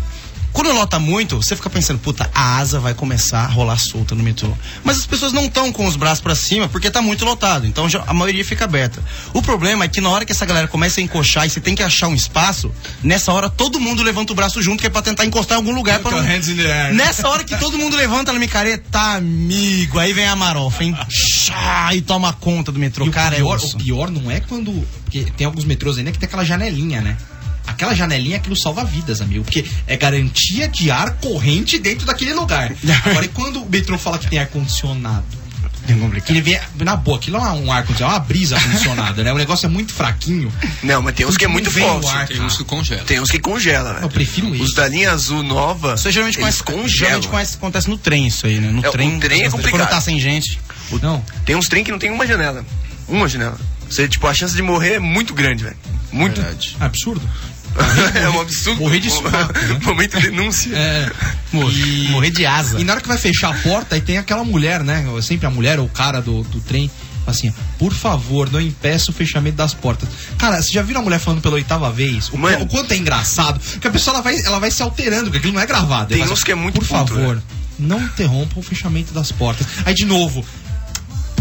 Quando 0.58 0.74
lota 0.74 0.98
muito, 0.98 1.36
você 1.38 1.56
fica 1.56 1.70
pensando, 1.70 2.00
puta, 2.00 2.28
a 2.34 2.58
asa 2.58 2.80
vai 2.80 2.96
começar 2.96 3.42
a 3.42 3.48
rolar 3.48 3.78
solta 3.78 4.16
no 4.16 4.24
metrô. 4.24 4.52
Mas 4.84 4.98
as 4.98 5.06
pessoas 5.06 5.32
não 5.32 5.46
estão 5.46 5.72
com 5.72 5.86
os 5.86 5.96
braços 5.96 6.20
pra 6.20 6.34
cima 6.34 6.68
porque 6.68 6.90
tá 6.90 7.00
muito 7.00 7.24
lotado. 7.24 7.68
Então 7.68 7.88
já- 7.88 8.04
a 8.08 8.12
maioria 8.14 8.44
fica 8.44 8.66
aberta. 8.66 9.00
O 9.36 9.42
problema 9.44 9.86
é 9.86 9.88
que 9.88 10.02
na 10.02 10.10
hora 10.10 10.26
que 10.26 10.32
essa 10.32 10.48
galera 10.48 10.68
começa 10.68 11.00
a 11.00 11.04
encoxar 11.04 11.46
e 11.46 11.52
você 11.52 11.62
tem 11.62 11.76
que 11.76 11.84
achar 11.84 12.08
um 12.08 12.16
espaço, 12.16 12.72
nessa 13.04 13.32
hora 13.32 13.52
todo 13.52 13.80
mundo 13.80 14.02
levanta 14.02 14.34
o 14.34 14.36
braço 14.36 14.60
junto, 14.60 14.82
que 14.82 14.88
é 14.88 14.90
pra 14.90 15.04
tentar 15.04 15.26
encostar 15.26 15.60
em 15.60 15.62
algum 15.62 15.76
lugar. 15.76 16.00
Pra 16.00 16.10
Put 16.10 16.24
não... 16.24 16.28
air. 16.28 16.92
Nessa 16.96 17.30
hora 17.30 17.44
que 17.44 17.56
todo 17.58 17.78
mundo 17.78 17.96
levanta 17.96 18.34
na 18.34 18.40
micareta, 18.40 19.00
amigo, 19.00 20.00
aí 20.00 20.12
vem 20.12 20.26
a 20.26 20.36
marofa, 20.36 20.84
hein? 20.84 20.98
Chá, 21.08 21.94
e 21.94 22.02
toma 22.02 22.34
conta 22.34 22.72
do 22.72 22.80
metrô. 22.80 23.06
E 23.06 23.10
o 23.10 23.12
Cara, 23.12 23.36
é 23.36 23.38
pior, 23.38 23.58
osso. 23.58 23.76
o 23.78 23.80
pior 23.80 24.10
não 24.10 24.32
é 24.32 24.40
quando. 24.40 24.72
Porque 25.04 25.26
tem 25.38 25.46
alguns 25.46 25.66
metrôs 25.66 26.00
ainda 26.00 26.12
que 26.12 26.18
tem 26.18 26.26
aquela 26.26 26.44
janelinha, 26.44 27.00
né? 27.00 27.16
Aquela 27.68 27.94
janelinha 27.94 28.36
é 28.36 28.40
aquilo 28.40 28.56
salva 28.56 28.84
vidas, 28.84 29.22
amigo. 29.22 29.44
Porque 29.44 29.66
é 29.86 29.96
garantia 29.98 30.68
de 30.68 30.90
ar 30.90 31.12
corrente 31.16 31.78
dentro 31.78 32.06
daquele 32.08 32.34
lugar. 32.34 32.72
Agora, 33.06 33.26
e 33.26 33.30
quando 33.30 33.62
o 33.62 33.70
metrô 33.70 33.98
fala 33.98 34.18
que 34.18 34.28
tem 34.28 34.40
ar-condicionado? 34.40 35.26
É 35.90 36.32
ele 36.32 36.42
vem. 36.42 36.60
Na 36.80 36.98
boa, 36.98 37.18
aquilo 37.18 37.38
não 37.40 37.46
é 37.46 37.52
um 37.52 37.72
ar-condicionado, 37.72 38.16
é 38.16 38.20
uma 38.20 38.26
brisa 38.26 38.60
condicionada, 38.60 39.24
né? 39.24 39.32
O 39.32 39.38
negócio 39.38 39.66
é 39.68 39.70
muito 39.70 39.94
fraquinho. 39.94 40.52
Não, 40.84 41.02
mas 41.02 41.16
tem 41.16 41.26
uns 41.26 41.38
que 41.38 41.46
é 41.46 41.48
muito 41.48 41.68
o 41.70 41.72
forte. 41.72 42.10
ar, 42.10 42.28
Tem 42.28 42.42
uns 42.42 42.58
que 42.58 42.64
congela. 42.66 43.04
Tem 43.04 43.20
uns 43.22 43.32
que 43.32 43.40
congela, 43.40 43.94
velho. 43.94 44.06
Eu 44.06 44.10
prefiro 44.10 44.50
Os 44.50 44.60
isso. 44.60 44.76
da 44.76 44.88
linha 44.90 45.12
azul 45.12 45.44
nova. 45.44 45.94
Isso 45.94 46.12
geralmente, 46.12 46.40
eles 46.42 46.62
conhece, 46.62 46.90
geralmente 46.98 47.28
conhece- 47.30 47.56
acontece 47.56 47.90
no 47.90 47.98
trem, 47.98 48.28
isso 48.28 48.46
aí, 48.46 48.60
né? 48.60 48.70
No 48.70 48.84
É, 48.86 48.90
o 48.90 48.92
trem. 48.92 49.18
trem 49.18 49.40
é 49.44 49.50
Quando 49.50 49.62
complicado. 49.64 49.90
tá 49.90 50.02
sem 50.02 50.20
gente. 50.20 50.60
Não. 51.02 51.24
Tem 51.46 51.56
uns 51.56 51.70
trem 51.70 51.86
que 51.86 51.92
não 51.92 52.00
tem 52.00 52.12
uma 52.12 52.28
janela. 52.28 52.66
Uma 53.08 53.28
janela. 53.30 53.58
Você, 53.90 54.10
tipo, 54.10 54.28
a 54.28 54.34
chance 54.34 54.54
de 54.54 54.62
morrer 54.62 54.96
é 54.96 55.00
muito 55.00 55.34
grande, 55.34 55.64
velho. 55.64 55.78
Muito. 56.12 56.42
É 56.42 56.54
absurdo. 56.86 57.22
É 58.16 58.30
um 58.30 58.42
absurdo. 58.42 58.82
Morrer 58.82 59.00
de 59.00 59.10
sovaco, 59.10 59.54
né? 59.54 59.80
Momento 59.86 60.20
de 60.20 60.30
denúncia. 60.30 60.72
É. 60.76 61.12
Morrer, 61.52 62.10
morrer 62.12 62.32
de 62.32 62.46
asa. 62.46 62.80
E 62.80 62.84
na 62.84 62.94
hora 62.94 63.02
que 63.02 63.08
vai 63.08 63.18
fechar 63.18 63.52
a 63.52 63.58
porta, 63.60 63.96
aí 63.96 64.02
tem 64.02 64.18
aquela 64.18 64.44
mulher, 64.44 64.84
né? 64.84 65.06
Sempre 65.22 65.48
a 65.48 65.50
mulher 65.50 65.80
ou 65.80 65.86
o 65.86 65.90
cara 65.90 66.22
do, 66.22 66.44
do 66.44 66.60
trem. 66.62 66.90
Assim, 67.26 67.54
por 67.78 67.94
favor, 67.94 68.50
não 68.50 68.62
impeça 68.62 69.12
o 69.12 69.14
fechamento 69.14 69.58
das 69.58 69.74
portas. 69.74 70.08
Cara, 70.38 70.62
você 70.62 70.72
já 70.72 70.82
viu 70.82 70.98
a 70.98 71.02
mulher 71.02 71.20
falando 71.20 71.42
pela 71.42 71.56
oitava 71.56 71.92
vez? 71.92 72.30
O, 72.30 72.38
Mano. 72.38 72.64
o 72.64 72.68
quanto 72.68 72.94
é 72.94 72.96
engraçado? 72.98 73.60
Que 73.82 73.88
a 73.88 73.92
pessoa 73.92 74.16
ela 74.16 74.24
vai, 74.24 74.40
ela 74.40 74.60
vai 74.60 74.72
se 74.72 74.82
alterando, 74.82 75.26
porque 75.26 75.40
aquilo 75.40 75.54
não 75.54 75.60
é 75.60 75.66
gravado. 75.66 76.14
Tem 76.14 76.24
uns 76.24 76.42
que 76.42 76.54
é 76.54 76.56
muito 76.56 76.76
Por 76.76 76.88
puto, 76.88 77.14
favor, 77.14 77.36
né? 77.36 77.42
não 77.78 78.02
interrompa 78.02 78.60
o 78.60 78.64
fechamento 78.64 79.14
das 79.14 79.32
portas. 79.32 79.68
Aí, 79.86 79.94
de 79.94 80.06
novo. 80.06 80.44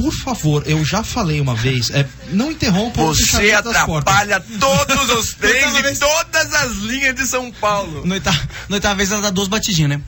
Por 0.06 0.14
favor, 0.14 0.62
eu 0.66 0.84
já 0.84 1.02
falei 1.02 1.40
uma 1.40 1.56
vez, 1.56 1.90
é, 1.90 2.06
não 2.28 2.52
interrompa 2.52 3.02
Você 3.02 3.50
atrapalha 3.50 4.40
todos 4.60 5.10
os 5.10 5.34
trens 5.34 5.74
e 5.74 5.98
todas 5.98 6.54
as 6.54 6.76
linhas 6.76 7.16
de 7.16 7.26
São 7.26 7.50
Paulo. 7.50 8.06
No 8.06 8.14
oitava, 8.14 8.48
no 8.68 8.74
oitava 8.76 8.94
vez 8.94 9.10
ela 9.10 9.20
dá 9.20 9.30
duas 9.30 9.48
batidinhas, 9.48 9.90
né? 9.90 10.00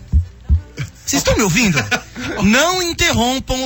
Vocês 1.09 1.21
estão 1.23 1.35
me 1.37 1.43
ouvindo? 1.43 1.83
Não 2.43 2.83
interrompam. 2.83 3.57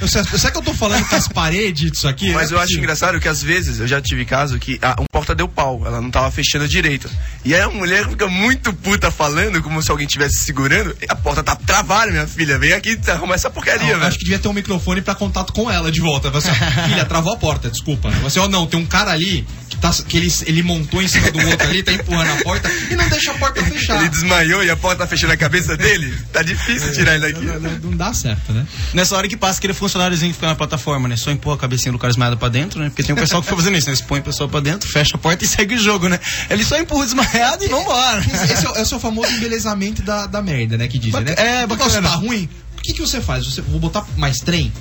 Eu 0.00 0.08
Será 0.08 0.50
que 0.50 0.58
eu 0.58 0.62
tô 0.62 0.74
falando 0.74 1.04
com 1.08 1.14
as 1.14 1.28
paredes 1.28 1.92
disso 1.92 2.08
aqui? 2.08 2.32
Mas 2.32 2.50
Não 2.50 2.58
eu 2.58 2.60
é 2.60 2.64
acho 2.64 2.76
engraçado 2.76 3.20
que 3.20 3.28
às 3.28 3.40
vezes 3.40 3.78
eu 3.78 3.86
já 3.86 4.00
tive 4.00 4.24
caso 4.24 4.58
que 4.58 4.80
a, 4.82 5.00
um 5.00 5.04
porta 5.12 5.32
deu 5.32 5.46
pau, 5.46 5.80
ela 5.86 6.00
não 6.00 6.10
tava 6.10 6.28
fechando 6.32 6.66
direito. 6.66 7.08
E 7.44 7.54
aí 7.54 7.60
a 7.60 7.68
mulher 7.68 8.08
fica 8.08 8.26
muito 8.26 8.72
puta 8.72 9.12
falando, 9.12 9.62
como 9.62 9.80
se 9.80 9.92
alguém 9.92 10.06
estivesse 10.06 10.44
segurando. 10.44 10.96
A 11.08 11.14
porta 11.14 11.40
tá 11.40 11.54
travada, 11.54 12.10
minha 12.10 12.26
filha. 12.26 12.58
Vem 12.58 12.72
aqui 12.72 12.98
arrumar 13.06 13.36
essa 13.36 13.48
porcaria, 13.48 13.94
velho. 13.94 14.04
acho 14.04 14.18
que 14.18 14.24
devia 14.24 14.40
ter 14.40 14.48
um 14.48 14.52
microfone 14.52 15.00
pra 15.00 15.14
contato 15.14 15.52
com 15.52 15.70
ela 15.70 15.92
de 15.92 16.00
volta. 16.00 16.30
Você, 16.30 16.50
filha, 16.88 17.04
travou 17.04 17.32
a 17.32 17.36
porta, 17.36 17.70
desculpa. 17.70 18.10
Você, 18.22 18.40
ó, 18.40 18.48
não, 18.48 18.66
tem 18.66 18.78
um 18.78 18.86
cara 18.86 19.12
ali 19.12 19.46
que, 19.68 19.76
tá, 19.76 19.92
que 20.06 20.16
ele, 20.16 20.32
ele 20.46 20.62
montou 20.64 21.00
em 21.00 21.06
cima 21.06 21.30
do 21.30 21.38
outro 21.46 21.68
ali, 21.68 21.82
tá 21.84 21.92
empurrando 21.92 22.32
a 22.32 22.42
porta 22.42 22.68
e 22.90 22.96
não 22.96 23.08
deixa 23.08 23.30
a 23.30 23.34
porta 23.34 23.62
fechar. 23.64 24.00
Ele 24.00 24.08
desmaiou 24.08 24.64
e 24.64 24.70
a 24.70 24.76
porta 24.76 24.98
tá 25.04 25.06
fechando 25.06 25.32
a 25.32 25.36
cabeça 25.36 25.76
dele. 25.76 26.12
Tá 26.32 26.42
difícil 26.42 26.87
tirar 26.92 27.14
ele 27.16 27.32
daqui. 27.32 27.44
Não, 27.44 27.60
não- 27.60 27.78
não 27.90 27.96
dá 27.96 28.12
certo, 28.12 28.52
né? 28.52 28.66
Nessa 28.94 29.16
hora 29.16 29.28
que 29.28 29.36
passa 29.36 29.58
aquele 29.58 29.74
funcionáriozinho 29.74 30.30
que 30.32 30.36
fica 30.36 30.46
na 30.48 30.54
plataforma, 30.54 31.08
né? 31.08 31.16
Só 31.16 31.30
empurra 31.30 31.56
a 31.56 31.58
cabecinha 31.58 31.92
do 31.92 31.98
cara 31.98 32.10
desmaiado 32.12 32.36
pra 32.36 32.48
dentro, 32.48 32.80
né? 32.80 32.88
Porque 32.88 33.02
tem 33.02 33.14
um 33.14 33.18
pessoal 33.18 33.42
que 33.42 33.48
fica 33.48 33.56
fazendo 33.60 33.76
isso, 33.76 33.86
né? 33.86 33.92
Eles 33.92 34.00
põem 34.02 34.20
a 34.20 34.22
pessoa 34.22 34.48
pra 34.48 34.60
dentro, 34.60 34.88
fecha 34.88 35.16
a 35.16 35.18
porta 35.18 35.44
e 35.44 35.48
segue 35.48 35.74
o 35.74 35.78
jogo, 35.78 36.08
né? 36.08 36.18
Ele 36.50 36.64
só 36.64 36.78
empurra 36.78 37.02
o 37.02 37.04
desmaiado 37.04 37.64
e 37.64 37.68
vambora. 37.68 38.20
Esse 38.20 38.66
é, 38.66 38.70
o- 38.70 38.78
esse 38.78 38.94
é 38.94 38.96
o 38.96 39.00
famoso 39.00 39.30
embelezamento 39.32 40.02
da, 40.02 40.26
da 40.26 40.42
merda, 40.42 40.76
né? 40.76 40.88
Que 40.88 40.98
dizem, 40.98 41.20
né? 41.22 41.34
É, 41.36 41.64
o 41.64 41.68
negócio 41.68 41.86
bacana. 42.00 42.08
tá 42.08 42.14
ruim. 42.16 42.48
O 42.76 42.80
que, 42.82 42.92
que 42.94 43.00
você 43.00 43.20
faz? 43.20 43.44
Você, 43.46 43.60
vou 43.60 43.80
botar 43.80 44.04
mais 44.16 44.38
trem? 44.38 44.72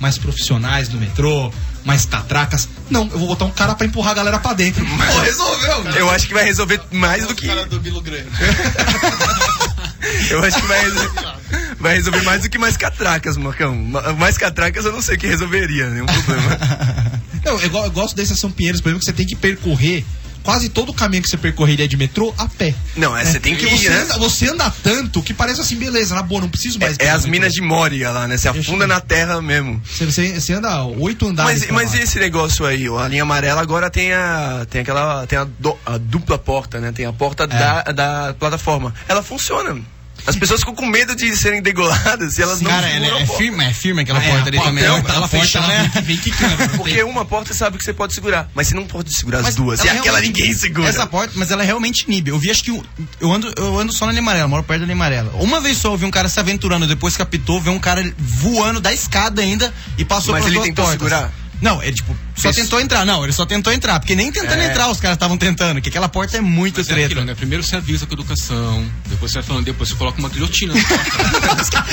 Mais 0.00 0.18
profissionais 0.18 0.88
no 0.88 0.98
metrô? 0.98 1.52
Mais 1.84 2.04
catracas? 2.06 2.68
Não, 2.90 3.02
eu 3.12 3.18
vou 3.18 3.28
botar 3.28 3.44
um 3.44 3.50
cara 3.50 3.74
pra 3.74 3.86
empurrar 3.86 4.12
a 4.12 4.14
galera 4.14 4.38
pra 4.38 4.52
dentro. 4.52 4.84
Pô, 4.84 5.20
resolveu, 5.20 5.84
Eu 5.96 6.10
acho 6.10 6.26
que 6.26 6.34
vai 6.34 6.44
resolver 6.44 6.80
mais 6.90 7.26
do 7.26 7.34
que. 7.34 7.46
cara 7.46 7.66
do 7.66 7.78
Bilo 7.80 8.00
Grande. 8.00 8.28
Eu 10.30 10.42
acho 10.44 10.60
que 10.60 10.66
vai 10.66 10.80
resolver, 10.82 11.10
vai 11.82 11.94
resolver 11.96 12.22
mais 12.22 12.42
do 12.42 12.48
que 12.48 12.56
mais 12.58 12.76
catracas, 12.76 13.36
Marcão. 13.36 13.74
Ma- 13.74 14.12
Mais 14.14 14.38
catracas 14.38 14.84
eu 14.86 14.92
não 14.92 15.02
sei 15.02 15.16
que 15.16 15.26
resolveria, 15.26 15.90
nenhum 15.90 16.06
problema. 16.06 16.58
Não, 17.44 17.58
eu, 17.60 17.72
eu 17.84 17.90
gosto 17.90 18.14
da 18.14 18.22
Estação 18.22 18.52
Pinheiros, 18.52 18.80
por 18.80 18.88
exemplo, 18.90 19.00
que 19.00 19.04
você 19.06 19.12
tem 19.12 19.26
que 19.26 19.34
percorrer 19.34 20.04
quase 20.44 20.68
todo 20.68 20.90
o 20.90 20.94
caminho 20.94 21.22
que 21.24 21.28
você 21.28 21.36
percorreria 21.36 21.88
de 21.88 21.96
metrô 21.96 22.32
a 22.38 22.46
pé. 22.46 22.72
Não, 22.96 23.16
é, 23.16 23.24
você 23.24 23.40
tem 23.40 23.56
que 23.56 23.64
ir, 23.66 23.78
você, 23.78 23.88
né? 23.90 24.00
anda, 24.02 24.18
você 24.18 24.48
anda 24.48 24.72
tanto 24.82 25.20
que 25.22 25.34
parece 25.34 25.60
assim, 25.60 25.74
beleza, 25.76 26.14
na 26.14 26.22
boa, 26.22 26.40
não 26.40 26.48
preciso 26.48 26.78
mais. 26.78 26.96
É, 27.00 27.06
é 27.06 27.10
as 27.10 27.26
minas 27.26 27.52
de 27.52 27.60
Moria 27.60 28.10
lá, 28.10 28.28
né? 28.28 28.36
Você 28.36 28.48
afunda 28.48 28.86
na 28.86 29.00
terra 29.00 29.42
mesmo. 29.42 29.80
Você, 29.84 30.04
você, 30.06 30.40
você 30.40 30.52
anda 30.52 30.84
oito 30.84 31.26
andares. 31.26 31.62
Mas, 31.62 31.70
mas 31.70 31.94
e 31.94 32.02
esse 32.02 32.20
negócio 32.20 32.64
aí? 32.64 32.88
ó, 32.88 32.98
A 33.00 33.08
linha 33.08 33.22
amarela 33.24 33.60
agora 33.60 33.90
tem 33.90 34.12
a. 34.12 34.64
Tem 34.70 34.82
aquela. 34.82 35.26
Tem 35.26 35.38
a, 35.40 35.44
do- 35.58 35.76
a 35.86 35.98
dupla 35.98 36.38
porta, 36.38 36.80
né? 36.80 36.92
Tem 36.92 37.06
a 37.06 37.12
porta 37.12 37.44
da, 37.46 37.82
da 37.82 38.34
plataforma. 38.38 38.94
Ela 39.08 39.22
funciona. 39.22 39.80
As 40.26 40.36
pessoas 40.36 40.60
ficam 40.60 40.74
com 40.74 40.86
medo 40.86 41.16
de 41.16 41.36
serem 41.36 41.60
degoladas 41.60 42.38
e 42.38 42.42
elas 42.42 42.60
não 42.60 42.70
Cara, 42.70 42.88
ela 42.88 43.20
é 43.20 43.26
firme, 43.26 43.64
é 43.64 43.72
firme 43.72 44.02
aquela 44.02 44.22
É, 44.22 44.28
porta 44.30 44.44
a 44.44 44.48
ali 44.48 44.56
porta 44.56 44.70
também. 44.70 44.84
é 44.84 44.86
Ela, 44.86 44.98
ela 44.98 45.08
a 45.08 45.12
porta, 45.14 45.28
fecha, 45.28 45.58
ela 45.58 45.66
né? 45.68 45.90
vem- 45.94 46.02
vem 46.04 46.16
quicando. 46.16 46.68
Porque 46.76 47.02
uma 47.02 47.24
porta 47.24 47.52
sabe 47.52 47.76
que 47.76 47.84
você 47.84 47.92
pode 47.92 48.14
segurar, 48.14 48.48
mas 48.54 48.68
você 48.68 48.74
não 48.74 48.84
pode 48.86 49.12
segurar 49.12 49.38
as 49.38 49.44
Mas 49.44 49.54
duas. 49.56 49.82
E 49.84 49.88
ela 49.88 49.98
aquela 49.98 50.20
ninguém 50.20 50.52
segura. 50.54 50.88
Essa 50.88 51.06
porta, 51.06 51.32
mas 51.36 51.50
ela 51.50 51.62
realmente 51.62 52.04
inibe. 52.06 52.30
Eu 52.30 52.38
vi, 52.38 52.50
acho 52.50 52.62
que 52.62 52.70
um- 52.70 52.82
eu 53.20 53.32
ando, 53.32 53.52
eu 53.56 53.78
ando 53.78 53.92
só 53.92 54.06
na 54.06 54.12
linha 54.12 54.22
amarela, 54.22 54.46
moro 54.48 54.62
perto 54.62 54.80
da 54.80 54.86
linha 54.86 54.94
amarela. 54.96 55.32
Uma 55.40 55.60
vez 55.60 55.78
só 55.78 55.92
eu 55.92 55.96
vi 55.96 56.04
um 56.04 56.10
cara 56.10 56.28
se 56.28 56.38
aventurando, 56.38 56.86
depois 56.86 57.16
que 57.16 57.22
apitou, 57.22 57.60
vi 57.60 57.70
um 57.70 57.78
cara 57.80 58.02
voando 58.18 58.80
da 58.80 58.92
escada 58.92 59.42
ainda 59.42 59.72
e 59.98 60.04
passou 60.04 60.32
Mas 60.34 60.44
pelas 60.44 60.46
ele 60.46 60.54
duas 60.56 60.66
tentou 60.68 60.84
portas. 60.84 61.00
segurar? 61.00 61.32
Não, 61.62 61.82
ele 61.82 61.94
tipo, 61.94 62.14
só 62.36 62.50
tentou 62.52 62.80
entrar. 62.80 63.06
Não, 63.06 63.22
ele 63.24 63.32
só 63.32 63.46
tentou 63.46 63.72
entrar, 63.72 63.98
porque 64.00 64.14
nem 64.16 64.30
tentando 64.32 64.60
É. 64.60 64.66
entrar 64.66 64.90
os 64.90 65.00
caras 65.00 65.16
estavam 65.16 65.38
tentando, 65.38 65.80
que 65.80 65.88
aquela 65.88 66.08
porta 66.08 66.36
é 66.36 66.40
muito 66.40 66.78
Mas 66.78 66.88
é 66.88 66.92
treta. 66.92 67.06
aquilo, 67.06 67.24
né? 67.24 67.34
Primeiro 67.34 67.62
você 67.62 67.76
avisa 67.76 68.04
com 68.04 68.12
educação, 68.14 68.84
depois 69.06 69.30
você 69.30 69.38
vai 69.38 69.46
falando, 69.46 69.64
depois 69.64 69.88
você 69.88 69.94
coloca 69.94 70.18
uma 70.18 70.28
guilhotina 70.28 70.74
na 70.74 70.82
porta. 70.88 71.84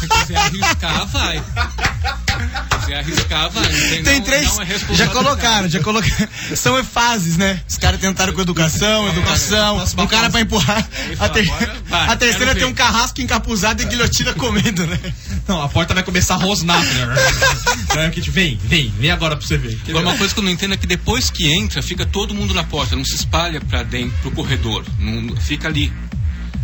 Se 0.00 0.08
quiser 0.08 0.36
arriscar, 0.36 1.06
vai. 1.06 1.38
Se 1.38 2.78
quiser 2.80 2.98
arriscar, 2.98 3.50
vai. 3.50 3.68
Tem, 3.68 4.02
Tem 4.02 4.18
não, 4.18 4.24
três, 4.24 4.56
não 4.56 4.62
é 4.62 4.96
já 4.96 5.08
colocaram, 5.08 5.68
já 5.68 5.80
colocaram. 5.80 6.28
São 6.56 6.82
fases, 6.84 7.36
né? 7.36 7.60
Os 7.68 7.76
caras 7.76 8.00
tentaram 8.00 8.32
com 8.32 8.40
educação, 8.40 9.08
educação, 9.08 9.84
um 9.98 10.06
cara 10.06 10.30
pra 10.30 10.40
empurrar. 10.40 10.88
A, 11.18 11.28
ter- 11.28 11.44
vai, 11.86 12.08
a 12.08 12.16
terceira 12.16 12.54
tem 12.54 12.64
ver. 12.64 12.70
um 12.70 12.74
carrasco 12.74 13.20
encapuzado 13.20 13.82
e 13.82 13.84
guilhotina 13.84 14.32
comendo, 14.34 14.86
né? 14.86 14.98
Não, 15.46 15.62
a 15.62 15.68
porta 15.68 15.94
vai 15.94 16.02
começar 16.02 16.34
a 16.34 16.38
rosnar. 16.38 16.80
né? 17.94 18.06
É, 18.06 18.10
tipo, 18.10 18.30
vem, 18.32 18.58
vem, 18.62 18.92
vem 18.98 19.10
agora 19.10 19.36
pra 19.36 19.46
você 19.46 19.58
ver. 19.58 19.78
Agora, 19.88 20.06
uma 20.06 20.16
coisa 20.16 20.32
que 20.32 20.40
eu 20.40 20.44
não 20.44 20.50
entendo 20.50 20.74
é 20.74 20.76
que 20.76 20.86
depois 20.86 21.30
que 21.30 21.52
entra, 21.52 21.82
fica 21.82 22.06
todo 22.06 22.34
mundo 22.34 22.54
na 22.54 22.64
porta, 22.64 22.96
não 22.96 23.04
se 23.04 23.14
espalha 23.14 23.60
pra 23.60 23.82
dentro, 23.82 24.16
pro 24.22 24.30
corredor. 24.30 24.84
Não, 24.98 25.36
fica 25.36 25.68
ali. 25.68 25.92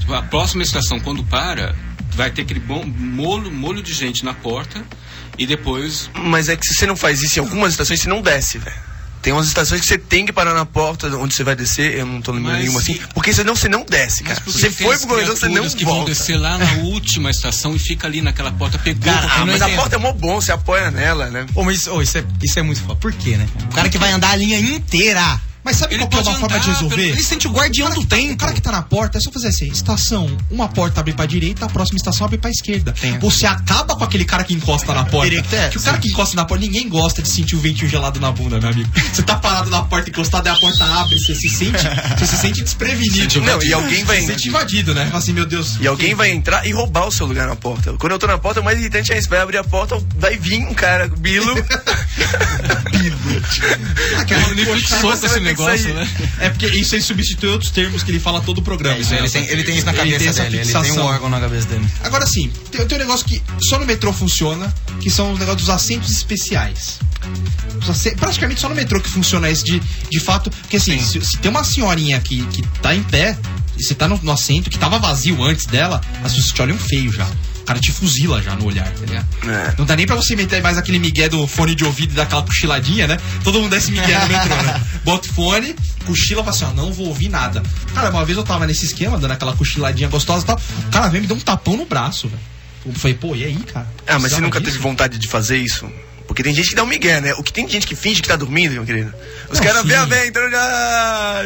Tipo, 0.00 0.14
a 0.14 0.22
próxima 0.22 0.62
estação, 0.62 1.00
quando 1.00 1.24
para, 1.24 1.74
vai 2.16 2.30
ter 2.30 2.42
aquele 2.42 2.60
bom 2.60 2.84
molho, 2.84 3.50
molho 3.52 3.82
de 3.82 3.92
gente 3.92 4.24
na 4.24 4.34
porta 4.34 4.82
e 5.38 5.46
depois. 5.46 6.10
Mas 6.14 6.48
é 6.48 6.56
que 6.56 6.66
se 6.66 6.74
você 6.74 6.86
não 6.86 6.96
faz 6.96 7.22
isso 7.22 7.38
em 7.38 7.42
algumas 7.42 7.72
estações, 7.72 8.00
você 8.00 8.08
não 8.08 8.22
desce, 8.22 8.58
velho. 8.58 8.76
Tem 9.22 9.32
umas 9.32 9.48
estações 9.48 9.80
que 9.80 9.86
você 9.88 9.98
tem 9.98 10.24
que 10.24 10.32
parar 10.32 10.54
na 10.54 10.64
porta 10.64 11.08
onde 11.16 11.34
você 11.34 11.42
vai 11.42 11.56
descer, 11.56 11.94
eu 11.98 12.06
não 12.06 12.22
tô 12.22 12.30
lembrando 12.30 12.52
Mas 12.54 12.60
nenhuma 12.62 12.78
assim, 12.80 12.94
se- 12.94 13.00
porque 13.12 13.32
senão 13.32 13.56
você 13.56 13.68
não 13.68 13.84
desce, 13.84 14.22
cara. 14.22 14.38
Se 14.38 14.52
você 14.52 14.70
foi 14.70 14.96
pro 14.98 15.08
corredor, 15.08 15.36
você 15.36 15.48
não 15.48 15.68
que 15.68 15.84
vão 15.84 15.94
volta. 15.96 16.10
descer 16.12 16.36
lá 16.38 16.56
na 16.56 16.72
última 16.84 17.28
estação 17.30 17.74
e 17.74 17.78
fica 17.78 18.06
ali 18.06 18.22
naquela 18.22 18.52
porta 18.52 18.78
pegou. 18.78 19.02
Cara, 19.02 19.26
porque 19.26 19.40
Ah, 19.40 19.46
mas 19.46 19.62
a 19.62 19.68
porta 19.70 19.96
é 19.96 19.98
mó 19.98 20.12
bom, 20.12 20.40
você 20.40 20.52
apoia 20.52 20.92
nela, 20.92 21.28
né? 21.28 21.44
Ô, 21.56 21.64
mas 21.64 21.88
ô, 21.88 22.00
isso, 22.00 22.16
é, 22.18 22.24
isso 22.40 22.56
é 22.58 22.62
muito 22.62 22.80
foda. 22.82 23.00
Por 23.00 23.12
quê, 23.12 23.36
né? 23.36 23.48
O 23.68 23.74
cara 23.74 23.88
que 23.88 23.98
vai 23.98 24.12
andar 24.12 24.30
a 24.30 24.36
linha 24.36 24.60
inteira. 24.60 25.40
Mas 25.66 25.76
sabe 25.78 25.94
Ele 25.94 26.06
qual 26.06 26.08
que 26.10 26.16
é 26.16 26.30
uma 26.30 26.38
forma 26.38 26.60
de 26.60 26.70
resolver? 26.70 26.94
pelo- 26.96 27.08
Ele 27.08 27.22
sente 27.22 27.48
o 27.48 27.50
guardião 27.50 27.90
do 27.90 28.00
O 28.00 28.06
tempo. 28.06 28.36
cara 28.38 28.52
que 28.52 28.60
tá 28.60 28.70
na 28.70 28.82
porta 28.82 29.18
é 29.18 29.20
só 29.20 29.32
fazer 29.32 29.48
assim: 29.48 29.66
estação, 29.66 30.34
uma 30.50 30.68
porta 30.68 31.00
abre 31.00 31.12
pra 31.12 31.26
direita, 31.26 31.66
a 31.66 31.68
próxima 31.68 31.96
estação 31.96 32.24
abre 32.24 32.38
pra 32.38 32.48
esquerda. 32.50 32.92
Tem. 32.92 33.18
Você 33.18 33.44
acaba 33.46 33.96
com 33.96 34.04
aquele 34.04 34.24
cara 34.24 34.44
que 34.44 34.54
encosta 34.54 34.94
na 34.94 35.04
porta. 35.04 35.28
Que 35.30 35.42
ter, 35.42 35.70
que 35.70 35.78
o 35.78 35.82
cara 35.82 35.98
que 35.98 36.08
encosta 36.08 36.36
na 36.36 36.44
porta, 36.44 36.64
ninguém 36.64 36.88
gosta 36.88 37.20
de 37.20 37.28
sentir 37.28 37.56
o 37.56 37.58
ventinho 37.60 37.90
gelado 37.90 38.20
na 38.20 38.30
bunda, 38.30 38.60
meu 38.60 38.70
amigo. 38.70 38.88
Você 39.12 39.22
tá 39.22 39.34
parado 39.36 39.68
na 39.68 39.82
porta 39.82 40.08
encostado, 40.08 40.46
aí 40.46 40.52
a 40.52 40.56
porta 40.56 40.84
abre, 40.84 41.18
você 41.18 41.34
se 41.34 41.48
sente, 41.48 41.82
você 42.16 42.26
se 42.26 42.36
sente 42.36 42.62
desprevenido. 42.62 43.40
Não, 43.40 43.60
e 43.62 43.72
alguém 43.72 44.04
vai- 44.04 44.20
Se 44.20 44.28
sente 44.28 44.48
invadido, 44.48 44.94
né? 44.94 45.06
Fala 45.06 45.18
assim, 45.18 45.32
meu 45.32 45.46
Deus. 45.46 45.76
E 45.80 45.86
alguém 45.88 46.14
vai 46.14 46.30
entrar 46.30 46.64
e 46.66 46.70
roubar 46.70 47.08
o 47.08 47.10
seu 47.10 47.26
lugar 47.26 47.48
na 47.48 47.56
porta. 47.56 47.92
Quando 47.94 48.12
eu 48.12 48.18
tô 48.20 48.28
na 48.28 48.38
porta, 48.38 48.60
o 48.60 48.64
mais 48.64 48.78
irritante 48.78 49.12
é 49.12 49.18
isso. 49.18 49.28
Vai 49.28 49.40
abrir 49.40 49.58
a 49.58 49.64
porta, 49.64 49.98
vai 50.16 50.36
vir 50.36 50.60
um 50.60 50.72
cara, 50.74 51.08
Bilo. 51.08 51.54
Ah, 54.18 54.24
que 54.24 54.34
é 54.34 54.36
uma 54.38 54.50
Ele 54.50 54.64
coisa- 54.64 54.80
fixou 54.80 55.10
você 55.10 55.20
com 55.20 55.26
esse 55.26 55.40
que 55.40 55.40
negócio, 55.56 55.82
sair. 55.82 55.94
né? 55.94 56.08
É 56.40 56.50
porque 56.50 56.66
isso 56.66 56.94
aí 56.94 57.02
substitui 57.02 57.50
outros 57.50 57.70
termos 57.70 58.02
que 58.02 58.10
ele 58.10 58.20
fala 58.20 58.40
todo 58.40 58.58
o 58.58 58.62
programa. 58.62 58.96
É, 58.96 59.00
isso, 59.00 59.10
né? 59.10 59.18
ele, 59.18 59.30
tem, 59.30 59.48
ele 59.48 59.64
tem 59.64 59.76
isso 59.76 59.86
na 59.86 59.92
Ele 59.92 59.98
cabeça 59.98 60.18
tem 60.18 60.28
essa 60.28 60.42
dele. 60.42 60.56
Ele 60.56 60.64
tem 60.64 60.76
um 60.76 60.82
fixação. 60.82 61.06
órgão 61.06 61.28
na 61.28 61.40
cabeça 61.40 61.66
dele. 61.66 61.86
Agora 62.02 62.26
sim, 62.26 62.50
tem, 62.70 62.86
tem 62.86 62.96
um 62.98 63.00
negócio 63.00 63.26
que 63.26 63.42
só 63.68 63.78
no 63.78 63.86
metrô 63.86 64.12
funciona, 64.12 64.72
que 65.00 65.10
são 65.10 65.32
os 65.32 65.38
negócios 65.38 65.62
dos 65.66 65.70
assentos 65.70 66.10
especiais. 66.10 66.98
Praticamente 68.18 68.60
só 68.60 68.68
no 68.68 68.74
metrô 68.74 69.00
que 69.00 69.08
funciona 69.10 69.50
esse 69.50 69.64
de, 69.64 69.80
de 70.10 70.20
fato. 70.20 70.50
Porque 70.50 70.76
assim, 70.76 71.00
se, 71.00 71.20
se 71.24 71.36
tem 71.38 71.50
uma 71.50 71.64
senhorinha 71.64 72.20
que, 72.20 72.44
que 72.46 72.62
tá 72.80 72.94
em 72.94 73.02
pé, 73.02 73.36
e 73.78 73.82
você 73.84 73.94
tá 73.94 74.08
no, 74.08 74.18
no 74.22 74.32
assento 74.32 74.70
que 74.70 74.78
tava 74.78 74.98
vazio 74.98 75.42
antes 75.42 75.66
dela, 75.66 76.00
as 76.24 76.32
pessoas 76.32 76.52
te 76.52 76.62
olham 76.62 76.78
feio 76.78 77.12
já. 77.12 77.26
O 77.66 77.74
cara 77.74 77.80
te 77.80 77.90
fuzila 77.90 78.40
já 78.40 78.54
no 78.54 78.64
olhar, 78.64 78.88
tá 78.88 79.04
ligado? 79.04 79.26
É. 79.44 79.74
Não 79.76 79.84
dá 79.84 79.96
nem 79.96 80.06
pra 80.06 80.14
você 80.14 80.36
meter 80.36 80.62
mais 80.62 80.78
aquele 80.78 81.00
migué 81.00 81.28
do 81.28 81.48
fone 81.48 81.74
de 81.74 81.84
ouvido 81.84 82.12
e 82.12 82.14
dar 82.14 82.22
aquela 82.22 82.44
cochiladinha, 82.44 83.08
né? 83.08 83.18
Todo 83.42 83.58
mundo 83.58 83.70
dá 83.70 83.76
esse 83.76 83.90
migué 83.90 84.16
no 84.20 84.28
metrô, 84.28 84.54
né? 84.62 84.80
Bota 85.02 85.28
o 85.28 85.32
fone, 85.34 85.74
cochila, 86.06 86.44
fala 86.44 86.54
assim, 86.54 86.64
ó, 86.64 86.72
não 86.80 86.92
vou 86.92 87.08
ouvir 87.08 87.28
nada. 87.28 87.60
Cara, 87.92 88.10
uma 88.10 88.24
vez 88.24 88.38
eu 88.38 88.44
tava 88.44 88.68
nesse 88.68 88.84
esquema, 88.86 89.18
dando 89.18 89.32
aquela 89.32 89.52
cochiladinha 89.56 90.08
gostosa 90.08 90.44
e 90.44 90.46
tal, 90.46 90.56
o 90.86 90.90
cara 90.92 91.08
veio 91.08 91.22
me 91.22 91.28
dar 91.28 91.34
um 91.34 91.40
tapão 91.40 91.76
no 91.76 91.86
braço, 91.86 92.28
velho. 92.28 92.40
Eu 92.86 92.92
falei, 92.92 93.16
pô, 93.16 93.34
e 93.34 93.44
aí, 93.44 93.56
cara? 93.56 93.88
Ah, 94.06 94.20
mas 94.20 94.30
você 94.30 94.40
nunca 94.40 94.60
disso? 94.60 94.70
teve 94.70 94.82
vontade 94.84 95.18
de 95.18 95.26
fazer 95.26 95.58
isso? 95.58 95.90
Porque 96.36 96.42
tem 96.42 96.54
gente 96.54 96.68
que 96.68 96.74
dá 96.74 96.82
um 96.82 96.86
migué, 96.86 97.18
né? 97.18 97.32
O 97.38 97.42
que 97.42 97.50
tem 97.50 97.66
gente 97.66 97.86
que 97.86 97.96
finge 97.96 98.20
que 98.20 98.28
tá 98.28 98.36
dormindo, 98.36 98.72
meu 98.72 98.84
querido. 98.84 99.10
Os 99.50 99.58
caras 99.58 99.80
sim. 99.80 99.88
vê 99.88 99.94
a 99.94 100.04
véia 100.04 100.28
entrando 100.28 100.50
já. 100.50 101.42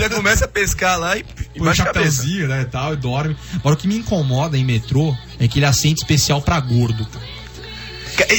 Já 0.00 0.10
começa 0.10 0.44
a 0.44 0.48
pescar 0.48 0.98
lá 0.98 1.16
e, 1.16 1.20
e 1.20 1.58
Põe 1.58 1.66
baixa 1.66 1.84
a 1.84 1.86
cabeça. 1.86 2.24
né, 2.24 2.62
e 2.62 2.64
tal, 2.64 2.94
e 2.94 2.96
dorme. 2.96 3.36
Agora, 3.54 3.76
o 3.76 3.78
que 3.78 3.86
me 3.86 3.94
incomoda 3.96 4.58
em 4.58 4.64
metrô 4.64 5.16
é 5.38 5.44
aquele 5.44 5.64
assento 5.66 5.98
especial 5.98 6.42
pra 6.42 6.58
gordo. 6.58 7.06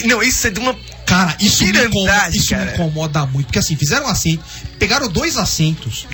Não, 0.03 0.22
isso 0.22 0.47
é 0.47 0.49
de 0.49 0.59
uma. 0.59 0.76
Cara, 1.05 1.34
isso, 1.39 1.64
me 1.64 1.70
incomoda, 1.72 2.30
isso 2.34 2.53
me 2.53 2.59
cara. 2.59 2.74
incomoda 2.74 3.26
muito. 3.26 3.45
Porque 3.45 3.59
assim, 3.59 3.78
fizeram 3.78 4.07
um 4.07 4.09
assento, 4.09 4.43
pegaram 4.78 5.07
dois 5.07 5.38
assentos 5.38 6.05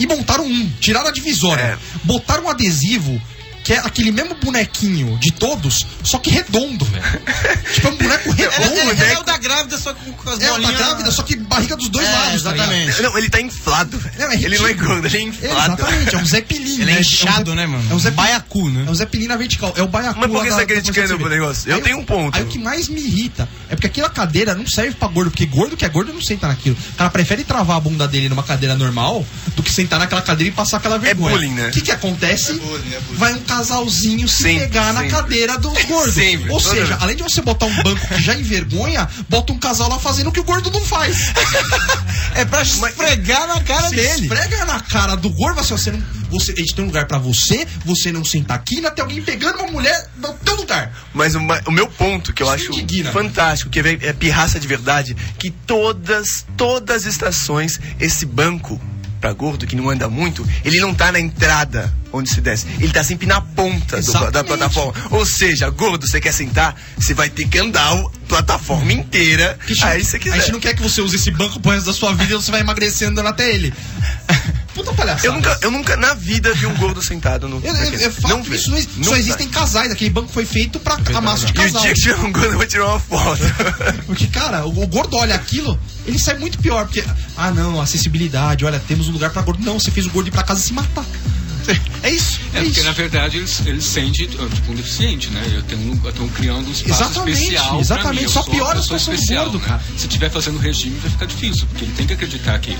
e 0.00 0.04
montaram 0.08 0.44
um, 0.44 0.68
tiraram 0.80 1.06
a 1.06 1.12
divisória, 1.12 1.62
É. 1.62 1.78
botaram 2.02 2.46
um 2.46 2.50
adesivo. 2.50 3.22
Que 3.62 3.72
é 3.72 3.78
aquele 3.78 4.12
mesmo 4.12 4.36
bonequinho 4.36 5.18
de 5.18 5.32
todos, 5.32 5.84
só 6.04 6.20
que 6.20 6.30
redondo, 6.30 6.84
velho. 6.84 7.02
tipo, 7.74 7.88
é 7.88 7.90
um 8.86 8.94
boneco 8.94 9.25
É 9.36 9.38
da 9.38 9.48
grávida, 9.48 9.78
só 9.78 9.92
com, 9.92 10.12
com 10.12 10.30
as 10.30 10.40
É, 10.40 10.44
o 10.44 10.46
da 10.46 10.52
bolinhas. 10.58 10.76
grávida, 10.78 11.10
só 11.10 11.22
que 11.22 11.36
barriga 11.36 11.76
dos 11.76 11.88
dois 11.90 12.06
É, 12.06 12.10
lados, 12.12 12.42
tá 12.42 12.54
exatamente. 12.54 13.02
Não, 13.02 13.18
ele 13.18 13.28
tá 13.28 13.40
inflado, 13.40 13.98
velho. 13.98 14.14
Não, 14.18 14.30
é 14.30 14.34
ele 14.36 14.58
não 14.58 14.66
é 14.66 14.72
gordo, 14.74 15.06
ele 15.06 15.16
é 15.16 15.20
inflado. 15.22 15.72
Exatamente, 15.82 16.14
é 16.14 16.18
um 16.18 16.26
Zé 16.26 16.40
Pelim, 16.40 16.74
Ele 16.74 16.84
né? 16.86 16.96
é 16.96 17.00
inchado, 17.00 17.50
um 17.52 17.54
Zé- 17.54 17.60
né, 17.60 17.66
mano? 17.66 17.84
É 17.90 17.94
um 17.94 17.98
Zé 17.98 18.10
Baiacu, 18.10 18.70
né? 18.70 18.84
É 18.86 18.90
o 18.90 18.94
Zé 18.94 19.06
Pelim 19.06 19.26
na 19.26 19.36
vertical, 19.36 19.74
é 19.76 19.82
o 19.82 19.88
baiacu 19.88 20.20
Mas 20.20 20.30
por 20.30 20.42
que 20.42 20.50
você 20.50 20.56
tá 20.56 20.66
criticando 20.66 21.24
o 21.24 21.28
negócio? 21.28 21.70
Eu 21.70 21.76
Aí 21.76 21.82
tenho 21.82 21.98
um 21.98 22.04
ponto. 22.04 22.36
Aí 22.36 22.42
o 22.42 22.46
que 22.46 22.58
mais 22.58 22.88
me 22.88 23.00
irrita 23.00 23.48
é 23.68 23.74
porque 23.74 23.86
aquela 23.88 24.08
cadeira 24.08 24.54
não 24.54 24.66
serve 24.66 24.92
pra 24.94 25.08
gordo, 25.08 25.30
porque 25.30 25.46
gordo 25.46 25.76
que 25.76 25.84
é 25.84 25.88
gordo 25.88 26.12
não 26.12 26.22
senta 26.22 26.48
naquilo. 26.48 26.76
O 26.92 26.96
cara 26.96 27.10
prefere 27.10 27.44
travar 27.44 27.76
a 27.76 27.80
bunda 27.80 28.08
dele 28.08 28.28
numa 28.28 28.42
cadeira 28.42 28.74
normal 28.74 29.24
do 29.54 29.62
que 29.62 29.70
sentar 29.72 29.98
naquela 29.98 30.22
cadeira 30.22 30.52
e 30.52 30.56
passar 30.56 30.78
aquela 30.78 30.98
vergonha. 30.98 31.34
bullying, 31.36 31.50
né? 31.52 31.68
O 31.68 31.72
que 31.72 31.80
que 31.82 31.90
acontece? 31.90 32.54
bullying, 32.54 32.94
é 32.94 33.00
bullying. 33.00 33.18
Vai 33.18 33.34
um 33.34 33.40
casalzinho 33.40 34.26
se 34.28 34.42
Sempre, 34.42 34.60
pegar 34.68 34.92
na 34.92 35.00
sempre. 35.00 35.16
cadeira 35.16 35.58
dos 35.58 35.82
gordos. 35.84 36.14
Sempre, 36.14 36.50
Ou 36.50 36.60
seja, 36.60 36.86
vez. 36.86 37.02
além 37.02 37.16
de 37.16 37.22
você 37.22 37.42
botar 37.42 37.66
um 37.66 37.82
banco 37.82 38.06
que 38.08 38.22
já 38.22 38.34
envergonha, 38.34 39.08
bota 39.28 39.52
um 39.52 39.58
casal 39.58 39.88
lá 39.88 39.98
fazendo 39.98 40.28
o 40.28 40.32
que 40.32 40.40
o 40.40 40.44
gordo 40.44 40.70
não 40.70 40.84
faz. 40.84 41.16
É 42.34 42.44
pra 42.44 42.60
esfregar 42.60 43.46
na 43.48 43.60
cara 43.62 43.88
dele. 43.88 44.26
esfrega 44.26 44.66
na 44.66 44.78
cara 44.78 45.16
do 45.16 45.30
gordo, 45.30 45.58
assim, 45.58 45.74
você 45.74 45.90
não, 45.90 46.02
você, 46.30 46.52
a 46.52 46.56
gente 46.56 46.74
tem 46.74 46.84
um 46.84 46.88
lugar 46.88 47.06
pra 47.06 47.16
você, 47.16 47.66
você 47.82 48.12
não 48.12 48.24
senta 48.26 48.52
aqui, 48.52 48.76
ainda 48.76 48.90
tem 48.90 49.02
alguém 49.02 49.22
pegando 49.22 49.60
uma 49.60 49.70
mulher 49.70 50.10
no 50.18 50.34
teu 50.34 50.54
lugar. 50.56 50.92
Mas 51.14 51.34
o, 51.34 51.70
meu 51.70 51.88
ponto, 51.88 52.34
que 52.34 52.42
eu 52.42 52.54
Isso 52.54 52.70
acho 52.70 52.80
indigna. 52.80 53.10
fantástico, 53.10 53.70
que 53.70 53.80
é, 53.80 54.08
é 54.08 54.12
pirraça 54.12 54.60
de 54.60 54.68
verdade, 54.68 55.16
que 55.38 55.50
todas, 55.50 56.44
todas 56.56 56.96
as 56.96 57.04
estações, 57.06 57.80
esse 57.98 58.26
banco 58.26 58.78
pra 59.20 59.32
gordo 59.32 59.66
que 59.66 59.74
não 59.76 59.88
anda 59.90 60.08
muito, 60.08 60.46
ele 60.64 60.80
não 60.80 60.94
tá 60.94 61.10
na 61.12 61.18
entrada 61.20 61.92
onde 62.12 62.30
se 62.30 62.40
desce. 62.40 62.66
Ele 62.80 62.92
tá 62.92 63.02
sempre 63.04 63.26
na 63.26 63.40
ponta 63.40 64.00
do- 64.00 64.30
da 64.30 64.42
plataforma. 64.44 64.94
Ou 65.10 65.24
seja, 65.26 65.68
gordo, 65.70 66.06
você 66.06 66.20
quer 66.20 66.32
sentar, 66.32 66.74
você 66.96 67.12
vai 67.14 67.28
ter 67.28 67.46
que 67.48 67.58
andar 67.58 67.92
a 67.92 68.04
plataforma 68.28 68.92
inteira. 68.92 69.58
Que 69.66 69.78
a 69.82 69.88
Aí 69.88 70.04
você 70.04 70.16
A 70.16 70.20
quiser. 70.20 70.36
gente 70.40 70.52
não 70.52 70.60
quer 70.60 70.74
que 70.74 70.82
você 70.82 71.00
use 71.00 71.16
esse 71.16 71.30
banco 71.30 71.60
pro 71.60 71.72
resto 71.72 71.86
da 71.86 71.92
sua 71.92 72.12
vida 72.14 72.32
e 72.32 72.36
você 72.36 72.50
vai 72.50 72.60
emagrecendo 72.60 73.12
andando 73.12 73.28
até 73.28 73.52
ele. 73.54 73.72
Puta 74.76 74.92
palhaçada. 74.92 75.26
Eu 75.26 75.32
nunca, 75.32 75.58
eu 75.62 75.70
nunca 75.70 75.96
na 75.96 76.12
vida 76.14 76.52
vi 76.52 76.66
um 76.66 76.74
gordo 76.76 77.02
sentado 77.02 77.48
no. 77.48 77.60
Eu, 77.64 77.74
eu, 77.74 77.92
eu 77.94 78.12
falo 78.12 78.42
que 78.42 78.50
vi. 78.50 78.56
isso 78.56 78.70
não, 78.70 78.76
exi- 78.78 78.88
só 79.02 79.16
existem 79.16 79.48
casais, 79.48 79.90
aquele 79.90 80.10
banco 80.10 80.28
foi 80.30 80.44
feito 80.44 80.78
pra 80.78 80.98
amasso 81.14 81.46
de 81.46 81.52
E 81.52 81.54
o 81.54 81.62
casal. 81.64 81.80
dia 81.82 81.94
que 81.94 82.00
tiver 82.00 82.16
um 82.16 82.30
gordo, 82.30 82.48
eu 82.52 82.56
vou 82.58 82.66
tirar 82.66 82.86
uma 82.86 83.00
foto. 83.00 83.40
Porque, 84.06 84.26
cara, 84.26 84.66
o, 84.66 84.82
o 84.82 84.86
gordo 84.86 85.16
olha 85.16 85.34
aquilo, 85.34 85.78
ele 86.06 86.18
sai 86.18 86.36
muito 86.38 86.58
pior, 86.58 86.84
porque, 86.84 87.02
ah 87.36 87.50
não, 87.50 87.80
acessibilidade, 87.80 88.64
olha, 88.66 88.78
temos 88.86 89.08
um 89.08 89.12
lugar 89.12 89.30
pra 89.30 89.40
gordo. 89.42 89.64
Não, 89.64 89.78
você 89.80 89.90
fez 89.90 90.04
o 90.06 90.10
gordo 90.10 90.28
ir 90.28 90.30
pra 90.30 90.42
casa 90.42 90.60
se 90.60 90.72
matar. 90.74 91.04
É 92.02 92.10
isso, 92.10 92.40
É, 92.54 92.58
é, 92.58 92.62
porque 92.62 92.80
isso. 92.80 92.84
na 92.86 92.92
verdade 92.92 93.36
eles, 93.38 93.62
eles 93.66 93.84
sentem 93.84 94.26
tipo 94.26 94.72
um 94.72 94.74
deficiente, 94.74 95.28
né? 95.30 95.42
Eu 95.54 95.62
tenho, 95.62 96.00
eu 96.04 96.12
tenho 96.12 96.28
criando 96.30 96.68
um 96.68 96.72
espaço 96.72 97.02
Exatamente, 97.02 97.42
especial. 97.42 97.80
exatamente. 97.80 98.22
mim. 98.22 98.28
Só 98.28 98.42
piora 98.42 98.60
a 98.60 98.64
uma 98.66 98.74
pessoa 98.74 98.98
situação 98.98 99.14
do 99.14 99.20
especial, 99.20 99.44
gordo, 99.44 99.58
né? 99.58 99.64
cara. 99.66 99.82
Se 99.96 100.06
estiver 100.06 100.30
fazendo 100.30 100.58
regime, 100.58 100.98
vai 101.00 101.10
ficar 101.10 101.26
difícil, 101.26 101.66
porque 101.66 101.84
ele 101.84 101.92
tem 101.92 102.06
que 102.06 102.12
acreditar 102.12 102.58
que 102.58 102.76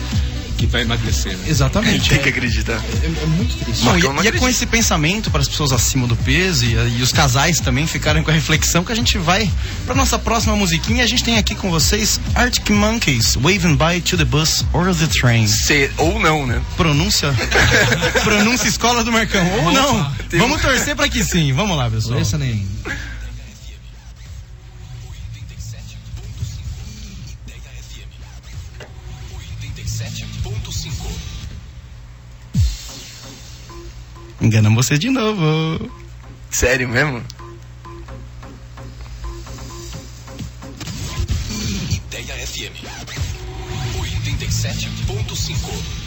que 0.57 0.66
vai 0.66 0.82
emagrecer. 0.82 1.37
Né? 1.37 1.45
Exatamente. 1.49 2.09
Tem 2.09 2.18
que 2.18 2.28
acreditar. 2.28 2.82
É, 3.03 3.07
é 3.07 3.26
muito 3.26 3.57
triste. 3.64 3.84
Não, 3.84 4.14
Mas 4.14 4.24
e, 4.24 4.28
e 4.28 4.30
é 4.30 4.32
com 4.32 4.49
esse 4.49 4.66
pensamento 4.66 5.30
para 5.30 5.41
as 5.41 5.49
pessoas 5.49 5.72
acima 5.72 6.07
do 6.07 6.16
peso 6.16 6.64
e, 6.64 6.72
e 6.99 7.03
os 7.03 7.12
casais 7.12 7.61
também 7.61 7.87
ficarem 7.87 8.22
com 8.22 8.30
a 8.30 8.34
reflexão 8.34 8.82
que 8.82 8.93
a 8.93 8.95
gente 8.95 9.18
vai 9.18 9.51
para 9.84 9.95
nossa 9.95 10.18
próxima 10.18 10.57
musiquinha. 10.57 11.05
A 11.05 11.07
gente 11.07 11.22
tem 11.22 11.39
aqui 11.39 11.55
com 11.55 11.70
vocês 11.70 12.18
Arctic 12.34 12.70
Monkeys, 12.70 13.37
Waving 13.37 13.76
By 13.76 14.01
to 14.01 14.16
the 14.16 14.24
Bus 14.24 14.64
or 14.72 14.95
the 14.95 15.07
Train. 15.07 15.47
Ser 15.47 15.93
ou 15.99 16.18
não, 16.18 16.47
né? 16.47 16.61
Pronúncia? 16.76 17.34
Pronúncia 18.24 18.68
escola 18.76 19.02
do 19.02 19.10
Marcão. 19.10 19.64
Ou 19.64 19.72
não. 19.72 20.12
Tem 20.28 20.38
Vamos 20.38 20.60
torcer 20.60 20.94
para 20.94 21.08
que 21.08 21.24
sim. 21.24 21.52
Vamos 21.52 21.76
lá, 21.76 21.90
pessoal. 21.90 22.20
Essa 22.20 22.36
nem. 22.38 22.66
Enganamos 34.40 34.86
você 34.86 34.98
de 34.98 35.08
novo. 35.10 35.90
Sério 36.50 36.88
mesmo? 36.88 37.24
Ideia 41.90 42.46
FM 42.46 42.76
87.5. 44.12 46.05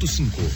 87.5. 0.00 0.49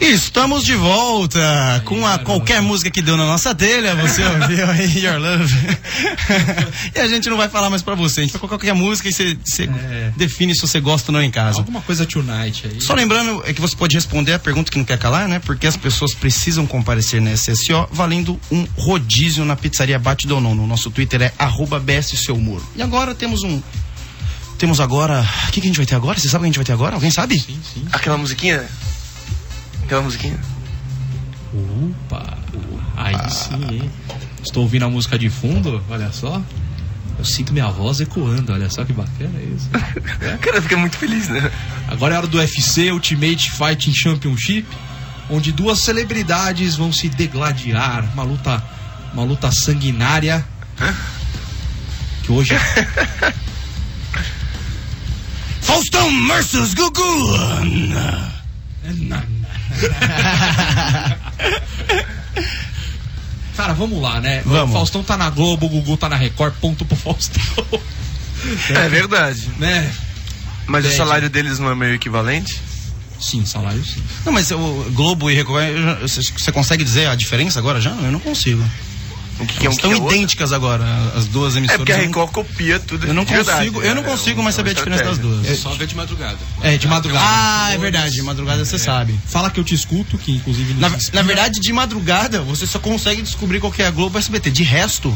Estamos 0.00 0.64
de 0.64 0.74
volta 0.74 1.82
com 1.84 2.06
a 2.06 2.18
qualquer 2.18 2.60
música 2.60 2.90
que 2.90 3.00
deu 3.00 3.16
na 3.16 3.24
nossa 3.24 3.54
telha, 3.54 3.94
você 3.94 4.24
ouviu 4.24 4.70
aí 4.70 5.04
Your 5.04 5.18
Love. 5.18 5.54
e 6.94 6.98
a 6.98 7.06
gente 7.08 7.30
não 7.30 7.36
vai 7.36 7.48
falar 7.48 7.70
mais 7.70 7.80
pra 7.80 7.94
você, 7.94 8.20
a 8.20 8.22
gente 8.24 8.32
vai 8.32 8.40
colocar 8.40 8.58
qualquer 8.58 8.74
música 8.74 9.08
e 9.08 9.12
você, 9.12 9.38
você 9.44 9.68
define 10.16 10.54
se 10.54 10.60
você 10.60 10.80
gosta 10.80 11.10
ou 11.10 11.14
não 11.14 11.22
em 11.22 11.30
casa. 11.30 11.58
Alguma 11.58 11.80
coisa 11.80 12.04
tonight 12.04 12.66
aí. 12.66 12.80
Só 12.80 12.94
lembrando 12.94 13.42
é 13.46 13.52
que 13.52 13.60
você 13.60 13.76
pode 13.76 13.94
responder 13.94 14.34
a 14.34 14.38
pergunta 14.38 14.70
que 14.70 14.78
não 14.78 14.84
quer 14.84 14.98
calar, 14.98 15.28
né? 15.28 15.38
Porque 15.38 15.66
as 15.66 15.76
pessoas 15.76 16.12
precisam 16.12 16.66
comparecer 16.66 17.20
na 17.20 17.32
SSO 17.32 17.88
valendo 17.90 18.38
um 18.50 18.66
rodízio 18.76 19.44
na 19.44 19.56
pizzaria 19.56 19.98
Bate 19.98 20.26
do 20.26 20.40
Nono. 20.40 20.64
O 20.64 20.66
nosso 20.66 20.90
Twitter 20.90 21.22
é 21.22 21.32
arroba 21.38 21.78
BS 21.78 22.18
Seu 22.18 22.36
Muro. 22.36 22.66
E 22.76 22.82
agora 22.82 23.14
temos 23.14 23.42
um. 23.42 23.62
Temos 24.58 24.80
agora. 24.80 25.26
O 25.48 25.52
que, 25.52 25.60
que 25.60 25.66
a 25.66 25.70
gente 25.70 25.76
vai 25.76 25.86
ter 25.86 25.94
agora? 25.94 26.18
Você 26.18 26.28
sabe 26.28 26.42
o 26.42 26.42
que 26.42 26.46
a 26.46 26.48
gente 26.48 26.56
vai 26.56 26.64
ter 26.64 26.72
agora? 26.72 26.94
Alguém 26.94 27.10
sabe? 27.10 27.38
Sim, 27.38 27.58
sim. 27.72 27.84
Aquela 27.92 28.18
musiquinha? 28.18 28.64
Aquela 29.84 30.02
musiquinha? 30.02 30.38
Opa! 31.52 32.38
Aí 32.96 33.30
sim, 33.30 33.62
hein? 33.70 33.90
Estou 34.42 34.62
ouvindo 34.62 34.84
a 34.84 34.90
música 34.90 35.18
de 35.18 35.28
fundo, 35.28 35.82
olha 35.90 36.10
só. 36.10 36.40
Eu 37.18 37.24
sinto 37.24 37.52
minha 37.52 37.68
voz 37.68 38.00
ecoando, 38.00 38.52
olha 38.52 38.68
só 38.70 38.84
que 38.84 38.92
bacana 38.92 39.40
isso. 39.40 39.68
O 40.34 40.38
cara 40.38 40.62
fica 40.62 40.76
muito 40.76 40.96
feliz, 40.96 41.28
né? 41.28 41.50
Agora 41.86 42.14
é 42.14 42.18
hora 42.18 42.26
do 42.26 42.38
UFC 42.38 42.90
Ultimate 42.90 43.50
Fighting 43.50 43.92
Championship, 43.94 44.66
onde 45.30 45.52
duas 45.52 45.80
celebridades 45.80 46.76
vão 46.76 46.92
se 46.92 47.08
degladiar. 47.08 48.10
Uma 48.14 48.22
luta, 48.24 48.64
uma 49.12 49.22
luta 49.22 49.52
sanguinária. 49.52 50.44
Que 52.22 52.32
hoje. 52.32 52.54
Faustão 55.60 56.26
versus 56.28 56.74
Gugu! 56.74 57.34
Cara, 63.56 63.72
vamos 63.72 64.02
lá, 64.02 64.20
né? 64.20 64.42
Vamos. 64.44 64.70
O 64.70 64.72
Faustão 64.72 65.04
tá 65.04 65.16
na 65.16 65.30
Globo, 65.30 65.66
o 65.66 65.68
Gugu 65.68 65.96
tá 65.96 66.08
na 66.08 66.16
Record, 66.16 66.54
ponto 66.60 66.84
pro 66.84 66.96
Faustão. 66.96 67.42
É 68.68 68.88
verdade. 68.88 69.48
Né? 69.58 69.90
Mas 70.66 70.84
o 70.84 70.88
Pede. 70.88 70.98
salário 70.98 71.30
deles 71.30 71.58
não 71.58 71.70
é 71.70 71.74
meio 71.74 71.94
equivalente? 71.94 72.60
Sim, 73.20 73.46
salário 73.46 73.82
sim. 73.84 74.02
Não, 74.24 74.32
mas 74.32 74.50
o 74.50 74.58
Globo 74.92 75.30
e 75.30 75.34
Record, 75.34 75.64
você 76.02 76.52
consegue 76.52 76.84
dizer 76.84 77.08
a 77.08 77.14
diferença 77.14 77.58
agora 77.58 77.80
já? 77.80 77.90
Eu 77.90 78.12
não 78.12 78.20
consigo. 78.20 78.62
O 79.40 79.46
que, 79.46 79.58
que 79.58 79.66
é 79.66 79.68
um 79.68 79.72
Estão 79.72 79.90
que 79.90 79.96
é 79.96 80.00
outro? 80.00 80.14
idênticas 80.16 80.52
agora, 80.52 80.84
as 81.16 81.26
duas 81.26 81.54
É 81.54 81.58
emissoras. 81.58 81.78
porque 81.78 81.92
a 81.92 81.96
eu 81.96 81.98
não- 82.02 82.06
Record 82.06 82.30
copia 82.32 82.78
tudo. 82.78 83.06
Eu 83.06 83.14
não 83.14 83.24
verdade, 83.24 83.58
consigo, 83.70 83.82
eu 83.82 83.94
não 83.94 84.02
né? 84.02 84.08
consigo 84.08 84.40
É 84.40 84.44
mais 84.44 84.54
uma 84.54 84.58
saber 84.58 84.70
a 84.70 84.74
diferença 84.74 85.04
das 85.04 85.18
duas. 85.18 85.46
É 85.50 85.54
só 85.56 85.70
ver 85.70 85.86
de 85.88 85.94
madrugada. 85.96 86.38
É, 86.62 86.76
de 86.76 86.86
madrugada. 86.86 87.24
Ah, 87.28 87.70
é 87.72 87.78
verdade, 87.78 88.14
de 88.14 88.22
madrugada 88.22 88.64
você 88.64 88.78
sabe. 88.78 89.18
Fala 89.26 89.50
que 89.50 89.58
eu 89.58 89.64
te 89.64 89.74
escuto, 89.74 90.16
que 90.18 90.32
inclusive. 90.32 90.74
Na, 90.74 90.88
na 91.12 91.22
verdade, 91.22 91.58
de 91.60 91.72
madrugada, 91.72 92.40
você 92.42 92.66
só 92.66 92.78
consegue 92.78 93.22
descobrir 93.22 93.58
qual 93.58 93.72
que 93.72 93.82
é 93.82 93.86
a 93.86 93.90
Globo 93.90 94.16
SBT. 94.18 94.50
De 94.52 94.62
resto, 94.62 95.14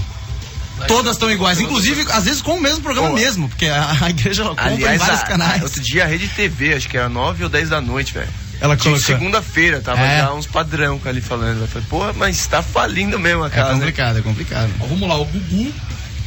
todas 0.89 1.12
estão 1.12 1.31
iguais. 1.31 1.61
Inclusive, 1.61 2.05
às 2.11 2.25
vezes 2.25 2.43
com 2.43 2.57
o 2.57 2.61
mesmo 2.61 2.81
programa 2.83 3.11
Pô. 3.11 3.14
mesmo, 3.14 3.49
porque 3.49 3.66
a, 3.66 3.97
a 4.03 4.11
igreja 4.11 4.45
compra 4.45 4.71
em 4.71 4.75
Aliás, 4.75 4.99
vários 5.01 5.21
a- 5.21 5.25
canais. 5.27 5.62
outro 5.62 5.81
dia 5.81 6.05
a 6.05 6.07
Rede 6.09 6.27
TV, 6.29 6.75
acho 6.75 6.89
que 6.89 6.97
era 6.97 7.09
9 7.09 7.45
ou 7.45 7.51
10 7.51 7.69
da 7.69 7.81
noite, 7.81 8.14
velho. 8.14 8.29
Ela 8.61 8.76
De 8.76 8.82
colocou. 8.82 9.04
segunda-feira, 9.04 9.80
tava 9.80 10.00
É. 10.02 10.18
já 10.18 10.32
uns 10.32 10.46
padrão 10.46 11.00
ali 11.04 11.20
falando. 11.20 11.61
Eu 11.61 11.68
falei, 11.68 11.86
porra, 11.88 12.12
mas 12.12 12.46
tá 12.46 12.62
falindo 12.62 13.18
mesmo 13.18 13.44
a 13.44 13.46
É 13.46 13.50
casa. 13.50 13.68
né? 13.74 13.78
complicado, 13.78 14.18
é 14.18 14.22
complicado. 14.22 14.70
Ó, 14.80 14.86
vamos 14.86 15.09
lá, 15.09 15.16
o 15.16 15.24
Gugu, 15.24 15.72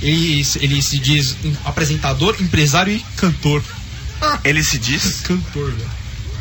ele, 0.01 0.45
ele 0.61 0.82
se 0.82 0.97
diz 0.99 1.36
um 1.43 1.53
apresentador, 1.65 2.36
empresário 2.39 2.93
e 2.93 2.99
cantor. 3.17 3.61
Ele 4.43 4.63
se 4.63 4.77
diz? 4.77 5.21
Cantor, 5.21 5.71
velho. 5.71 5.89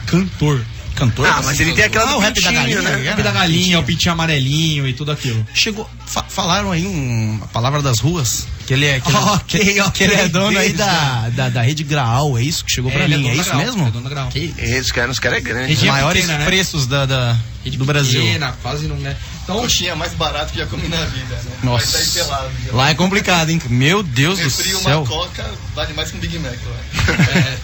Cantor. 0.07 0.61
Cantor? 1.01 1.27
Ah, 1.27 1.41
mas 1.45 1.59
ele 1.59 1.73
tem 1.73 1.85
aquela 1.85 2.05
Ah, 2.05 2.13
do 2.13 2.17
o 2.17 2.19
rap 2.21 2.35
da 2.35 2.41
pintinho, 2.51 2.55
galinha, 2.61 2.83
né? 2.83 2.97
né? 2.97 3.11
Rap 3.11 3.23
da 3.23 3.33
galinha, 3.33 3.79
o 3.81 3.83
pintinho 3.83 4.13
amarelinho 4.13 4.87
e 4.87 4.93
tudo 4.93 5.11
aquilo. 5.11 5.47
Chegou. 5.55 5.89
fa- 6.07 6.25
falaram 6.29 6.71
aí 6.71 6.87
um, 6.87 7.41
a 7.43 7.47
palavra 7.49 7.81
das 7.83 7.99
ruas. 8.01 8.47
Que 8.67 8.75
ele 8.75 8.87
é, 8.87 9.01
que 9.01 9.09
ele, 9.09 9.17
Ok, 9.35 9.61
que, 9.75 9.81
ok, 9.81 9.91
que 9.93 10.05
ele 10.05 10.15
é 10.21 10.29
dono 10.29 10.57
aí 10.59 10.73
da, 10.73 11.29
da, 11.31 11.49
da 11.49 11.63
rede 11.63 11.83
Graal, 11.83 12.39
é 12.39 12.43
isso 12.43 12.65
que 12.65 12.71
chegou 12.73 12.91
pra 12.91 13.03
ele 13.05 13.17
mim, 13.17 13.29
é 13.29 13.35
da 13.35 13.41
isso 13.41 13.51
Grau, 13.51 13.59
mesmo? 13.59 13.87
é 13.89 13.91
dono 13.91 14.05
da 14.05 14.11
Grau. 14.11 14.29
Que 14.29 14.55
É, 14.59 14.79
os 14.79 14.93
caras, 14.93 15.13
os 15.13 15.19
caras 15.19 15.39
é 15.39 15.41
grande. 15.41 15.73
os 15.73 15.83
maiores 15.83 16.21
pequena, 16.23 16.39
né? 16.39 16.45
preços 16.45 16.87
da, 16.87 17.05
da- 17.07 17.37
Rede 17.65 17.77
do 17.77 17.85
Brasil. 17.85 18.23
pequena, 18.23 18.55
quase 18.63 18.87
não 18.87 18.97
é. 19.07 19.15
Então, 19.45 19.61
Coxinha 19.61 19.95
mais 19.97 20.13
barato 20.15 20.53
que 20.53 20.59
já 20.59 20.67
comi 20.67 20.87
na 20.89 21.05
vida, 21.07 21.35
né? 21.35 21.51
Nossa. 21.63 21.99
Vai 21.99 22.05
sair 22.07 22.25
pelado. 22.25 22.51
Lá 22.73 22.89
é 22.91 22.95
complicado, 22.95 23.51
hein? 23.51 23.61
Meu 23.69 24.03
Deus 24.03 24.39
do 24.39 24.45
Refri 24.45 24.73
uma 24.75 24.81
céu. 24.83 25.05
coca 25.07 25.51
vale 25.75 25.93
mais 25.93 26.11
que 26.11 26.17
um 26.17 26.21
Big 26.21 26.39
Mac 26.39 26.53
lá. 26.55 27.15
é, 27.39 27.59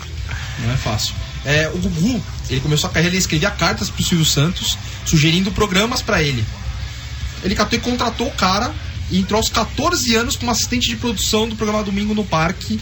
não 0.58 0.72
é 0.72 0.76
fácil. 0.76 1.14
É, 1.46 1.70
o 1.72 1.78
Gugu, 1.78 2.22
ele 2.50 2.60
começou 2.60 2.88
a 2.88 2.92
carreira, 2.92 3.14
ele 3.14 3.18
escrevia 3.20 3.50
cartas 3.50 3.90
pro 3.90 4.02
Silvio 4.04 4.24
Santos, 4.26 4.76
sugerindo 5.04 5.50
programas 5.52 6.02
pra 6.02 6.22
ele. 6.22 6.44
Ele 7.42 7.54
catou 7.54 7.78
e 7.78 7.82
contratou 7.82 8.28
o 8.28 8.32
cara 8.32 8.74
e 9.10 9.18
entrou 9.18 9.38
aos 9.38 9.48
14 9.48 10.14
anos 10.16 10.36
como 10.36 10.50
assistente 10.50 10.88
de 10.88 10.96
produção 10.96 11.48
do 11.48 11.54
programa 11.56 11.82
Domingo 11.82 12.14
no 12.14 12.24
Parque, 12.24 12.80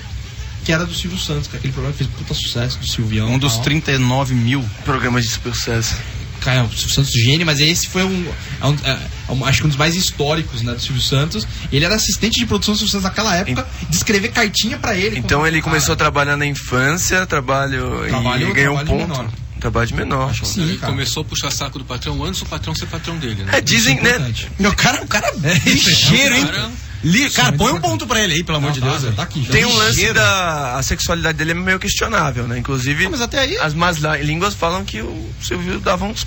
que 0.65 0.73
era 0.73 0.87
do 0.87 0.95
Silvio 0.95 1.19
Santos, 1.19 1.47
que 1.49 1.57
é 1.57 1.59
aquele 1.59 1.73
programa 1.73 1.93
que 1.97 2.05
fez 2.05 2.17
puta 2.17 2.33
sucesso 2.35 2.79
do 2.79 2.87
Silvião. 2.89 3.29
Um 3.31 3.39
dos 3.39 3.55
tal. 3.55 3.65
39 3.65 4.35
mil. 4.35 4.65
Programas 4.85 5.25
de 5.25 5.31
sucesso. 5.31 5.95
Cara, 6.41 6.65
o 6.65 6.71
Silvio 6.71 6.91
Santos 6.95 7.11
gênio, 7.11 7.47
mas 7.47 7.59
esse 7.61 7.89
foi 7.89 8.05
um, 8.05 8.27
é 8.61 8.67
um- 8.67 8.77
é 8.85 9.33
um- 9.33 9.45
acho 9.47 9.61
que 9.61 9.67
um 9.67 9.69
dos 9.69 9.79
mais 9.79 9.95
históricos, 9.97 10.61
né, 10.63 10.73
do 10.75 10.81
Silvio 10.81 11.01
Santos. 11.03 11.47
Ele 11.73 11.85
era 11.85 11.95
assistente 11.95 12.39
de 12.39 12.45
produção 12.47 12.75
do 12.75 12.79
Silvio 12.79 12.93
Santos 12.93 13.05
naquela 13.05 13.35
época, 13.37 13.67
de 13.89 13.97
escrever 13.97 14.29
cartinha 14.29 14.79
pra 14.79 14.95
ele. 14.97 15.19
Então 15.19 15.47
ele 15.47 15.61
começou 15.63 15.95
a 15.95 15.97
trabalhar 15.97 16.37
na 16.37 16.45
infância, 16.47 17.25
trabalho, 17.27 18.05
Trabalho- 18.09 18.49
e 18.51 18.53
ganhou 18.53 18.75
um 18.79 18.85
ponto. 18.85 18.95
menor. 18.95 19.31
Trabalho 19.65 19.87
de 19.87 19.95
menor. 19.95 20.39
pô. 20.39 20.45
Sim, 20.45 20.61
Ele 20.63 20.77
cara. 20.77 20.93
começou 20.93 21.23
a 21.23 21.25
puxar 21.25 21.51
saco 21.51 21.79
do 21.79 21.87
patrão 21.87 22.23
antes 22.23 22.41
do 22.41 22.47
patrão 22.47 22.75
ser 22.75 22.85
patrão 22.85 23.17
dele, 23.17 23.45
né? 23.45 23.53
É, 23.57 23.61
dizem, 23.63 23.99
né? 24.03 24.11
Importante. 24.11 24.51
Meu 24.59 24.75
cara, 24.75 25.03
o 25.03 25.07
cara 25.07 25.27
é 25.43 25.55
ligeiro, 25.71 26.35
hein? 26.37 26.45
Cara, 26.47 26.71
Li, 27.03 27.31
cara, 27.31 27.53
põe 27.53 27.73
um 27.73 27.81
ponto 27.81 28.07
pra 28.07 28.23
ele 28.23 28.35
aí, 28.35 28.45
pelo 28.45 28.59
amor 28.59 28.67
Não, 28.69 28.75
de 28.75 28.81
tá, 28.81 28.89
Deus. 28.91 29.03
velho. 29.05 29.15
tá 29.17 29.23
aqui 29.23 29.43
já. 29.43 29.53
Tem 29.53 29.65
um 29.65 29.75
lance 29.75 30.13
da. 30.13 30.77
A 30.77 30.83
sexualidade 30.83 31.39
dele 31.39 31.53
é 31.53 31.55
meio 31.55 31.79
questionável, 31.79 32.47
né? 32.47 32.59
Inclusive, 32.59 33.07
Ah, 33.07 33.11
mas 33.11 33.21
até 33.23 33.39
aí, 33.39 33.57
as 33.57 33.73
más 33.73 33.97
línguas 34.23 34.53
falam 34.53 34.85
que 34.85 35.01
o 35.01 35.31
Silvio 35.43 35.81
dava 35.81 36.05
uns 36.05 36.27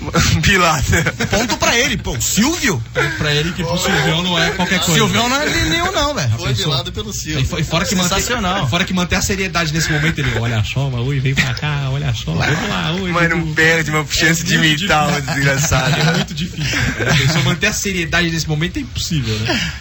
pilates. 0.42 0.90
ponto 1.30 1.56
pra 1.58 1.76
ele. 1.78 1.96
Pô, 1.96 2.16
o 2.16 2.20
Silvio? 2.22 2.82
pra 3.18 3.34
ele 3.34 3.52
que 3.52 3.62
pro 3.62 3.76
Silvião 3.78 4.22
não 4.22 4.38
é 4.38 4.50
qualquer 4.50 4.78
coisa. 4.80 4.94
Silvião 4.94 5.28
não 5.28 5.36
é 5.40 5.46
nenhum, 5.64 5.92
não, 5.92 6.14
velho. 6.14 6.30
Foi 6.30 6.38
Foi 6.38 6.54
velado 6.54 6.92
pelo 6.92 7.12
Silvio. 7.12 7.40
E 7.40 7.44
fo- 7.44 7.58
e 7.58 7.64
fora 7.64 7.84
que 7.84 7.94
manter, 7.94 8.14
Sensacional. 8.16 8.68
fora 8.68 8.84
que 8.84 8.92
manter 8.94 9.16
a 9.16 9.22
seriedade 9.22 9.72
nesse 9.72 9.90
momento, 9.92 10.18
ele, 10.18 10.38
olha 10.38 10.62
só, 10.64 10.88
mas 10.88 11.00
ui, 11.06 11.20
vem 11.20 11.34
pra 11.34 11.52
cá, 11.54 11.88
olha 11.90 12.12
só, 12.14 12.32
vamos 12.32 12.68
lá, 12.68 12.92
ui. 12.92 13.10
Mas 13.12 13.28
não 13.30 13.40
Dudu." 13.40 13.54
perde 13.54 13.90
uma 13.90 14.06
chance 14.06 14.42
de 14.42 14.56
muito 14.58 14.80
imitar 14.80 15.08
o 15.16 15.20
desgraçado. 15.20 16.00
É 16.00 16.12
muito 16.16 16.34
difícil. 16.34 16.78
A 17.00 17.14
pessoa 17.16 17.44
manter 17.44 17.66
a 17.66 17.72
seriedade 17.72 18.30
nesse 18.30 18.48
momento 18.48 18.76
é 18.78 18.80
impossível, 18.80 19.34
né? 19.40 19.72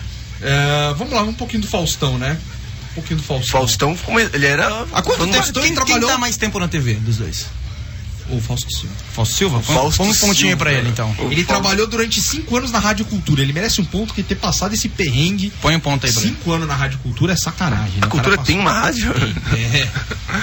É, 0.42 0.94
vamos 0.98 1.14
lá, 1.14 1.22
um 1.24 1.34
pouquinho 1.34 1.62
do 1.62 1.68
Faustão, 1.68 2.18
né? 2.18 2.38
Um 2.92 2.94
pouquinho 2.96 3.18
do 3.18 3.24
Faustão. 3.24 3.52
Faustão, 3.60 3.96
como 3.98 4.20
ele 4.20 4.46
era. 4.46 4.86
Há 4.94 5.02
quanto 5.02 5.28
tempo? 5.28 5.54
Quem, 5.54 5.64
quem 5.64 5.74
trabalhou- 5.76 6.10
tá 6.10 6.18
mais 6.18 6.38
tempo 6.38 6.60
na 6.60 6.68
TV 6.68 6.96
dos 6.96 7.18
dois? 7.18 7.46
O 8.32 8.40
Fausto 8.40 8.72
Silva. 8.72 8.94
Fausto 9.14 9.36
Silva? 9.36 9.62
Fausto 9.62 9.98
Põe 9.98 10.10
um 10.10 10.14
pontinho 10.16 10.50
Silva. 10.58 10.72
ele, 10.72 10.90
então. 10.90 11.10
O 11.18 11.24
Ele 11.26 11.44
Fausto- 11.44 11.46
trabalhou 11.48 11.88
durante 11.88 12.22
cinco 12.22 12.56
anos 12.58 12.72
na 12.72 12.80
Rádio 12.80 13.06
Cultura. 13.06 13.42
Ele 13.42 13.52
merece 13.54 13.82
um 13.82 13.86
ponto 13.86 14.14
que 14.14 14.22
ter 14.24 14.36
passado 14.36 14.74
esse 14.74 14.88
perrengue. 14.90 15.52
Põe 15.62 15.76
um 15.76 15.80
ponto 15.80 16.06
aí 16.06 16.12
ele. 16.12 16.20
Cinco 16.22 16.52
anos 16.52 16.68
na 16.68 16.76
Rádio 16.76 17.00
Cultura 17.00 17.34
é 17.34 17.36
sacanagem. 17.36 17.96
né? 17.96 18.02
A 18.04 18.08
O 18.08 18.10
cultura 18.10 18.38
tem 18.38 18.60
uma 18.60 18.72
rádio? 18.72 19.12
É. 19.54 19.90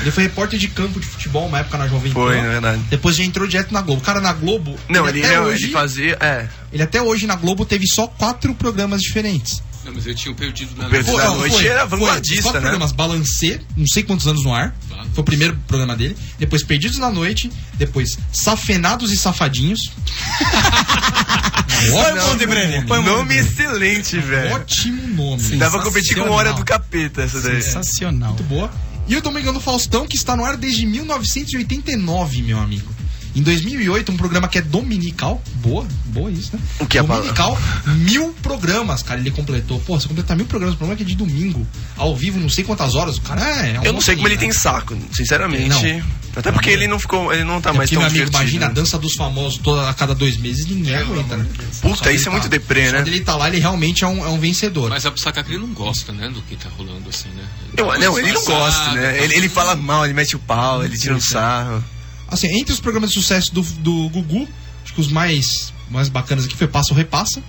Ele 0.03 0.11
foi 0.11 0.24
repórter 0.24 0.59
de 0.59 0.68
campo 0.68 0.99
de 1.01 1.07
futebol 1.07 1.47
uma 1.47 1.59
época 1.61 1.78
na 1.78 1.87
Jovem 1.89 2.12
Pan. 2.12 2.20
Foi, 2.20 2.37
na 2.41 2.49
verdade. 2.49 2.82
Depois 2.91 3.16
já 3.16 3.24
entrou 3.24 3.47
direto 3.47 3.72
na 3.72 3.80
Globo. 3.82 4.01
Cara, 4.03 4.20
na 4.20 4.32
Globo. 4.32 4.76
Não, 4.89 5.09
ele, 5.09 5.24
até 5.24 5.37
não, 5.37 5.45
hoje, 5.45 5.64
ele 5.64 5.72
fazia. 5.72 6.16
É. 6.20 6.49
ele 6.72 6.82
até 6.82 7.01
hoje 7.01 7.26
na 7.26 7.37
Globo 7.37 7.64
teve 7.64 7.87
só 7.87 8.07
quatro 8.07 8.55
programas 8.55 9.01
diferentes. 9.03 9.62
Não, 9.87 9.95
mas 9.95 10.05
eu 10.05 10.14
tinha 10.16 10.34
perdido 10.34 10.74
na 10.76 10.89
Perdido 10.89 11.12
noite. 11.12 11.24
na 11.24 11.32
Pô, 11.32 11.39
noite 11.39 11.68
era 11.68 11.84
vanguardista, 11.87 12.43
quatro 12.43 12.61
né? 12.61 12.68
programas 12.68 12.91
Balancê, 12.93 13.61
não 13.76 13.87
sei 13.87 14.03
quantos 14.03 14.26
anos 14.26 14.43
no 14.43 14.53
ar. 14.53 14.74
Foi 15.14 15.22
o 15.22 15.24
primeiro 15.24 15.57
programa 15.68 15.95
dele. 15.95 16.16
Depois 16.39 16.64
Perdidos 16.64 16.99
na 16.99 17.11
Noite. 17.11 17.51
Depois 17.74 18.18
Safenados 18.32 19.12
e 19.12 19.16
Safadinhos. 19.16 19.80
Põe 21.91 22.43
ele. 22.43 22.82
Põe 22.82 22.99
um 22.99 23.05
ponto. 23.05 23.16
Nome 23.16 23.37
excelente, 23.37 24.18
velho. 24.18 24.57
Ótimo 24.57 25.07
nome. 25.09 25.57
Pra 25.57 25.70
competir 25.70 26.16
com. 26.16 26.28
Hora 26.30 26.53
do 26.53 26.64
Capeta, 26.64 27.22
essa 27.22 27.41
daí. 27.41 27.62
Sensacional. 27.62 28.30
Muito 28.30 28.43
boa. 28.45 28.70
E 29.09 29.16
o 29.16 29.22
Domingão 29.22 29.53
do 29.55 29.61
Faustão, 29.61 30.07
que 30.07 30.16
está 30.16 30.37
no 30.37 30.45
ar 30.45 30.57
desde 30.57 30.84
1989, 30.84 32.43
meu 32.43 32.59
amigo. 32.59 32.96
Em 33.37 33.43
2008, 33.43 34.11
um 34.11 34.16
programa 34.16 34.49
que 34.49 34.57
é 34.57 34.62
dominical. 34.62 35.43
Boa, 35.57 35.87
boa 36.07 36.30
isso, 36.30 36.57
né? 36.57 36.62
O 36.80 36.87
que 36.87 36.97
é 36.97 37.03
a 37.03 37.05
Dominical, 37.05 37.59
mil 37.84 38.34
programas, 38.43 39.03
cara, 39.03 39.20
ele 39.20 39.30
completou. 39.30 39.78
Pô, 39.80 40.01
você 40.01 40.09
completar 40.09 40.34
mil 40.34 40.47
programas, 40.47 40.74
o 40.74 40.78
programa 40.78 40.95
é 40.95 40.97
que 40.97 41.03
é 41.03 41.07
de 41.07 41.14
domingo, 41.14 41.66
ao 41.99 42.16
vivo, 42.16 42.41
não 42.41 42.49
sei 42.49 42.64
quantas 42.64 42.95
horas. 42.95 43.18
O 43.18 43.20
cara 43.20 43.43
é. 43.43 43.74
é 43.74 43.80
um 43.80 43.84
Eu 43.84 43.93
não 43.93 44.01
sei 44.01 44.16
como 44.16 44.26
ele 44.26 44.37
monstrinho, 44.37 44.39
tem 44.39 44.49
né? 44.49 44.55
saco, 44.55 44.97
sinceramente. 45.12 45.68
Não. 45.68 46.03
Até 46.37 46.51
porque 46.53 46.70
ele 46.70 46.87
não 46.87 46.99
ficou. 46.99 47.32
Ele 47.32 47.45
não 47.45 47.61
tá 47.61 47.70
É 47.70 47.72
mais 47.74 47.91
porque, 47.91 47.95
tão 48.03 48.11
meu 48.11 48.22
amigo, 48.22 48.37
imagina 48.37 48.66
a 48.66 48.68
dança 48.70 48.99
dos 48.99 49.14
famosos 49.14 49.59
toda, 49.59 49.89
a 49.89 49.93
cada 49.95 50.14
dois 50.14 50.37
meses, 50.39 50.66
ninguém 50.66 50.95
aguenta, 50.95 51.37
né? 51.37 51.47
Puta, 51.80 52.05
Só 52.05 52.11
isso 52.11 52.28
é 52.28 52.32
muito 52.32 52.45
tá- 52.45 52.49
deprê, 52.49 52.87
Só 52.87 52.93
né? 52.93 53.03
dele 53.03 53.20
tá 53.20 53.37
lá, 53.37 53.49
ele 53.49 53.59
realmente 53.59 54.05
é 54.05 54.07
um, 54.07 54.24
é 54.24 54.28
um 54.28 54.39
vencedor. 54.39 54.89
Mas 54.91 55.05
a 55.05 55.11
que 55.11 55.51
ele 55.53 55.59
não 55.59 55.72
gosta, 55.74 56.12
né, 56.12 56.28
do 56.28 56.41
que 56.43 56.57
tá 56.57 56.68
rolando 56.76 57.09
assim, 57.09 57.28
né? 57.30 57.45
Eu, 57.76 57.87
não, 57.99 58.18
ele 58.18 58.32
não 58.32 58.45
gosta, 58.45 58.93
né? 58.93 59.22
Ele, 59.22 59.34
ele 59.34 59.49
fala 59.49 59.74
mal, 59.76 60.05
ele 60.05 60.14
mete 60.14 60.37
o 60.37 60.39
pau, 60.39 60.84
ele 60.84 60.97
tira 60.97 61.14
um 61.14 61.20
sarro. 61.20 61.82
Assim, 62.29 62.49
entre 62.59 62.72
os 62.72 62.81
programas 62.81 63.11
de 63.11 63.16
sucesso 63.16 63.55
do, 63.55 63.62
do 63.62 64.09
Gugu, 64.09 64.49
acho 64.85 64.93
que 64.95 65.01
os 65.01 65.09
mais, 65.09 65.72
mais 65.91 66.09
bacanas 66.09 66.45
aqui 66.45 66.57
foi 66.57 66.66
Passa 66.66 66.93
ou 66.93 66.97
Repassa. 66.97 67.43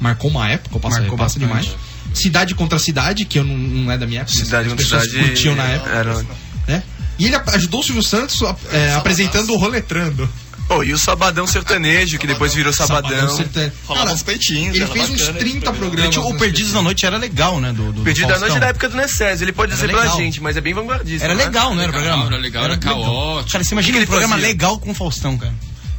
Marcou 0.00 0.30
uma 0.30 0.48
época, 0.48 0.76
o 0.76 0.80
Passa 0.80 0.96
ou 0.96 1.00
Marcou 1.02 1.18
Repassa 1.18 1.38
bastante. 1.38 1.66
demais. 1.66 1.86
Cidade 2.14 2.54
contra 2.54 2.78
Cidade, 2.78 3.24
que 3.24 3.38
eu 3.38 3.44
não, 3.44 3.56
não 3.56 3.92
é 3.92 3.98
da 3.98 4.06
minha 4.06 4.20
época. 4.22 4.36
Cidade 4.36 4.68
as 4.68 4.72
contra 4.72 4.84
pessoas 4.84 5.10
cidade. 5.10 5.28
curtiam 5.28 5.54
na 5.54 5.64
época, 5.64 5.90
Era... 5.90 6.26
né? 6.68 6.82
E 7.18 7.26
ele 7.26 7.36
ajudou 7.36 7.80
o 7.80 7.82
Silvio 7.82 8.02
Santos 8.02 8.40
é, 8.72 8.92
apresentando 8.94 9.52
o 9.52 9.56
Roletrando. 9.56 10.28
Oh, 10.68 10.82
e 10.82 10.92
o 10.92 10.98
Sabadão 10.98 11.46
Sertanejo, 11.46 12.18
que 12.18 12.26
depois 12.26 12.52
virou 12.52 12.72
Sabadão. 12.72 13.28
Sertanejo. 13.36 13.72
Falava 13.86 14.04
Cara, 14.06 14.14
uns 14.16 14.22
peitinhos. 14.24 14.74
ele 14.74 14.82
era 14.84 14.92
fez 14.92 15.10
uns 15.10 15.20
bacana 15.20 15.38
30 15.38 15.48
esse 15.48 15.60
programa. 15.60 15.78
programas. 15.78 16.14
Gente, 16.14 16.26
o 16.26 16.32
né? 16.32 16.38
Perdidos 16.40 16.72
na 16.72 16.82
Noite 16.82 17.06
era 17.06 17.16
legal, 17.18 17.60
né? 17.60 17.72
Do, 17.72 17.92
do 17.92 18.02
Perdido 18.02 18.26
do 18.26 18.32
da 18.32 18.38
Noite 18.40 18.56
é 18.56 18.60
da 18.60 18.66
época 18.66 18.88
do 18.88 18.96
Necésio, 18.96 19.44
ele 19.44 19.52
pode 19.52 19.72
Era 19.72 19.80
dizer 19.80 19.92
pra 19.92 20.02
legal. 20.02 20.16
gente, 20.16 20.42
mas 20.42 20.56
é 20.56 20.60
bem 20.60 20.74
vanguardista. 20.74 21.24
Era 21.24 21.34
não 21.34 21.40
é? 21.40 21.44
legal, 21.44 21.74
não 21.74 21.82
era 21.82 21.92
o 21.92 21.94
Legal, 21.94 22.02
programa? 22.02 22.26
era 22.34 22.42
legal, 22.42 22.64
era 22.64 22.76
caótico. 22.78 23.52
Cara, 23.52 23.62
você 23.64 23.74
imagina 23.74 23.92
que 23.92 23.98
um 23.98 24.02
ele 24.02 24.06
programa 24.06 24.34
fazia? 24.34 24.48
legal 24.48 24.78
com 24.80 24.90
o 24.90 24.94
Faustão, 24.94 25.38
cara. 25.38 25.54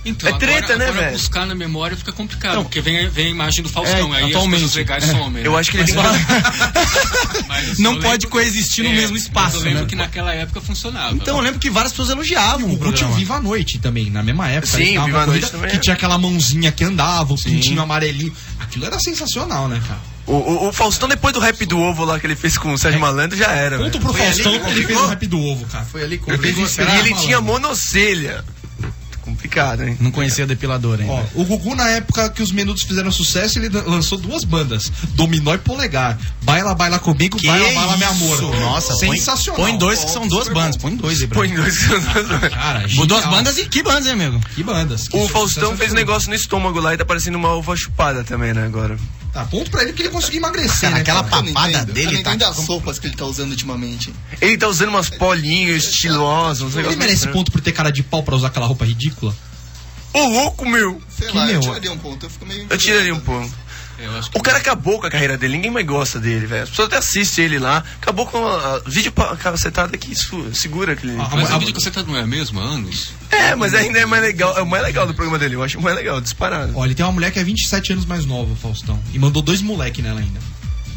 Então, 0.10 0.30
É 0.30 0.34
treta, 0.38 0.58
agora, 0.74 0.78
né, 0.78 0.86
agora 0.86 1.02
velho? 1.06 1.18
buscar 1.18 1.46
na 1.46 1.54
memória 1.56 1.98
fica 1.98 2.12
complicado, 2.12 2.52
Então, 2.54 2.64
porque 2.64 2.80
vem, 2.82 3.10
vem 3.10 3.28
a 3.28 3.30
imagem 3.30 3.62
do 3.64 3.70
Faustão, 3.70 4.14
é, 4.16 4.20
aí 4.24 4.30
atualmente. 4.30 4.64
as 4.66 4.76
legais 4.76 5.04
É. 5.04 5.08
somem. 5.12 5.44
Eu 5.44 5.52
né? 5.54 5.60
acho 5.60 5.72
que 5.72 5.78
ele 5.78 5.92
Mas 7.48 7.78
Não 7.80 7.94
eu 7.94 8.00
pode 8.00 8.12
lembro- 8.14 8.30
coexistir 8.30 8.84
no 8.84 8.90
é, 8.92 8.94
mesmo 8.94 9.18
espaço, 9.18 9.58
Eu 9.58 9.62
lembro 9.62 9.82
né? 9.82 9.88
que 9.90 9.96
naquela 9.96 10.34
época 10.34 10.62
funcionava. 10.62 11.14
Então 11.16 11.38
eu 11.38 11.42
lembro 11.44 11.60
que 11.60 11.70
várias 11.70 11.92
pessoas 11.92 12.10
elogiavam 12.10 12.72
o 12.72 12.78
programa. 12.78 13.16
Viva 13.16 13.36
a 13.36 13.42
Noite 13.42 13.80
também, 13.80 14.10
na 14.10 14.24
mesma 14.24 14.48
época. 14.50 14.78
Sim, 14.78 14.98
o 14.98 15.06
Viva 15.06 15.22
a 15.24 15.26
Noite 15.26 15.52
também 15.52 15.70
Que 15.70 15.78
é. 15.78 15.80
tinha 15.80 15.94
aquela 15.94 16.18
mãozinha 16.18 16.72
que 16.72 16.84
andava, 16.84 17.34
o 17.34 17.38
pintinho 17.42 17.82
amarelinho. 17.82 18.34
Aquilo 18.60 18.86
era 18.86 19.00
sensacional, 19.00 19.68
né, 19.68 19.82
cara? 19.88 20.00
O, 20.26 20.34
o, 20.34 20.68
o 20.70 20.74
Faustão, 20.74 21.08
depois 21.08 21.34
do 21.34 21.40
rap 21.40 21.66
do 21.66 21.80
ovo 21.80 22.04
lá 22.04 22.20
que 22.20 22.28
ele 22.28 22.36
fez 22.36 22.58
com 22.58 22.74
o 22.74 22.78
Sérgio 22.78 23.00
Malandro, 23.00 23.38
já 23.38 23.48
era. 23.52 23.78
Ponto 23.78 23.92
velho. 23.98 24.04
pro 24.04 24.14
Faustão 24.14 24.52
que 24.54 24.60
que 24.60 24.70
ele 24.72 24.86
fez 24.86 25.00
o 25.00 25.08
rap 25.08 25.26
do 25.28 25.40
ovo, 25.42 25.66
cara. 25.68 25.86
Foi 25.86 26.04
ali 26.04 26.18
com 26.18 26.32
Ele 26.32 26.54
um 26.54 26.66
E 26.66 27.00
ele 27.00 27.14
tinha 27.16 27.40
monocelha. 27.40 28.44
Complicado, 29.28 29.84
hein? 29.84 29.98
Não 30.00 30.10
conhecia 30.10 30.46
a 30.46 30.48
depiladora, 30.48 31.04
hein? 31.04 31.10
Ó, 31.12 31.22
o 31.36 31.44
Gugu, 31.44 31.76
na 31.76 31.90
época 31.90 32.30
que 32.30 32.42
os 32.42 32.50
Menudos 32.52 32.84
fizeram 32.84 33.12
sucesso, 33.12 33.60
ele 33.60 33.68
lançou 33.82 34.18
duas 34.18 34.46
bandas: 34.46 34.90
Dominó 35.16 35.54
e 35.54 35.58
Polegar. 35.58 36.18
Baila, 36.44 36.74
baila 36.74 36.98
comigo, 36.98 37.38
Que 37.38 37.46
baila, 37.48 37.66
baila, 37.74 37.98
meu 37.98 38.08
amor. 38.10 38.42
Nossa, 38.60 38.94
põe- 39.06 39.18
sensacional. 39.18 39.62
Põe 39.62 39.78
dois 39.78 40.04
que 40.06 40.12
são 40.12 40.26
duas 40.28 40.48
bandas. 40.48 40.78
Põe 40.78 40.96
dois 40.96 41.20
aí, 41.22 41.28
Põe 41.28 41.54
dois. 41.54 41.78
Cara, 42.54 42.80
Duas 42.88 42.92
genial. 43.24 43.32
bandas 43.32 43.58
e 43.58 43.66
que 43.66 43.84
bandas, 43.84 44.06
hein, 44.08 44.14
amigo? 44.14 44.40
Que 44.56 44.64
bandas. 44.64 45.08
Que 45.10 45.18
O 45.18 45.28
Faustão 45.28 45.76
fez 45.76 45.92
um 45.92 45.96
negócio 45.96 46.30
no 46.30 46.36
estômago 46.36 46.80
lá 46.80 46.94
e 46.94 46.98
tá 46.98 47.04
parecendo 47.06 47.38
uma 47.38 47.54
uva 47.54 47.76
chupada 47.76 48.24
também, 48.24 48.54
né, 48.54 48.66
agora. 48.66 48.98
Tá, 49.38 49.46
ponto 49.46 49.70
pra 49.70 49.84
ele 49.84 49.94
que 49.94 50.02
ele 50.02 50.10
conseguiu 50.10 50.40
emagrecer, 50.40 50.80
Cara, 50.82 50.96
né? 50.96 51.02
aquela 51.02 51.24
cara? 51.24 51.42
Eu 51.42 51.46
não 51.46 51.54
papada 51.54 51.86
dele 51.86 52.24
tá- 52.24 52.32
entendo 52.32 52.44
as 52.50 52.56
sopas 52.58 52.98
que 52.98 53.06
ele 53.06 53.16
tá 53.16 53.24
usando 53.26 53.52
ultimamente. 53.52 54.12
Ele 54.42 54.58
tá 54.58 54.68
usando 54.68 54.90
umas 54.90 55.12
polinhos 55.12 55.84
estilosos, 55.86 56.64
uns 56.74 56.76
Ele 56.76 56.96
merece 56.96 57.28
ponto 57.28 57.52
por 57.52 57.62
ter 57.62 57.72
cara 57.72 57.92
de 57.92 58.02
pau 58.02 58.24
pra 58.24 58.36
usar 58.36 58.48
aquela 58.48 58.66
roupa 58.66 58.84
ridícula? 58.84 59.36
Ô, 60.12 60.26
louco, 60.28 60.68
meu! 60.68 61.00
Sei 61.16 61.28
Que 61.28 61.38
lá, 61.38 61.46
meu? 61.46 61.54
eu 61.56 61.60
tiraria 61.62 61.92
um 61.92 61.98
ponto. 62.00 62.26
Eu 62.26 62.30
fico 62.32 62.46
meio. 62.48 62.66
Eu 62.68 62.78
tiraria 62.80 63.14
um 63.14 63.20
pouco. 63.20 63.48
O 64.36 64.42
cara 64.42 64.58
acabou 64.58 65.00
com 65.00 65.08
a 65.08 65.10
carreira 65.10 65.38
dele, 65.38 65.56
ninguém 65.56 65.72
mais 65.72 65.86
gosta 65.86 66.20
dele, 66.20 66.46
velho. 66.46 66.64
As 66.64 66.70
pessoas 66.70 66.88
até 66.88 66.98
assistem 66.98 67.46
ele 67.46 67.60
lá. 67.60 67.84
Acabou 68.02 68.26
com 68.28 68.38
a, 68.46 68.76
a 68.76 68.80
vídeo 68.86 69.12
cacetada 69.12 69.98
que 69.98 70.12
isso 70.14 70.54
segura 70.54 70.94
aquele. 70.94 71.20
Ah, 71.20 71.30
Mas 71.34 71.50
a- 71.52 71.56
a 71.56 71.58
vídeo 71.58 71.74
tá 71.92 72.04
não 72.04 72.16
é 72.18 72.26
mesmo 72.26 72.60
há 72.60 72.64
anos? 72.64 73.10
É, 73.32 73.56
mas 73.56 73.74
ainda 73.74 74.00
é 74.00 74.06
mais 74.06 74.22
legal. 74.22 74.58
É 74.58 74.62
o 74.62 74.68
mais 74.68 74.84
legal 74.84 75.08
do 75.08 75.14
programa 75.14 75.40
dele. 75.40 75.56
Eu 75.56 75.64
acho 75.64 75.80
o 75.80 75.82
mais 75.82 75.96
legal, 75.96 76.22
disparado. 76.22 76.74
Ó, 76.76 76.86
ele 76.86 76.94
tem 76.96 77.06
uma 77.06 77.12
mulher 77.12 77.32
que 77.32 77.40
é 77.40 77.44
27 77.44 77.94
anos 77.94 78.06
mais 78.06 78.26
nova, 78.26 78.56
Faustão. 78.56 79.00
E 79.14 79.20
mandou 79.20 79.42
dois 79.42 79.62
moleque 79.62 80.02
nela 80.02 80.20
ainda. 80.20 80.40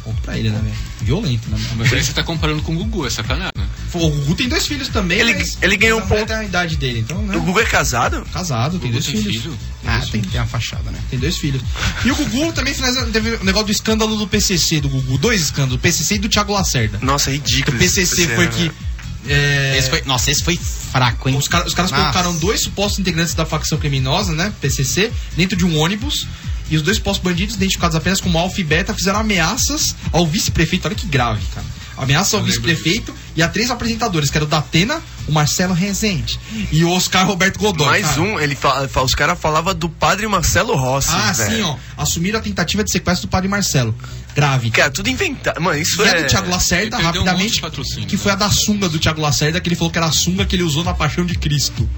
Ponto 0.05 0.21
pra 0.23 0.39
ele, 0.39 0.51
né, 0.51 0.59
velho? 0.63 0.75
Violento, 1.03 1.49
né? 1.51 1.59
Mas 1.77 1.93
aí 1.93 2.03
você 2.03 2.13
tá 2.13 2.23
comparando 2.23 2.63
com 2.63 2.73
o 2.73 2.77
Gugu, 2.77 3.07
é 3.07 3.11
sacanagem, 3.11 3.53
né? 3.57 3.67
O 3.93 3.99
Gugu 4.11 4.35
tem 4.35 4.49
dois 4.49 4.67
filhos 4.67 4.89
também, 4.89 5.19
Ele- 5.19 5.35
mas 5.35 5.59
ele 5.61 5.77
ganhou 5.77 5.99
um 6.01 6.07
ponto. 6.07 6.27
tem 6.27 6.37
a 6.37 6.45
idade 6.45 6.77
dele, 6.77 7.01
então, 7.01 7.21
né? 7.23 7.37
O 7.37 7.41
Gugu 7.43 7.61
é 7.61 7.65
casado? 7.65 8.25
Casado, 8.33 8.79
tem 8.79 8.91
dois 8.91 9.05
tem 9.05 9.17
filhos. 9.17 9.43
filho? 9.43 9.59
Ah, 9.85 10.01
tem 10.11 10.21
que 10.21 10.29
ter 10.29 10.39
uma 10.39 10.47
fachada, 10.47 10.91
né? 10.91 10.99
Tem 11.11 11.19
dois 11.19 11.37
filhos. 11.37 11.63
E 12.05 12.11
o 12.11 12.15
Gugu 12.15 12.53
também 12.53 12.73
teve 13.13 13.31
o 13.37 13.45
negócio 13.45 13.67
do 13.67 13.73
escândalo 13.73 14.17
do 14.17 14.27
PCC 14.29 14.81
do 14.81 14.89
Gugu. 14.89 15.19
Dois 15.19 15.41
escândalos, 15.41 15.77
do 15.77 15.79
PCC 15.81 16.15
e 16.15 16.19
do 16.19 16.29
Thiago 16.29 16.53
Lacerda. 16.53 16.99
Nossa, 17.03 17.31
é 17.31 17.35
ridículo. 17.35 17.77
O 17.77 17.81
PCC 17.81 18.29
foi 18.29 18.49
que... 18.49 18.71
é, 19.27 19.77
Esse 19.79 19.91
foi, 19.91 20.03
nossa, 20.07 20.31
esse 20.31 20.43
foi 20.45 20.57
fraco, 20.57 21.29
hein? 21.29 21.37
Os, 21.37 21.49
cara- 21.49 21.67
os 21.67 21.75
caras 21.75 21.91
Nossa. 21.91 22.03
colocaram 22.05 22.37
dois 22.39 22.61
supostos 22.61 22.99
integrantes 23.01 23.35
da 23.35 23.45
facção 23.45 23.79
criminosa, 23.79 24.33
né? 24.33 24.53
PCC, 24.61 25.11
dentro 25.37 25.57
de 25.57 25.65
um 25.65 25.77
ônibus. 25.79 26.27
E 26.71 26.77
os 26.77 26.83
dois 26.83 26.99
supostos 26.99 27.25
bandidos, 27.25 27.57
identificados 27.57 27.97
apenas 27.97 28.21
como 28.21 28.39
Alfa 28.39 28.61
e 28.61 28.65
Beta, 28.65 28.95
fizeram 28.95 29.19
ameaças 29.19 29.95
ao 30.13 30.27
vice-prefeito. 30.27 30.87
Olha 30.87 30.95
que 30.95 31.07
grave, 31.07 31.45
cara. 31.55 31.67
Ameaça 31.97 32.39
ao 32.39 32.43
vice-prefeito 32.43 33.15
e 33.37 33.43
a 33.43 33.49
três 33.49 33.71
apresentadores, 33.71 34.31
que 34.31 34.39
era 34.39 34.45
o 34.45 34.49
Datena, 34.49 35.03
o 35.29 35.33
Marcelo 35.33 35.75
Rezende 35.75 36.41
e 36.73 36.83
o 36.83 36.91
Oscar 36.91 37.27
Roberto 37.27 37.59
Godoy. 37.59 37.87
Mais 37.87 38.07
cara. 38.07 38.23
um, 38.23 38.41
ele 38.41 38.57
os 39.05 39.15
caras 39.15 39.39
falavam 39.39 39.75
do 39.75 39.89
padre 39.89 40.27
Marcelo 40.27 40.75
Rossi. 40.75 41.11
Ah, 41.13 41.33
velho. 41.33 41.57
sim, 41.57 41.63
ó. 41.63 41.77
Assumiram 41.99 42.39
a 42.39 42.43
tentativa 42.43 42.83
de 42.83 42.91
sequestro 42.91 43.29
do 43.29 43.31
padre 43.31 43.49
Marcelo. 43.49 43.95
Grave. 44.35 44.71
Cara, 44.71 44.91
tudo 44.91 45.11
inventado. 45.11 45.61
Mano, 45.61 45.79
isso 45.79 46.03
E 46.03 46.07
é. 46.07 46.11
a 46.11 46.23
do 46.23 46.27
Thiago 46.27 46.51
Lacerda, 46.51 46.97
um 46.97 47.03
rapidamente, 47.03 47.61
patrocínio, 47.61 48.09
que 48.09 48.17
foi 48.17 48.33
a 48.33 48.37
da 48.37 48.51
sunga 48.51 48.89
do 48.89 48.99
Thiago 48.99 49.21
Lacerda, 49.21 49.61
que 49.61 49.69
ele 49.69 49.77
falou 49.77 49.91
que 49.91 49.99
era 49.99 50.07
a 50.07 50.13
sunga 50.13 50.47
que 50.47 50.57
ele 50.57 50.63
usou 50.63 50.83
na 50.83 50.95
Paixão 50.95 51.27
de 51.27 51.37
Cristo. 51.37 51.89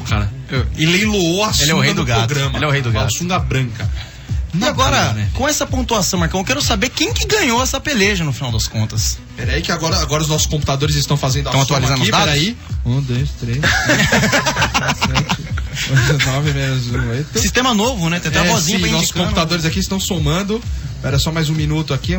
Pô, 0.00 0.04
cara. 0.10 0.30
E 0.76 0.86
leiloou 0.86 1.44
a 1.44 1.52
sunga 1.52 1.62
Ele 1.64 1.70
é 1.72 1.74
o 1.74 1.80
rei 1.80 1.94
do 1.94 2.04
gato. 2.04 2.26
programa. 2.26 2.56
Ele 2.58 2.64
é 2.64 2.68
o 2.68 2.70
rei 2.70 2.82
do 2.82 2.88
A 2.88 2.92
gato. 2.92 3.12
sunga 3.16 3.38
branca. 3.38 3.88
E 4.58 4.64
agora, 4.64 5.12
né? 5.12 5.28
com 5.34 5.46
essa 5.46 5.66
pontuação, 5.66 6.18
Marcão, 6.18 6.40
eu 6.40 6.44
quero 6.44 6.62
saber 6.62 6.88
quem 6.88 7.12
que 7.12 7.26
ganhou 7.26 7.62
essa 7.62 7.78
peleja 7.78 8.24
no 8.24 8.32
final 8.32 8.50
das 8.50 8.66
contas. 8.66 9.18
Peraí 9.36 9.60
que 9.60 9.70
agora, 9.70 10.00
agora 10.00 10.22
os 10.22 10.28
nossos 10.28 10.46
computadores 10.46 10.96
estão 10.96 11.18
fazendo 11.18 11.48
a 11.48 11.50
Estão 11.50 11.62
atualizando 11.62 12.00
aqui, 12.00 12.10
os 12.10 12.10
dados? 12.10 12.26
Peraí. 12.32 12.56
Um, 12.86 13.00
dois, 13.02 13.28
três, 13.38 13.58
quatro, 13.60 15.06
sete, 15.06 15.90
oito, 15.90 16.26
nove, 16.26 16.52
menos 16.54 16.86
um, 16.90 17.08
oito. 17.10 17.38
Sistema 17.38 17.74
novo, 17.74 18.08
né? 18.08 18.20
Tem 18.20 18.30
até 18.30 18.40
a 18.40 18.44
É, 18.46 18.48
vozinha 18.48 18.78
sim, 18.78 18.82
pra 18.84 18.90
nossos 18.92 19.04
indicando. 19.08 19.24
computadores 19.26 19.64
aqui 19.66 19.78
estão 19.80 20.00
somando. 20.00 20.62
Espera 20.98 21.16
só 21.16 21.30
mais 21.30 21.48
um 21.48 21.54
minuto 21.54 21.94
aqui. 21.94 22.14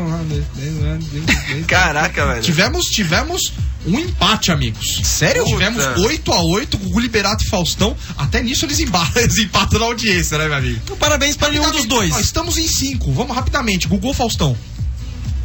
Caraca, 1.67 2.25
velho. 2.25 2.41
Tivemos, 2.41 2.86
tivemos 2.86 3.51
um 3.86 3.99
empate, 3.99 4.53
amigos. 4.53 5.01
Sério? 5.03 5.43
Tivemos 5.43 5.84
Puta. 5.84 5.99
8 5.99 6.32
a 6.32 6.41
8 6.41 6.77
Gugu 6.77 6.99
Liberato 7.01 7.43
e 7.43 7.49
Faustão. 7.49 7.93
Até 8.17 8.41
nisso 8.41 8.65
eles 8.65 8.80
empatam, 8.80 9.19
eles 9.21 9.38
empatam 9.38 9.80
na 9.82 9.86
audiência, 9.86 10.38
né, 10.38 10.47
meu 10.47 10.55
amigo? 10.55 10.80
Então, 10.82 10.95
parabéns 10.95 11.36
para 11.36 11.49
nenhum 11.49 11.69
dos 11.71 11.86
dois. 11.86 12.13
Ó, 12.13 12.19
estamos 12.21 12.57
em 12.57 12.69
5. 12.69 13.11
Vamos 13.11 13.36
rapidamente. 13.36 13.86
Gugu 13.86 14.07
ou 14.07 14.13
Faustão? 14.13 14.55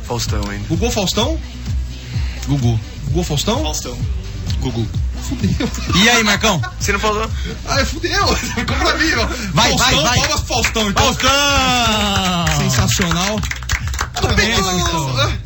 Faustão 0.06 0.40
ainda. 0.48 0.64
Gugu 0.68 0.88
Faustão? 0.92 1.36
Gugu. 2.46 2.78
Gugu 3.06 3.24
Faustão? 3.24 3.62
Faustão. 3.64 3.98
Gugu. 4.60 4.86
Fudeu. 5.24 5.70
E 5.94 6.08
aí, 6.08 6.22
Marcão? 6.22 6.60
Você 6.78 6.92
não 6.92 7.00
falou? 7.00 7.30
Ai, 7.66 7.84
fudeu. 7.84 8.36
Ficou 8.36 8.76
pra 8.76 8.94
mim, 8.96 9.12
ó. 9.14 9.26
Vai, 9.52 9.70
Faustão, 9.70 10.02
vai, 10.02 10.02
vai. 10.02 10.18
palmas 10.18 10.40
Faustão, 10.42 10.90
então. 10.90 11.04
Faustão! 11.04 12.58
Sensacional. 12.58 13.40
Parabéns, 14.12 14.58
Faustão. 14.58 15.38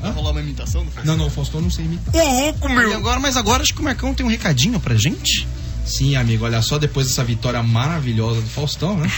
Vai 0.00 0.12
rolar 0.12 0.30
uma 0.30 0.40
imitação 0.40 0.84
do 0.84 0.90
Não, 1.04 1.16
não, 1.16 1.26
o 1.26 1.30
Faustão 1.30 1.60
não 1.60 1.70
sei 1.70 1.84
imitar. 1.84 2.14
Ô, 2.14 2.40
louco, 2.42 2.68
E 2.68 2.94
agora, 2.94 3.20
mas 3.20 3.36
agora 3.36 3.62
acho 3.62 3.74
que 3.74 3.80
o 3.80 3.84
Marcão 3.84 4.14
tem 4.14 4.24
um 4.24 4.30
recadinho 4.30 4.80
pra 4.80 4.94
gente. 4.94 5.46
Sim, 5.84 6.16
amigo, 6.16 6.44
olha 6.44 6.62
só, 6.62 6.78
depois 6.78 7.08
dessa 7.08 7.24
vitória 7.24 7.62
maravilhosa 7.62 8.40
do 8.40 8.48
Faustão, 8.48 8.96
né? 8.96 9.10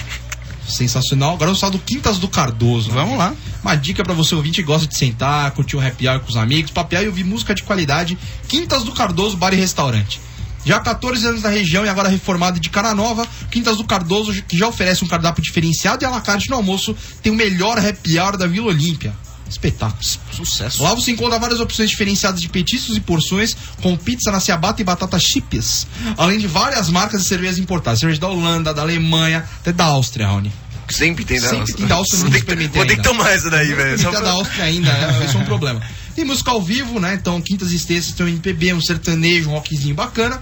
Sensacional. 0.68 1.34
Agora 1.34 1.50
o 1.50 1.56
saldo 1.56 1.78
Quintas 1.78 2.18
do 2.18 2.28
Cardoso. 2.28 2.90
Vamos 2.90 3.18
lá. 3.18 3.34
Uma 3.62 3.74
dica 3.74 4.02
pra 4.02 4.14
você 4.14 4.34
ouvinte 4.34 4.60
que 4.60 4.66
gosta 4.66 4.86
de 4.86 4.96
sentar, 4.96 5.50
curtir 5.52 5.76
um 5.76 5.86
happy 5.86 6.08
hour 6.08 6.20
com 6.20 6.30
os 6.30 6.36
amigos, 6.36 6.70
papear 6.70 7.04
e 7.04 7.06
ouvir 7.06 7.24
música 7.24 7.54
de 7.54 7.62
qualidade. 7.62 8.18
Quintas 8.48 8.84
do 8.84 8.92
Cardoso, 8.92 9.36
bar 9.36 9.52
e 9.52 9.56
restaurante. 9.56 10.20
Já 10.64 10.76
há 10.76 10.80
14 10.80 11.26
anos 11.26 11.42
na 11.42 11.48
região 11.48 11.84
e 11.84 11.88
agora 11.88 12.08
reformado 12.08 12.60
de 12.60 12.70
cara 12.70 12.94
nova, 12.94 13.26
Quintas 13.50 13.78
do 13.78 13.84
Cardoso, 13.84 14.32
que 14.44 14.56
já 14.56 14.68
oferece 14.68 15.04
um 15.04 15.08
cardápio 15.08 15.42
diferenciado 15.42 16.04
e 16.04 16.06
à 16.06 16.10
la 16.10 16.20
carte 16.20 16.48
no 16.48 16.56
almoço, 16.56 16.96
tem 17.20 17.32
o 17.32 17.34
melhor 17.36 17.78
happy 17.78 18.18
hour 18.18 18.36
da 18.36 18.46
Vila 18.46 18.68
Olímpia. 18.68 19.12
Espetáculo. 19.52 20.02
Sucesso. 20.32 20.82
Lá 20.82 20.94
você 20.94 21.10
encontra 21.12 21.38
várias 21.38 21.60
opções 21.60 21.90
diferenciadas 21.90 22.40
de 22.40 22.48
petiscos 22.48 22.96
e 22.96 23.00
porções, 23.00 23.56
com 23.82 23.96
pizza 23.96 24.30
na 24.32 24.40
ciabatta 24.40 24.80
e 24.80 24.84
batata 24.84 25.18
chips. 25.18 25.86
Além 26.16 26.38
de 26.38 26.46
várias 26.46 26.88
marcas 26.88 27.22
de 27.22 27.28
cervejas 27.28 27.58
importadas. 27.58 28.00
Cerveja 28.00 28.20
da 28.20 28.28
Holanda, 28.28 28.72
da 28.74 28.82
Alemanha, 28.82 29.44
até 29.60 29.72
da 29.72 29.84
Áustria, 29.84 30.26
Rony. 30.26 30.52
Sempre 30.88 31.24
tem 31.24 31.38
da 31.40 31.44
Sempre 31.46 31.60
Áustria. 31.60 31.76
tem 31.78 31.86
da 31.86 31.94
Áustria, 31.94 32.16
Vou 32.18 32.24
não 32.24 32.32
que- 32.32 32.38
experimentei 32.38 32.78
Vou 32.78 32.86
ter 32.86 32.96
que 32.96 33.02
tomar 33.02 33.30
essa 33.30 33.48
daí, 33.48 33.72
velho. 33.72 33.96
Tem 33.98 34.10
pra- 34.10 34.20
da 34.20 34.30
Áustria 34.32 34.64
ainda, 34.64 34.92
né? 34.92 35.24
Isso 35.26 35.36
é 35.36 35.40
um 35.40 35.44
problema. 35.44 35.80
Tem 36.14 36.24
música 36.24 36.50
ao 36.50 36.60
vivo, 36.60 37.00
né? 37.00 37.14
Então, 37.14 37.40
quintas 37.40 37.72
e 37.72 37.78
sextas 37.78 38.14
tem 38.14 38.26
um 38.26 38.28
MPB, 38.28 38.74
um 38.74 38.80
sertanejo, 38.82 39.48
um 39.48 39.52
rockzinho 39.52 39.94
bacana. 39.94 40.38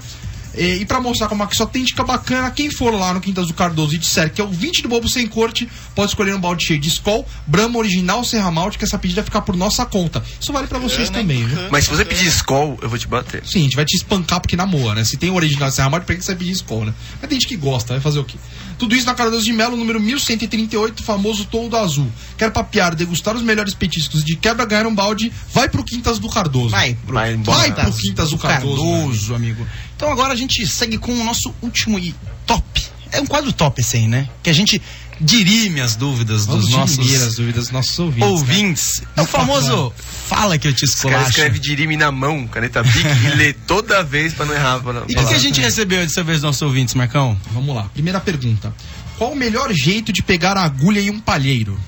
E, 0.55 0.81
e 0.81 0.85
pra 0.85 1.01
mostrar 1.01 1.29
como 1.29 1.43
é 1.43 1.47
que 1.47 1.55
isso 1.55 1.63
autêntica 1.63 2.03
bacana, 2.03 2.51
quem 2.51 2.71
for 2.71 2.93
lá 2.93 3.15
no 3.15 3.21
Quintas 3.21 3.47
do 3.47 3.55
Cardoso 3.55 3.95
e 3.95 3.99
disser 3.99 4.33
que 4.33 4.41
é 4.41 4.45
o 4.45 4.49
20 4.49 4.83
do 4.83 4.89
Bobo 4.89 5.09
Sem 5.09 5.27
Corte, 5.27 5.69
pode 5.95 6.11
escolher 6.11 6.35
um 6.35 6.41
balde 6.41 6.65
cheio 6.65 6.81
de 6.81 6.89
Skol, 6.89 7.27
Brahma 7.47 7.79
Original 7.79 8.25
Serra 8.25 8.51
Malte, 8.51 8.79
que 8.79 8.85
essa 8.85 8.99
pedida 8.99 9.21
vai 9.21 9.27
ficar 9.27 9.43
por 9.43 9.57
nossa 9.57 9.85
conta. 9.87 10.23
Isso 10.41 10.53
vale 10.53 10.67
pra 10.67 10.79
vocês 10.79 11.11
também, 11.11 11.45
viu? 11.45 11.59
Mas 11.71 11.85
se 11.85 11.91
você 11.91 12.05
pedir 12.05 12.27
Skol, 12.29 12.79
eu 12.83 12.89
vou 12.89 12.99
te 12.99 13.07
bater. 13.07 13.43
Sim, 13.45 13.61
a 13.61 13.63
gente 13.63 13.77
vai 13.77 13.85
te 13.85 13.97
espancar 13.97 14.41
porque 14.41 14.57
namoa, 14.57 14.95
né? 14.95 15.05
Se 15.05 15.17
tem 15.17 15.31
o 15.31 15.35
original 15.35 15.71
Serra 15.71 15.91
Malte, 15.91 16.07
pra 16.07 16.15
que 16.15 16.23
você 16.23 16.33
vai 16.33 16.39
pedir 16.39 16.53
Skol, 16.53 16.85
né? 16.85 16.95
Mas 17.21 17.29
tem 17.29 17.41
gente 17.41 17.49
que 17.49 17.57
gosta, 17.57 17.95
vai 17.95 18.01
fazer 18.01 18.19
o 18.19 18.25
quê? 18.25 18.37
Tudo 18.81 18.95
isso 18.95 19.05
na 19.05 19.15
Cardoso 19.15 19.45
de 19.45 19.53
Melo, 19.53 19.77
número 19.77 20.01
1138, 20.01 21.03
famoso 21.03 21.45
Toldo 21.45 21.77
Azul. 21.77 22.11
Quer 22.39 22.51
papear, 22.51 22.95
degustar 22.95 23.37
os 23.37 23.43
melhores 23.43 23.75
petiscos 23.75 24.25
de 24.25 24.37
quebra, 24.37 24.65
ganhar 24.65 24.87
um 24.87 24.95
balde, 24.95 25.31
vai 25.53 25.69
pro 25.69 25.85
Quintas 25.85 26.19
do 26.19 26.31
Cardoso. 26.31 26.71
Vai 26.71 26.97
pro, 27.07 27.15
Vai. 27.15 27.39
Vai 27.43 27.73
pro 27.73 27.93
Quintas 27.93 28.31
do 28.31 28.39
Cardoso. 28.39 28.83
Cardoso, 28.83 29.35
amigo. 29.35 29.67
Então 30.01 30.11
agora 30.11 30.33
a 30.33 30.37
gente 30.37 30.67
segue 30.67 30.97
com 30.97 31.13
o 31.13 31.23
nosso 31.23 31.55
último 31.61 31.99
e 31.99 32.15
top. 32.47 32.83
É 33.13 33.21
um 33.21 33.27
quadro 33.27 33.53
top 33.53 33.83
esse 33.83 33.99
aí, 33.99 34.09
né? 34.09 34.31
Que 34.43 34.49
a 34.49 34.53
gente 34.55 34.81
dirime 35.21 35.79
as 35.83 35.95
dúvidas 35.95 36.47
Vamos 36.47 36.65
dos 36.65 36.75
nossos 36.75 36.97
dirimir 36.97 37.21
as 37.21 37.35
dúvidas 37.35 37.65
dos 37.65 37.71
nossos 37.71 37.99
ouvintes. 37.99 38.31
ouvintes. 38.31 39.03
É 39.15 39.21
o 39.21 39.27
famoso 39.27 39.93
fala 40.27 40.57
que 40.57 40.67
eu 40.67 40.73
te 40.73 40.87
Os 40.87 40.95
caras 41.03 41.29
escrevem 41.29 41.61
dirime 41.61 41.99
na 41.99 42.11
mão, 42.11 42.49
caneta 42.49 42.83
Bic, 42.83 43.07
e 43.27 43.35
lê 43.37 43.53
toda 43.69 44.03
vez 44.03 44.33
pra 44.33 44.47
não 44.47 44.55
errar. 44.55 44.81
Pra 44.81 44.95
não 44.95 45.03
E 45.07 45.13
o 45.13 45.19
que, 45.19 45.27
que 45.27 45.35
a 45.35 45.39
gente 45.39 45.61
recebeu 45.61 45.99
dessa 45.99 46.23
vez 46.23 46.39
dos 46.39 46.45
nossos 46.45 46.63
ouvintes, 46.63 46.95
Marcão? 46.95 47.39
Vamos 47.53 47.77
lá. 47.77 47.83
Primeira 47.93 48.21
pergunta. 48.21 48.75
Qual 49.19 49.33
o 49.33 49.37
melhor 49.37 49.71
jeito 49.71 50.15
de 50.15 50.23
pegar 50.23 50.57
a 50.57 50.65
agulha 50.65 51.01
em 51.01 51.11
um 51.11 51.21
palheiro? 51.21 51.79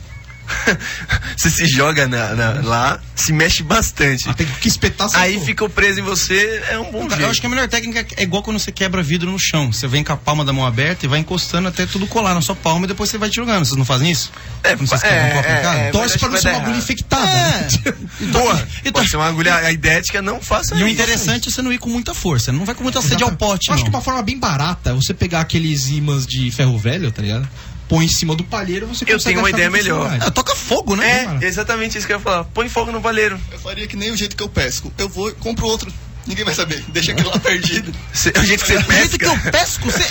Você 1.37 1.51
se 1.51 1.67
joga 1.67 2.07
na- 2.07 2.35
na- 2.35 2.61
lá, 2.63 3.01
se 3.17 3.33
mexe 3.33 3.63
bastante. 3.63 4.29
Ah, 4.29 4.35
tem 4.35 4.47
que 4.47 4.69
espetar 4.69 5.09
Aí 5.15 5.41
ficou 5.41 5.69
preso 5.69 6.01
em 6.01 6.03
você, 6.03 6.63
é 6.69 6.79
um 6.79 6.85
bom 6.85 7.01
Cara, 7.01 7.09
jeito. 7.11 7.23
eu 7.23 7.31
acho 7.31 7.41
que 7.41 7.47
a 7.47 7.51
melhor 7.51 7.69
técnica 7.69 8.07
é 8.17 8.23
igual 8.23 8.43
quando 8.43 8.59
você 8.59 8.71
quebra 8.71 9.03
vidro 9.03 9.31
no 9.31 9.39
chão. 9.39 9.73
Você 9.73 9.87
vem 9.89 10.05
com 10.05 10.13
a 10.13 10.17
palma 10.17 10.45
da 10.45 10.53
mão 10.53 10.65
aberta 10.67 11.05
e 11.05 11.09
vai 11.09 11.19
encostando 11.19 11.69
até 11.69 11.87
tudo 11.87 12.07
colar 12.07 12.35
na 12.35 12.41
sua 12.41 12.55
palma 12.55 12.85
e 12.85 12.89
depois 12.89 13.11
você 13.11 13.19
vai 13.19 13.29
te 13.29 13.37
jogando. 13.37 13.65
Vocês 13.65 13.77
não 13.77 13.85
fazem 13.85 14.11
isso? 14.11 14.31
É, 14.63 14.77
vocês 14.77 15.03
é, 15.03 15.09
é, 15.09 15.89
é, 15.89 15.91
Torce 15.91 16.19
pra 16.19 16.29
não 16.29 16.39
ser 16.41 16.49
uma 16.51 16.59
agulha 16.61 16.77
infectada. 16.77 17.27
É. 17.27 17.69
né? 17.91 17.95
Boa, 18.33 18.69
Então- 18.81 18.93
pode 18.93 19.09
ser 19.11 19.17
uma 19.17 19.27
agulha 19.27 19.55
aidética, 19.57 20.23
não 20.23 20.41
faça 20.41 20.75
E 20.77 20.83
o 20.83 20.87
isso. 20.87 20.95
interessante 20.95 21.49
é 21.49 21.53
você 21.53 21.63
não 21.63 21.73
ir 21.73 21.79
com 21.79 21.89
muita 21.91 22.15
força. 22.15 22.53
Não 22.53 22.65
vai 22.65 22.75
com 22.75 22.83
muita 22.83 23.01
sede 23.03 23.23
ao 23.25 23.33
pote, 23.33 23.69
Eu 23.69 23.75
acho 23.75 23.85
não. 23.85 23.91
que 23.91 23.97
uma 23.97 24.03
forma 24.03 24.23
bem 24.23 24.39
barata 24.39 24.91
é 24.91 24.93
você 24.93 25.13
pegar 25.15 25.41
aqueles 25.41 25.89
imãs 25.89 26.27
de 26.27 26.51
ferro 26.51 26.79
velho, 26.79 27.11
tá 27.11 27.23
ligado? 27.23 27.49
Põe 27.93 28.07
em 28.07 28.09
cima 28.09 28.35
do 28.35 28.43
palheiro, 28.43 28.87
você 28.87 29.05
Eu 29.05 29.17
consegue 29.17 29.23
tenho 29.23 29.41
uma 29.41 29.51
ideia 29.51 29.69
melhor. 29.69 30.19
Ah, 30.19 30.31
toca 30.31 30.57
fogo, 30.57 30.97
né? 30.97 31.39
É, 31.43 31.45
exatamente 31.45 31.99
isso 31.99 32.07
que 32.07 32.13
eu 32.15 32.17
ia 32.17 32.23
falar. 32.23 32.45
Põe 32.45 32.67
fogo 32.67 32.91
no 32.91 33.01
valeiro. 33.01 33.39
Eu 33.51 33.59
faria 33.59 33.87
que 33.87 33.97
nem 33.97 34.11
o 34.11 34.17
jeito 34.17 34.35
que 34.35 34.43
eu 34.43 34.49
pesco. 34.49 34.91
Eu 34.97 35.11
vou 35.11 35.29
e 35.29 35.33
compro 35.33 35.67
outro. 35.67 35.93
Ninguém 36.27 36.45
vai 36.45 36.55
saber. 36.55 36.85
Deixa 36.89 37.13
aquilo 37.13 37.31
lá 37.31 37.39
perdido. 37.39 37.93
Cê- 38.15 38.33
o 38.37 38.45
jeito 38.45 38.63
que 38.65 38.73
você 38.73 38.77
O 38.79 38.93
jeito 38.93 39.19
que 39.19 39.19
pesca. 39.19 39.27
eu 39.27 39.53
pesco, 39.53 39.91
você. 39.91 40.05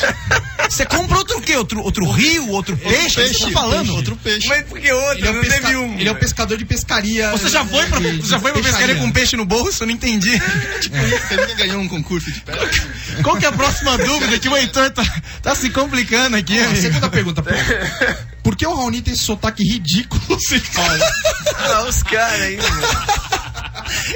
Você 0.70 0.86
compra 0.86 1.18
outro 1.18 1.38
o 1.38 1.42
quê? 1.42 1.56
Outro, 1.56 1.82
outro 1.82 2.10
rio, 2.12 2.50
outro 2.50 2.76
peixe? 2.78 3.16
peixe, 3.16 3.34
Você 3.40 3.46
tá 3.46 3.52
falando? 3.52 3.80
peixe, 3.80 3.92
outro 3.92 4.16
peixe. 4.18 4.48
Mas 4.48 4.64
por 4.66 4.80
que 4.80 4.92
outro? 4.92 5.18
Ele 5.18 5.28
é, 5.28 5.32
um 5.32 5.42
pesca- 5.42 5.70
um. 5.70 6.00
ele 6.00 6.10
é 6.10 6.12
um 6.12 6.16
pescador 6.16 6.58
de 6.58 6.66
pescaria. 6.66 7.32
Você 7.32 7.50
já 7.50 7.66
foi 7.66 7.86
pra, 7.88 8.00
de- 8.00 8.18
você 8.22 8.30
já 8.30 8.40
foi 8.40 8.52
pra 8.52 8.62
pescaria 8.62 8.96
com 8.96 9.12
peixe 9.12 9.36
no 9.38 9.46
bolso? 9.46 9.84
Eu 9.84 9.88
não 9.88 9.94
entendi. 9.94 10.32
Tipo, 10.82 10.98
você 10.98 11.36
nunca 11.36 11.54
ganhou 11.56 11.82
um 11.82 11.88
concurso 11.88 12.32
de 12.32 12.42
pesca? 12.42 12.88
Qual 13.24 13.38
que 13.38 13.46
é 13.46 13.50
a 13.50 13.52
próxima 13.54 13.98
dúvida 13.98 14.38
que 14.40 14.50
o 14.50 14.56
Heitor 14.58 14.92
tá, 14.92 15.04
tá 15.42 15.56
se 15.56 15.70
complicando 15.70 16.36
aqui, 16.38 16.60
Ó, 16.62 16.76
segunda 16.76 17.10
pergunta. 17.10 17.42
Por, 17.42 17.54
por 18.44 18.56
que 18.56 18.66
o 18.66 18.74
Raoni 18.76 19.02
tem 19.02 19.14
esse 19.14 19.24
sotaque 19.24 19.64
ridículo? 19.64 20.22
Você 20.28 20.60
fala. 20.60 21.00
Ah, 21.58 21.84
os 21.88 22.04
caras 22.04 22.42
aí, 22.42 22.58
mano. 22.58 22.82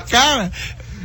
Cara, 0.09 0.51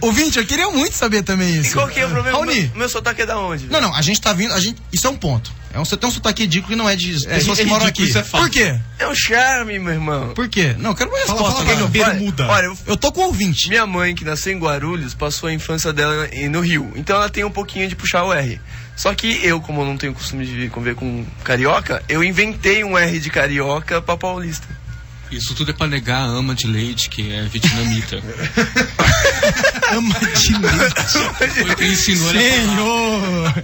ouvinte, 0.01 0.39
eu 0.39 0.47
queria 0.47 0.71
muito 0.71 0.95
saber 0.95 1.23
também 1.23 1.49
E 1.57 1.61
isso. 1.61 1.75
qual 1.75 1.89
que 1.89 2.01
é 2.01 2.07
o 2.07 2.11
problema? 2.11 2.37
Raoni. 2.39 2.63
Meu, 2.63 2.71
meu 2.77 2.89
sotaque 2.89 3.23
é 3.23 3.27
da 3.27 3.39
onde? 3.39 3.67
Não, 3.67 3.81
não, 3.81 3.95
a 3.95 4.03
gente 4.03 4.21
tá 4.21 4.33
vindo, 4.33 4.53
a 4.55 4.61
gente, 4.61 4.81
isso 4.93 5.07
é 5.07 5.11
um 5.11 5.17
ponto. 5.17 5.53
É 5.73 5.79
um, 5.79 5.85
você 5.85 5.97
tem 5.97 6.09
um 6.09 6.13
sotaque 6.13 6.43
ridículo 6.43 6.71
que 6.73 6.77
não 6.77 6.89
é 6.89 6.97
de 6.97 7.13
pessoas 7.29 7.61
é 7.61 7.63
que 7.63 7.69
moram 7.69 7.87
aqui. 7.87 8.03
isso 8.03 8.19
é 8.19 8.25
fato. 8.25 8.43
Por 8.43 8.51
quê? 8.51 8.75
É 8.99 9.07
o 9.07 9.15
charme, 9.15 9.79
meu 9.79 9.93
irmão. 9.93 10.35
Por 10.35 10.49
quê? 10.49 10.75
Não, 10.77 10.91
eu 10.91 10.97
quero 10.97 11.11
uma 11.11 11.19
Fala, 11.21 11.39
resposta. 11.39 11.59
fala, 11.61 11.63
agora. 11.71 11.85
Gabriel. 11.87 12.07
Bermuda. 12.11 12.47
Olha, 12.49 12.65
eu, 12.67 12.79
Eu 12.89 12.97
tô 12.97 13.13
com 13.13 13.21
o 13.21 13.27
ouvinte. 13.27 13.69
minha 13.69 13.87
mãe, 13.87 14.13
que 14.15 14.25
nasceu 14.25 14.53
em 14.53 14.59
Guarulhos, 14.59 15.15
passou 15.15 15.49
a 15.49 15.53
infância 15.53 15.93
dela 15.93 16.29
no 16.51 16.61
Rio. 16.61 16.91
Então 16.97 17.15
ela 17.15 17.29
tem 17.29 17.45
um 17.45 17.51
pouquinho 17.53 17.89
de 17.89 17.95
puxar 17.95 18.25
o 18.25 18.33
R. 18.33 18.61
Só 18.97 19.15
que 19.15 19.39
eu, 19.45 19.61
como 19.61 19.85
não 19.85 19.97
tenho 19.97 20.13
costume 20.13 20.45
de 20.45 20.69
conviver 20.69 20.97
com 20.97 21.25
carioca, 21.45 22.03
eu 22.09 22.23
inventei 22.25 22.83
um 22.85 22.99
R 22.99 23.19
de 23.21 23.31
carioca 23.31 24.03
pra 24.03 24.17
paulista. 24.17 24.67
Isso 25.31 25.55
tudo 25.55 25.71
é 25.71 25.75
pra 25.75 25.87
negar 25.87 26.23
a 26.23 26.27
ama 26.27 26.55
de 26.55 26.67
leite, 26.67 27.09
que 27.09 27.33
é 27.33 27.43
vietnamita. 27.43 28.21
Ama 29.93 30.15
de 30.21 30.53
leite. 30.53 31.65
Foi 31.67 31.75
quem 31.75 31.93
ensinou. 31.93 32.31
Senhor! 32.31 33.55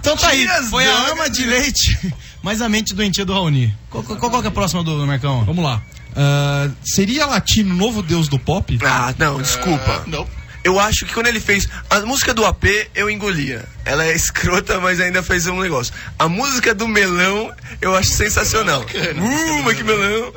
Então 0.00 0.16
tá 0.16 0.28
aí, 0.28 0.46
foi 0.68 0.86
a 0.86 1.10
ama 1.10 1.28
de 1.28 1.44
leite, 1.44 2.14
mas 2.42 2.60
a 2.60 2.68
mente 2.68 2.94
doentia 2.94 3.24
do 3.24 3.32
Raoni. 3.32 3.74
Qual, 3.90 4.02
qual, 4.02 4.42
é 4.42 4.46
a 4.46 4.50
próxima 4.50 4.82
do 4.82 5.06
Marcão? 5.06 5.44
Vamos 5.44 5.64
lá. 5.64 5.82
Ah, 6.14 6.68
seria 6.84 7.26
latino 7.26 7.74
o 7.74 7.76
novo 7.76 8.02
deus 8.02 8.28
do 8.28 8.38
pop? 8.38 8.78
Ah, 8.82 9.14
não, 9.18 9.40
desculpa. 9.40 10.04
Não. 10.06 10.26
Eu 10.64 10.78
acho 10.80 11.06
que 11.06 11.14
quando 11.14 11.28
ele 11.28 11.40
fez 11.40 11.68
a 11.88 12.00
música 12.00 12.34
do 12.34 12.44
AP, 12.44 12.64
eu 12.94 13.08
engolia. 13.08 13.64
Ela 13.88 14.04
é 14.06 14.14
escrota, 14.14 14.78
mas 14.80 15.00
ainda 15.00 15.22
fez 15.22 15.46
um 15.46 15.60
negócio. 15.60 15.94
A 16.18 16.28
música 16.28 16.74
do 16.74 16.86
melão, 16.86 17.50
eu 17.80 17.96
acho 17.96 18.10
sensacional. 18.10 18.82
Uh, 18.82 19.62
mas 19.64 19.76
que 19.76 19.82
melão! 19.82 19.98
Eu 20.06 20.34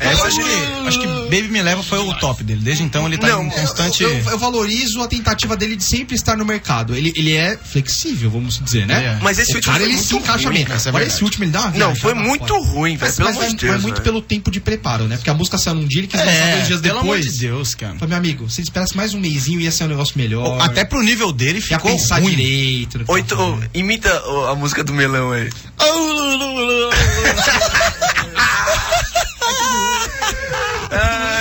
Essa 0.00 0.24
acho 0.26 0.36
que, 0.36 0.86
acho 0.88 0.98
que 1.00 1.06
Baby 1.06 1.48
Me 1.48 1.62
Leva 1.62 1.82
foi 1.82 1.98
o 1.98 2.12
top 2.14 2.42
dele. 2.42 2.60
Desde 2.62 2.82
então 2.82 3.06
ele 3.06 3.16
tá 3.16 3.28
Não, 3.28 3.44
em 3.46 3.50
constante. 3.50 4.02
Eu, 4.02 4.10
eu 4.10 4.38
valorizo 4.38 5.00
a 5.02 5.06
tentativa 5.06 5.56
dele 5.56 5.76
de 5.76 5.84
sempre 5.84 6.16
estar 6.16 6.36
no 6.36 6.44
mercado. 6.44 6.94
Ele, 6.96 7.12
ele 7.16 7.34
é 7.34 7.56
flexível, 7.56 8.30
vamos 8.30 8.58
dizer, 8.62 8.84
né? 8.86 9.16
É. 9.16 9.18
Mas 9.22 9.38
esse 9.38 9.52
o 9.52 9.56
último 9.56 9.72
cara 9.72 9.84
foi 9.84 9.88
ele 9.88 9.96
muito 9.96 10.08
se 10.08 10.16
encaixa 10.16 10.48
ruim, 10.48 10.64
bem. 10.64 11.02
é 11.02 11.06
esse 11.06 11.24
último 11.24 11.44
ele 11.44 11.50
dá 11.52 11.60
uma 11.62 11.70
Não, 11.70 11.94
foi 11.94 12.14
fora. 12.14 12.26
muito 12.26 12.54
ruim, 12.62 12.96
velho. 12.96 13.00
Mas, 13.00 13.16
Pelo 13.16 13.28
mas 13.28 13.36
amor 13.36 13.46
vai, 13.46 13.50
de 13.54 13.56
Deus. 13.56 13.72
vai 13.74 13.80
muito 13.82 14.02
pelo 14.02 14.20
tempo 14.22 14.50
de 14.50 14.60
preparo, 14.60 15.04
né? 15.04 15.16
Porque 15.16 15.30
a 15.30 15.34
música 15.34 15.56
saiu 15.56 15.76
num 15.76 15.86
dia, 15.86 16.00
ele 16.00 16.08
quis 16.08 16.18
lançar 16.20 16.50
dois 16.54 16.66
dias 16.66 16.80
pelo 16.80 16.98
amor 16.98 17.16
depois. 17.16 17.32
de 17.34 17.38
Deus, 17.40 17.74
cara. 17.74 17.94
Falei, 17.94 18.08
meu 18.08 18.18
amigo, 18.18 18.50
se 18.50 18.60
ele 18.60 18.66
esperasse 18.68 18.96
mais 18.96 19.14
um 19.14 19.20
mêsinho, 19.20 19.60
ia 19.60 19.70
ser 19.70 19.84
um 19.84 19.88
negócio 19.88 20.14
melhor. 20.16 20.60
Até 20.60 20.84
pro 20.84 21.00
nível 21.02 21.32
dele 21.32 21.58
ia 21.58 21.62
ficou 21.78 21.92
pensar 21.92 22.20
ruim. 22.20 22.30
direito. 22.34 22.87
Oito, 23.08 23.36
oh, 23.38 23.58
imita 23.74 24.22
oh, 24.26 24.46
a 24.46 24.54
música 24.54 24.82
do 24.82 24.92
melão 24.92 25.32
aí. 25.32 25.50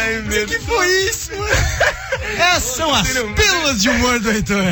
Ai, 0.07 0.21
meu 0.21 0.45
que 0.47 0.59
foi 0.59 0.87
isso, 1.09 1.31
mano? 1.31 1.53
Essas 2.37 2.75
são 2.75 2.93
as 2.93 3.13
não- 3.13 3.33
pílulas 3.33 3.81
de 3.81 3.89
humor 3.89 4.19
do 4.19 4.31
Heitor. 4.31 4.63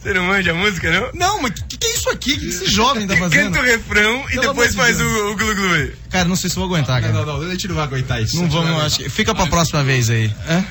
Você 0.00 0.12
não 0.14 0.24
manja 0.24 0.50
a 0.50 0.54
música, 0.54 0.90
não? 0.90 1.10
Não, 1.14 1.42
mas 1.42 1.52
que, 1.68 1.76
que 1.76 1.86
é 1.86 1.94
isso 1.94 2.08
aqui? 2.10 2.32
O 2.32 2.38
que 2.38 2.46
esse 2.48 2.66
jovem 2.70 3.06
tá 3.06 3.16
fazendo? 3.16 3.52
Canta 3.52 3.60
o 3.60 3.62
refrão 3.62 4.24
e 4.28 4.32
Pelo 4.32 4.48
depois 4.48 4.74
faz 4.74 4.98
Deus. 4.98 5.10
o, 5.10 5.30
o 5.32 5.36
glu-glu 5.36 5.74
aí. 5.74 5.92
Cara, 6.10 6.24
não 6.26 6.36
sei 6.36 6.50
se 6.50 6.56
eu 6.56 6.66
vou 6.66 6.74
aguentar, 6.74 7.00
cara. 7.00 7.12
Não, 7.12 7.24
não, 7.24 7.38
não, 7.40 7.48
a 7.48 7.52
gente 7.52 7.68
não 7.68 7.74
vai 7.74 7.84
aguentar 7.84 8.22
isso. 8.22 8.36
Não 8.36 8.48
vamos, 8.48 8.70
vai 8.76 8.86
acho 8.86 8.98
que 8.98 9.08
fica 9.08 9.34
pra 9.34 9.46
próxima 9.46 9.82
vez 9.84 10.10
aí. 10.10 10.30
É? 10.46 10.62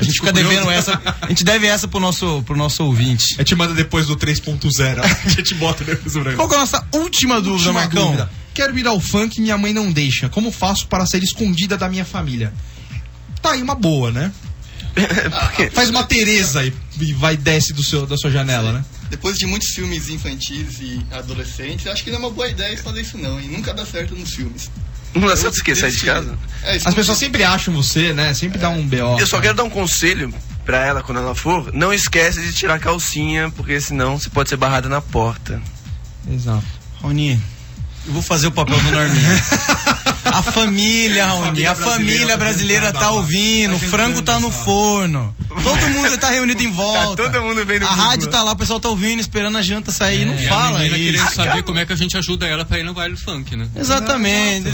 A 0.00 0.04
gente 0.04 0.14
fica 0.16 0.32
devendo 0.32 0.70
essa. 0.70 1.00
A 1.20 1.28
gente 1.28 1.44
deve 1.44 1.66
essa 1.66 1.86
pro 1.88 2.00
nosso, 2.00 2.42
pro 2.44 2.56
nosso 2.56 2.84
ouvinte. 2.84 3.34
A 3.38 3.42
gente 3.42 3.54
manda 3.54 3.74
depois 3.74 4.06
do 4.06 4.16
3.0. 4.16 5.00
A 5.24 5.28
gente 5.28 5.54
bota 5.54 5.84
depois 5.84 6.12
do 6.14 6.36
Qual 6.36 6.48
que 6.48 6.54
é 6.54 6.58
a 6.58 6.60
nossa 6.60 6.86
última 6.92 7.36
dúvida, 7.36 7.52
Última 7.70 7.72
Marcão? 7.72 8.06
dúvida. 8.06 8.30
Quero 8.54 8.76
ir 8.78 8.86
ao 8.86 9.00
funk, 9.00 9.40
minha 9.40 9.56
mãe 9.56 9.72
não 9.72 9.92
deixa. 9.92 10.28
Como 10.28 10.50
faço 10.50 10.86
para 10.88 11.06
ser 11.06 11.22
escondida 11.22 11.76
da 11.78 11.88
minha 11.88 12.04
família? 12.04 12.52
Tá 13.42 13.52
aí 13.52 13.62
uma 13.62 13.74
boa, 13.74 14.10
né? 14.10 14.32
Faz 15.72 15.88
uma 15.88 16.04
Tereza 16.04 16.64
e, 16.64 16.72
e 17.00 17.12
vai 17.14 17.36
desce 17.36 17.72
do 17.72 17.82
seu, 17.82 18.06
da 18.06 18.16
sua 18.16 18.30
janela, 18.30 18.72
né? 18.72 18.84
Depois 19.08 19.36
de 19.36 19.46
muitos 19.46 19.68
filmes 19.70 20.08
infantis 20.08 20.78
e 20.80 21.04
adolescentes, 21.10 21.86
acho 21.86 22.04
que 22.04 22.10
não 22.10 22.16
é 22.16 22.20
uma 22.20 22.30
boa 22.30 22.48
ideia 22.48 22.76
fazer 22.78 23.00
isso 23.00 23.18
não, 23.18 23.40
e 23.40 23.48
nunca 23.48 23.72
dá 23.74 23.84
certo 23.84 24.14
nos 24.14 24.34
filmes. 24.34 24.70
Não 25.14 25.26
dá 25.26 25.36
certo? 25.36 25.56
Sair 25.76 25.90
de 25.90 26.04
casa? 26.04 26.38
É, 26.62 26.76
As 26.76 26.94
pessoas 26.94 27.18
sempre 27.18 27.42
acham 27.42 27.74
você, 27.74 28.12
né? 28.12 28.32
Sempre 28.34 28.58
dá 28.58 28.68
um 28.68 28.86
BO. 28.86 29.18
Eu 29.18 29.26
só 29.26 29.40
quero 29.40 29.54
dar 29.54 29.64
um 29.64 29.70
conselho 29.70 30.32
pra 30.64 30.86
ela 30.86 31.02
quando 31.02 31.18
ela 31.18 31.34
for. 31.34 31.72
Não 31.74 31.92
esquece 31.92 32.40
de 32.40 32.52
tirar 32.52 32.74
a 32.74 32.78
calcinha, 32.78 33.50
porque 33.50 33.80
senão 33.80 34.18
você 34.18 34.30
pode 34.30 34.48
ser 34.48 34.56
barrada 34.56 34.88
na 34.88 35.00
porta. 35.00 35.60
Exato. 36.30 36.64
Raoni, 37.02 37.40
eu 38.06 38.12
vou 38.12 38.22
fazer 38.22 38.46
o 38.46 38.52
papel 38.52 38.78
do 38.78 38.90
Norminha. 38.90 39.44
A 40.24 40.42
família, 40.42 41.26
Raoni, 41.26 41.66
a 41.66 41.74
família 41.74 42.36
brasileira 42.36 42.92
tá 42.92 43.10
ouvindo, 43.10 43.74
o 43.74 43.78
frango 43.78 44.22
tá 44.22 44.38
no 44.38 44.50
forno. 44.50 45.34
Todo 45.48 45.88
mundo 45.88 46.16
tá 46.18 46.30
reunido 46.30 46.62
em 46.62 46.70
volta. 46.72 47.22
todo 47.22 47.42
mundo 47.42 47.64
vendo 47.66 47.84
A 47.86 47.90
rádio 47.90 48.28
tá 48.28 48.42
lá, 48.42 48.52
o 48.52 48.56
pessoal 48.56 48.78
tá 48.78 48.88
ouvindo, 48.88 49.20
esperando 49.20 49.56
a 49.58 49.62
janta 49.62 49.90
sair. 49.90 50.24
não 50.24 50.34
E 50.34 50.46
fala 50.46 50.78
a 50.80 50.86
isso. 50.86 50.94
querendo 50.96 51.30
saber 51.34 51.62
como 51.62 51.78
é 51.78 51.86
que 51.86 51.92
a 51.92 51.96
gente 51.96 52.16
ajuda 52.16 52.46
ela 52.46 52.64
pra 52.64 52.78
ir 52.78 52.84
no 52.84 52.94
baile 52.94 53.16
funk, 53.16 53.56
né? 53.56 53.68
Exatamente. 53.76 54.68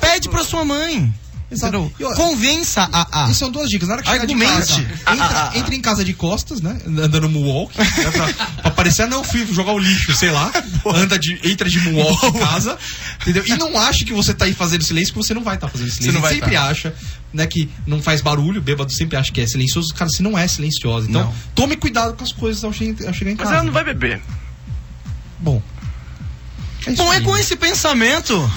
Pede 0.00 0.28
pra 0.28 0.44
sua 0.44 0.64
mãe. 0.64 1.12
Exato. 1.52 1.76
Entendeu? 1.76 1.92
E, 2.00 2.04
ó, 2.04 2.14
Convença 2.14 2.88
a. 2.92 3.24
a. 3.26 3.30
E 3.30 3.34
são 3.34 3.50
duas 3.50 3.68
dicas. 3.68 3.86
Na 3.88 3.94
hora 3.94 4.02
que 4.02 4.08
chegar 4.10 4.26
de 4.26 4.32
Argumente. 4.32 4.84
casa, 5.04 5.12
entra, 5.14 5.50
entra 5.58 5.74
em 5.74 5.80
casa 5.80 6.04
de 6.04 6.14
costas, 6.14 6.60
né? 6.60 6.78
Andando 6.86 7.28
moonwalk. 7.28 7.76
Né, 7.78 7.84
pra, 8.10 8.32
pra 8.62 8.70
parecer, 8.70 9.06
não, 9.06 9.22
fui 9.22 9.46
jogar 9.52 9.72
o 9.72 9.78
lixo, 9.78 10.12
sei 10.14 10.30
lá. 10.30 10.50
Anda 10.86 11.18
de, 11.18 11.38
entra 11.44 11.68
de 11.68 11.78
moonwalk 11.80 12.26
em 12.26 12.32
casa. 12.32 12.78
Entendeu? 13.20 13.44
E 13.46 13.56
não 13.56 13.78
ache 13.78 14.04
que 14.04 14.12
você 14.12 14.32
tá 14.32 14.46
aí 14.46 14.54
fazendo 14.54 14.82
silêncio, 14.82 15.12
porque 15.12 15.26
você 15.28 15.34
não 15.34 15.42
vai 15.44 15.54
estar 15.56 15.68
fazendo 15.68 15.88
silêncio. 15.90 16.06
Você 16.10 16.12
não 16.12 16.20
vai 16.22 16.34
sempre 16.34 16.52
tá. 16.54 16.68
acha, 16.68 16.94
né, 17.32 17.46
que 17.46 17.68
não 17.86 18.02
faz 18.02 18.20
barulho, 18.20 18.60
o 18.60 18.62
bêbado 18.62 18.92
sempre 18.92 19.16
acha 19.16 19.30
que 19.30 19.40
é 19.40 19.46
silencioso. 19.46 19.92
Cara, 19.94 20.10
você 20.10 20.22
não 20.22 20.36
é 20.38 20.46
silencioso. 20.48 21.08
Então, 21.08 21.24
Não. 21.24 21.34
tome 21.54 21.76
cuidado 21.76 22.14
com 22.14 22.24
as 22.24 22.32
coisas 22.32 22.64
ao 22.64 22.72
chegar, 22.72 22.92
em 22.92 23.04
Mas 23.04 23.36
casa. 23.36 23.54
ela 23.54 23.64
não 23.64 23.72
vai 23.72 23.84
beber. 23.84 24.20
Bom. 25.38 25.60
É 26.86 26.90
Bom, 26.92 27.12
é 27.12 27.20
com 27.20 27.36
esse 27.36 27.54
pensamento 27.56 28.50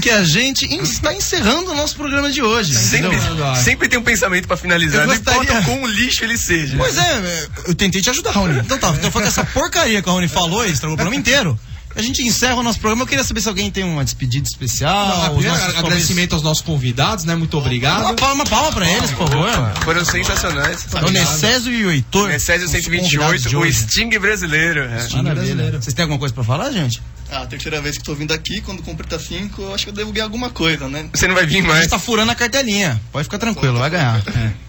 que 0.00 0.08
a 0.10 0.22
gente 0.24 0.64
en- 0.66 0.82
está 0.82 1.12
encerrando 1.14 1.70
o 1.72 1.74
nosso 1.74 1.94
programa 1.96 2.30
de 2.30 2.42
hoje. 2.42 2.74
Sempre, 2.74 3.18
sempre 3.62 3.88
tem 3.88 3.98
um 3.98 4.02
pensamento 4.02 4.46
pra 4.48 4.56
finalizar. 4.56 5.02
Eu 5.02 5.06
Não 5.08 5.14
gostaria- 5.14 5.42
importa 5.42 5.60
o 5.60 5.64
quão 5.64 5.86
lixo 5.86 6.24
ele 6.24 6.38
seja. 6.38 6.76
Pois 6.76 6.96
é, 6.96 7.48
eu 7.66 7.74
tentei 7.74 8.00
te 8.00 8.10
ajudar, 8.10 8.30
Raoni. 8.32 8.58
Então 8.60 8.78
tá, 8.78 8.90
então 8.96 9.10
foi 9.10 9.22
com 9.22 9.28
essa 9.28 9.44
porcaria 9.44 10.00
que 10.02 10.08
a 10.08 10.12
Raoni 10.12 10.28
falou 10.28 10.64
e 10.66 10.70
estragou 10.72 10.94
o 10.94 10.96
programa 10.96 11.16
inteiro. 11.16 11.58
A 11.96 12.02
gente 12.02 12.22
encerra 12.22 12.56
o 12.56 12.62
nosso 12.62 12.78
programa. 12.78 13.02
Eu 13.02 13.06
queria 13.06 13.24
saber 13.24 13.40
se 13.40 13.48
alguém 13.48 13.70
tem 13.70 13.82
uma 13.82 14.04
despedida 14.04 14.46
especial. 14.46 15.32
Os 15.32 15.34
primeiro, 15.36 15.48
nossos 15.48 15.76
agradecimento 15.78 16.34
aos 16.34 16.42
nossos 16.42 16.62
convidados, 16.62 17.24
né? 17.24 17.34
Muito 17.34 17.56
obrigado. 17.56 18.02
Uma 18.02 18.14
palma, 18.14 18.44
palma 18.44 18.70
pra 18.72 18.90
eles, 18.90 19.10
por 19.12 19.28
favor. 19.28 19.50
Foram 19.82 20.04
sensacionais. 20.04 20.86
O 21.06 21.10
Necésio 21.10 21.72
e 21.72 21.86
o 21.86 21.90
Heitor. 21.90 22.28
Necésio 22.28 22.66
os 22.66 22.72
convidados 22.72 23.42
128, 23.42 23.48
de 23.48 23.56
o. 23.56 23.72
Sting 23.72 24.18
brasileiro. 24.18 24.80
é. 24.82 25.22
Maravilha. 25.22 25.72
Vocês 25.80 25.94
têm 25.94 26.02
alguma 26.02 26.18
coisa 26.18 26.34
pra 26.34 26.44
falar, 26.44 26.70
gente? 26.70 27.02
Ah, 27.30 27.42
a 27.42 27.46
terceira 27.46 27.80
vez 27.80 27.96
que 27.98 28.04
tô 28.04 28.14
vindo 28.14 28.32
aqui, 28.32 28.60
quando 28.60 28.82
completa 28.82 29.18
cinco, 29.18 29.62
eu 29.62 29.74
acho 29.74 29.84
que 29.84 29.90
eu 29.90 29.94
devo 29.94 30.12
ganhar 30.12 30.26
alguma 30.26 30.50
coisa, 30.50 30.88
né? 30.88 31.06
Você 31.12 31.26
não 31.26 31.34
vai 31.34 31.46
vir 31.46 31.60
A 31.64 31.66
mais. 31.66 31.80
gente 31.80 31.90
tá 31.90 31.98
furando 31.98 32.30
a 32.30 32.34
cartelinha. 32.34 33.00
Pode 33.10 33.24
ficar 33.24 33.38
tranquilo, 33.38 33.78
vai 33.78 33.90
ganhar. 33.90 34.22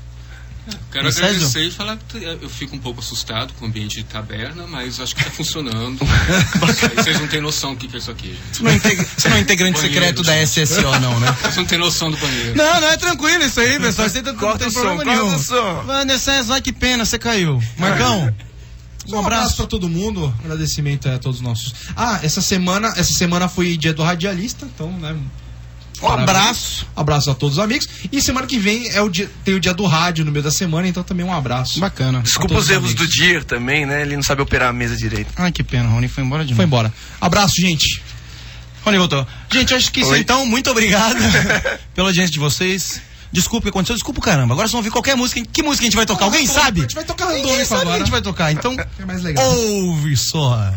Quero 0.92 1.12
Sérgio? 1.12 1.30
agradecer 1.36 1.64
e 1.64 1.72
falar 1.72 1.98
que 2.08 2.18
eu 2.24 2.50
fico 2.50 2.76
um 2.76 2.80
pouco 2.80 3.00
assustado 3.00 3.54
com 3.54 3.66
o 3.66 3.68
ambiente 3.68 3.98
de 3.98 4.04
taberna, 4.04 4.66
mas 4.68 5.00
acho 5.00 5.16
que 5.16 5.24
tá 5.24 5.30
funcionando. 5.32 6.00
Vocês 6.96 7.20
não 7.20 7.28
têm 7.28 7.42
noção 7.42 7.74
do 7.76 7.80
que 7.88 7.96
é 7.96 8.00
isso 8.00 8.12
aqui, 8.12 8.30
gente. 8.30 8.58
Você 8.58 8.64
não 8.64 8.72
é, 8.72 8.76
integ- 8.76 9.08
você 9.18 9.30
não 9.30 9.38
é 9.38 9.40
integrante 9.40 9.74
Banheiro, 9.82 9.94
secreto 9.94 10.24
da. 10.24 10.42
SSO, 10.44 11.00
não, 11.00 11.20
né? 11.20 11.36
Vocês 11.42 11.56
não 11.58 11.66
têm 11.66 11.78
noção 11.78 12.12
do 12.12 12.18
banheiro. 12.18 12.56
Não, 12.56 12.82
não 12.82 12.88
é 12.90 12.98
tranquilo 12.98 13.44
isso 13.44 13.60
aí, 13.60 13.80
pessoal. 13.80 14.10
Você 14.10 14.22
tá, 14.22 14.34
não 14.34 14.58
tem 14.58 14.68
o 14.68 14.72
som, 14.72 14.80
problema 14.82 15.04
corta 15.04 15.22
nenhum. 15.24 15.36
o 15.36 15.40
som. 15.40 15.84
Vai, 15.86 16.06
Necésio, 16.06 16.46
vai 16.46 16.62
que 16.62 16.74
pena, 16.74 17.06
você 17.06 17.18
caiu. 17.20 17.62
Marcão, 17.78 18.34
Um 19.10 19.20
abraço 19.20 19.56
pra 19.58 19.68
todo 19.68 19.88
mundo. 19.88 20.34
Agradecimento 20.44 21.08
a 21.08 21.18
todos 21.18 21.38
os 21.38 21.44
nossos. 21.44 21.74
Ah, 21.96 22.20
essa 22.24 22.42
semana, 22.42 22.94
essa 22.98 23.14
semana 23.14 23.48
foi 23.48 23.78
dia 23.78 23.94
do 23.94 24.04
radialista, 24.04 24.66
então, 24.66 24.92
né? 25.00 25.16
Um 26.02 26.08
abraço. 26.08 26.88
Abraço 26.96 27.30
a 27.32 27.36
todos 27.36 27.58
os 27.58 27.64
amigos. 27.64 27.88
E 28.12 28.22
semana 28.22 28.46
que 28.48 28.58
vem 28.60 28.88
é 28.90 29.02
o 29.02 29.10
dia, 29.10 29.30
tem 29.44 29.54
o 29.56 29.60
dia 29.60 29.74
do 29.74 29.86
rádio 29.86 30.24
no 30.26 30.32
meio 30.32 30.44
da 30.44 30.52
semana, 30.52 30.88
então 30.88 31.04
também 31.04 31.26
um 31.26 31.34
abraço. 31.34 31.80
Bacana. 31.80 32.22
Desculpa 32.22 32.56
os 32.56 32.66
os 32.66 32.70
erros 32.70 32.94
do 32.94 33.08
Dir 33.08 33.44
também, 33.44 33.86
né? 33.86 34.02
Ele 34.02 34.16
não 34.16 34.24
sabe 34.24 34.42
operar 34.42 34.70
a 34.70 34.74
mesa 34.74 34.96
direito. 34.96 35.32
Ai, 35.36 35.52
que 35.52 35.64
pena, 35.64 35.88
Rony 35.90 36.08
foi 36.08 36.24
embora 36.24 36.44
de 36.44 36.54
Foi 36.54 36.66
novo. 36.66 36.76
embora. 36.76 36.94
Abraço, 37.22 37.54
gente. 37.60 38.02
Rony 38.84 38.98
voltou. 38.98 39.26
Gente, 39.52 39.74
acho 39.74 39.92
que 39.92 40.02
isso 40.02 40.12
Oi. 40.12 40.20
então. 40.20 40.46
Muito 40.46 40.70
obrigado 40.70 41.18
pela 41.94 42.10
audiência 42.10 42.32
de 42.32 42.40
vocês. 42.40 43.02
Desculpa 43.30 43.60
o 43.60 43.62
que 43.64 43.70
aconteceu, 43.70 43.96
desculpa 43.96 44.20
o 44.20 44.24
caramba. 44.24 44.54
Agora 44.54 44.68
vocês 44.68 44.72
vão 44.72 44.80
ouvir 44.80 44.90
qualquer 44.92 45.16
música. 45.18 45.42
Que 45.52 45.62
música 45.62 45.84
a 45.84 45.88
gente 45.88 45.96
vai 45.98 46.06
tocar? 46.06 46.26
Alguém 46.26 46.48
sabe? 46.48 46.80
a 46.80 46.84
gente 46.84 46.96
vai 46.96 47.04
tocar 47.04 47.26
Ninguém 47.26 47.42
randômico 47.44 47.66
sabe 47.68 47.76
o 47.82 47.84
que 47.84 47.88
a 47.88 47.90
agora. 47.92 48.00
gente 48.00 48.12
vai 48.12 48.22
tocar. 48.22 48.52
Então, 48.54 48.76
É 49.00 49.06
mais 49.06 49.22
legal. 49.22 49.46
ouve 49.46 50.16
só. 50.16 50.74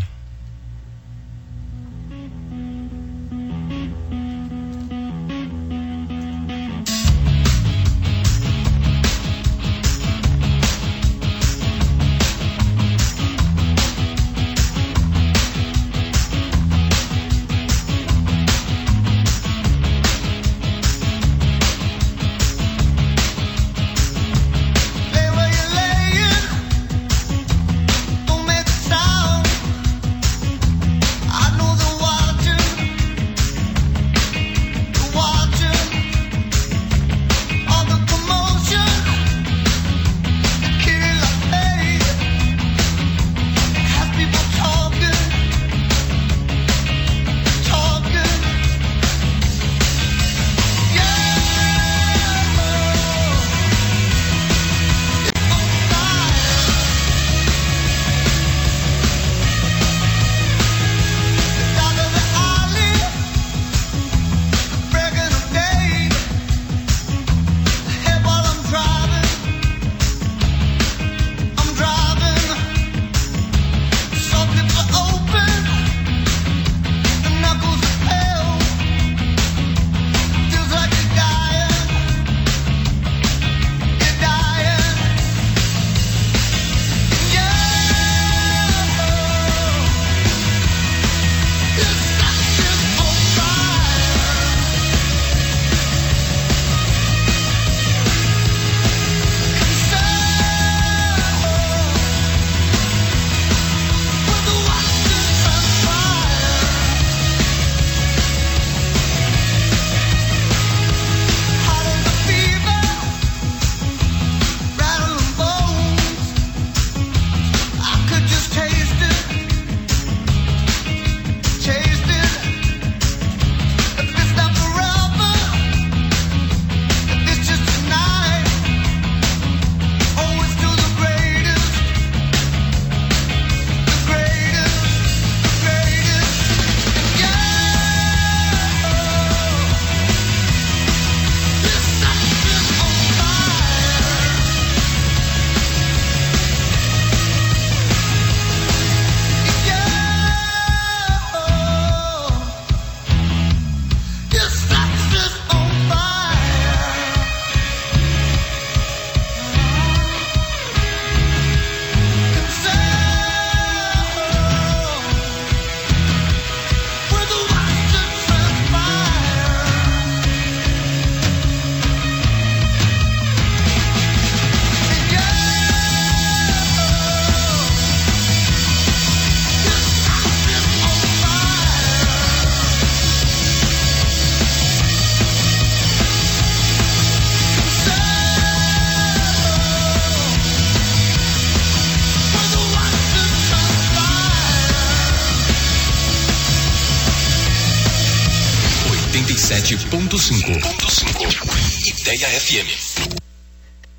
107.5. 200.30 200.40
Ideia 200.46 200.70
FM. 200.70 200.79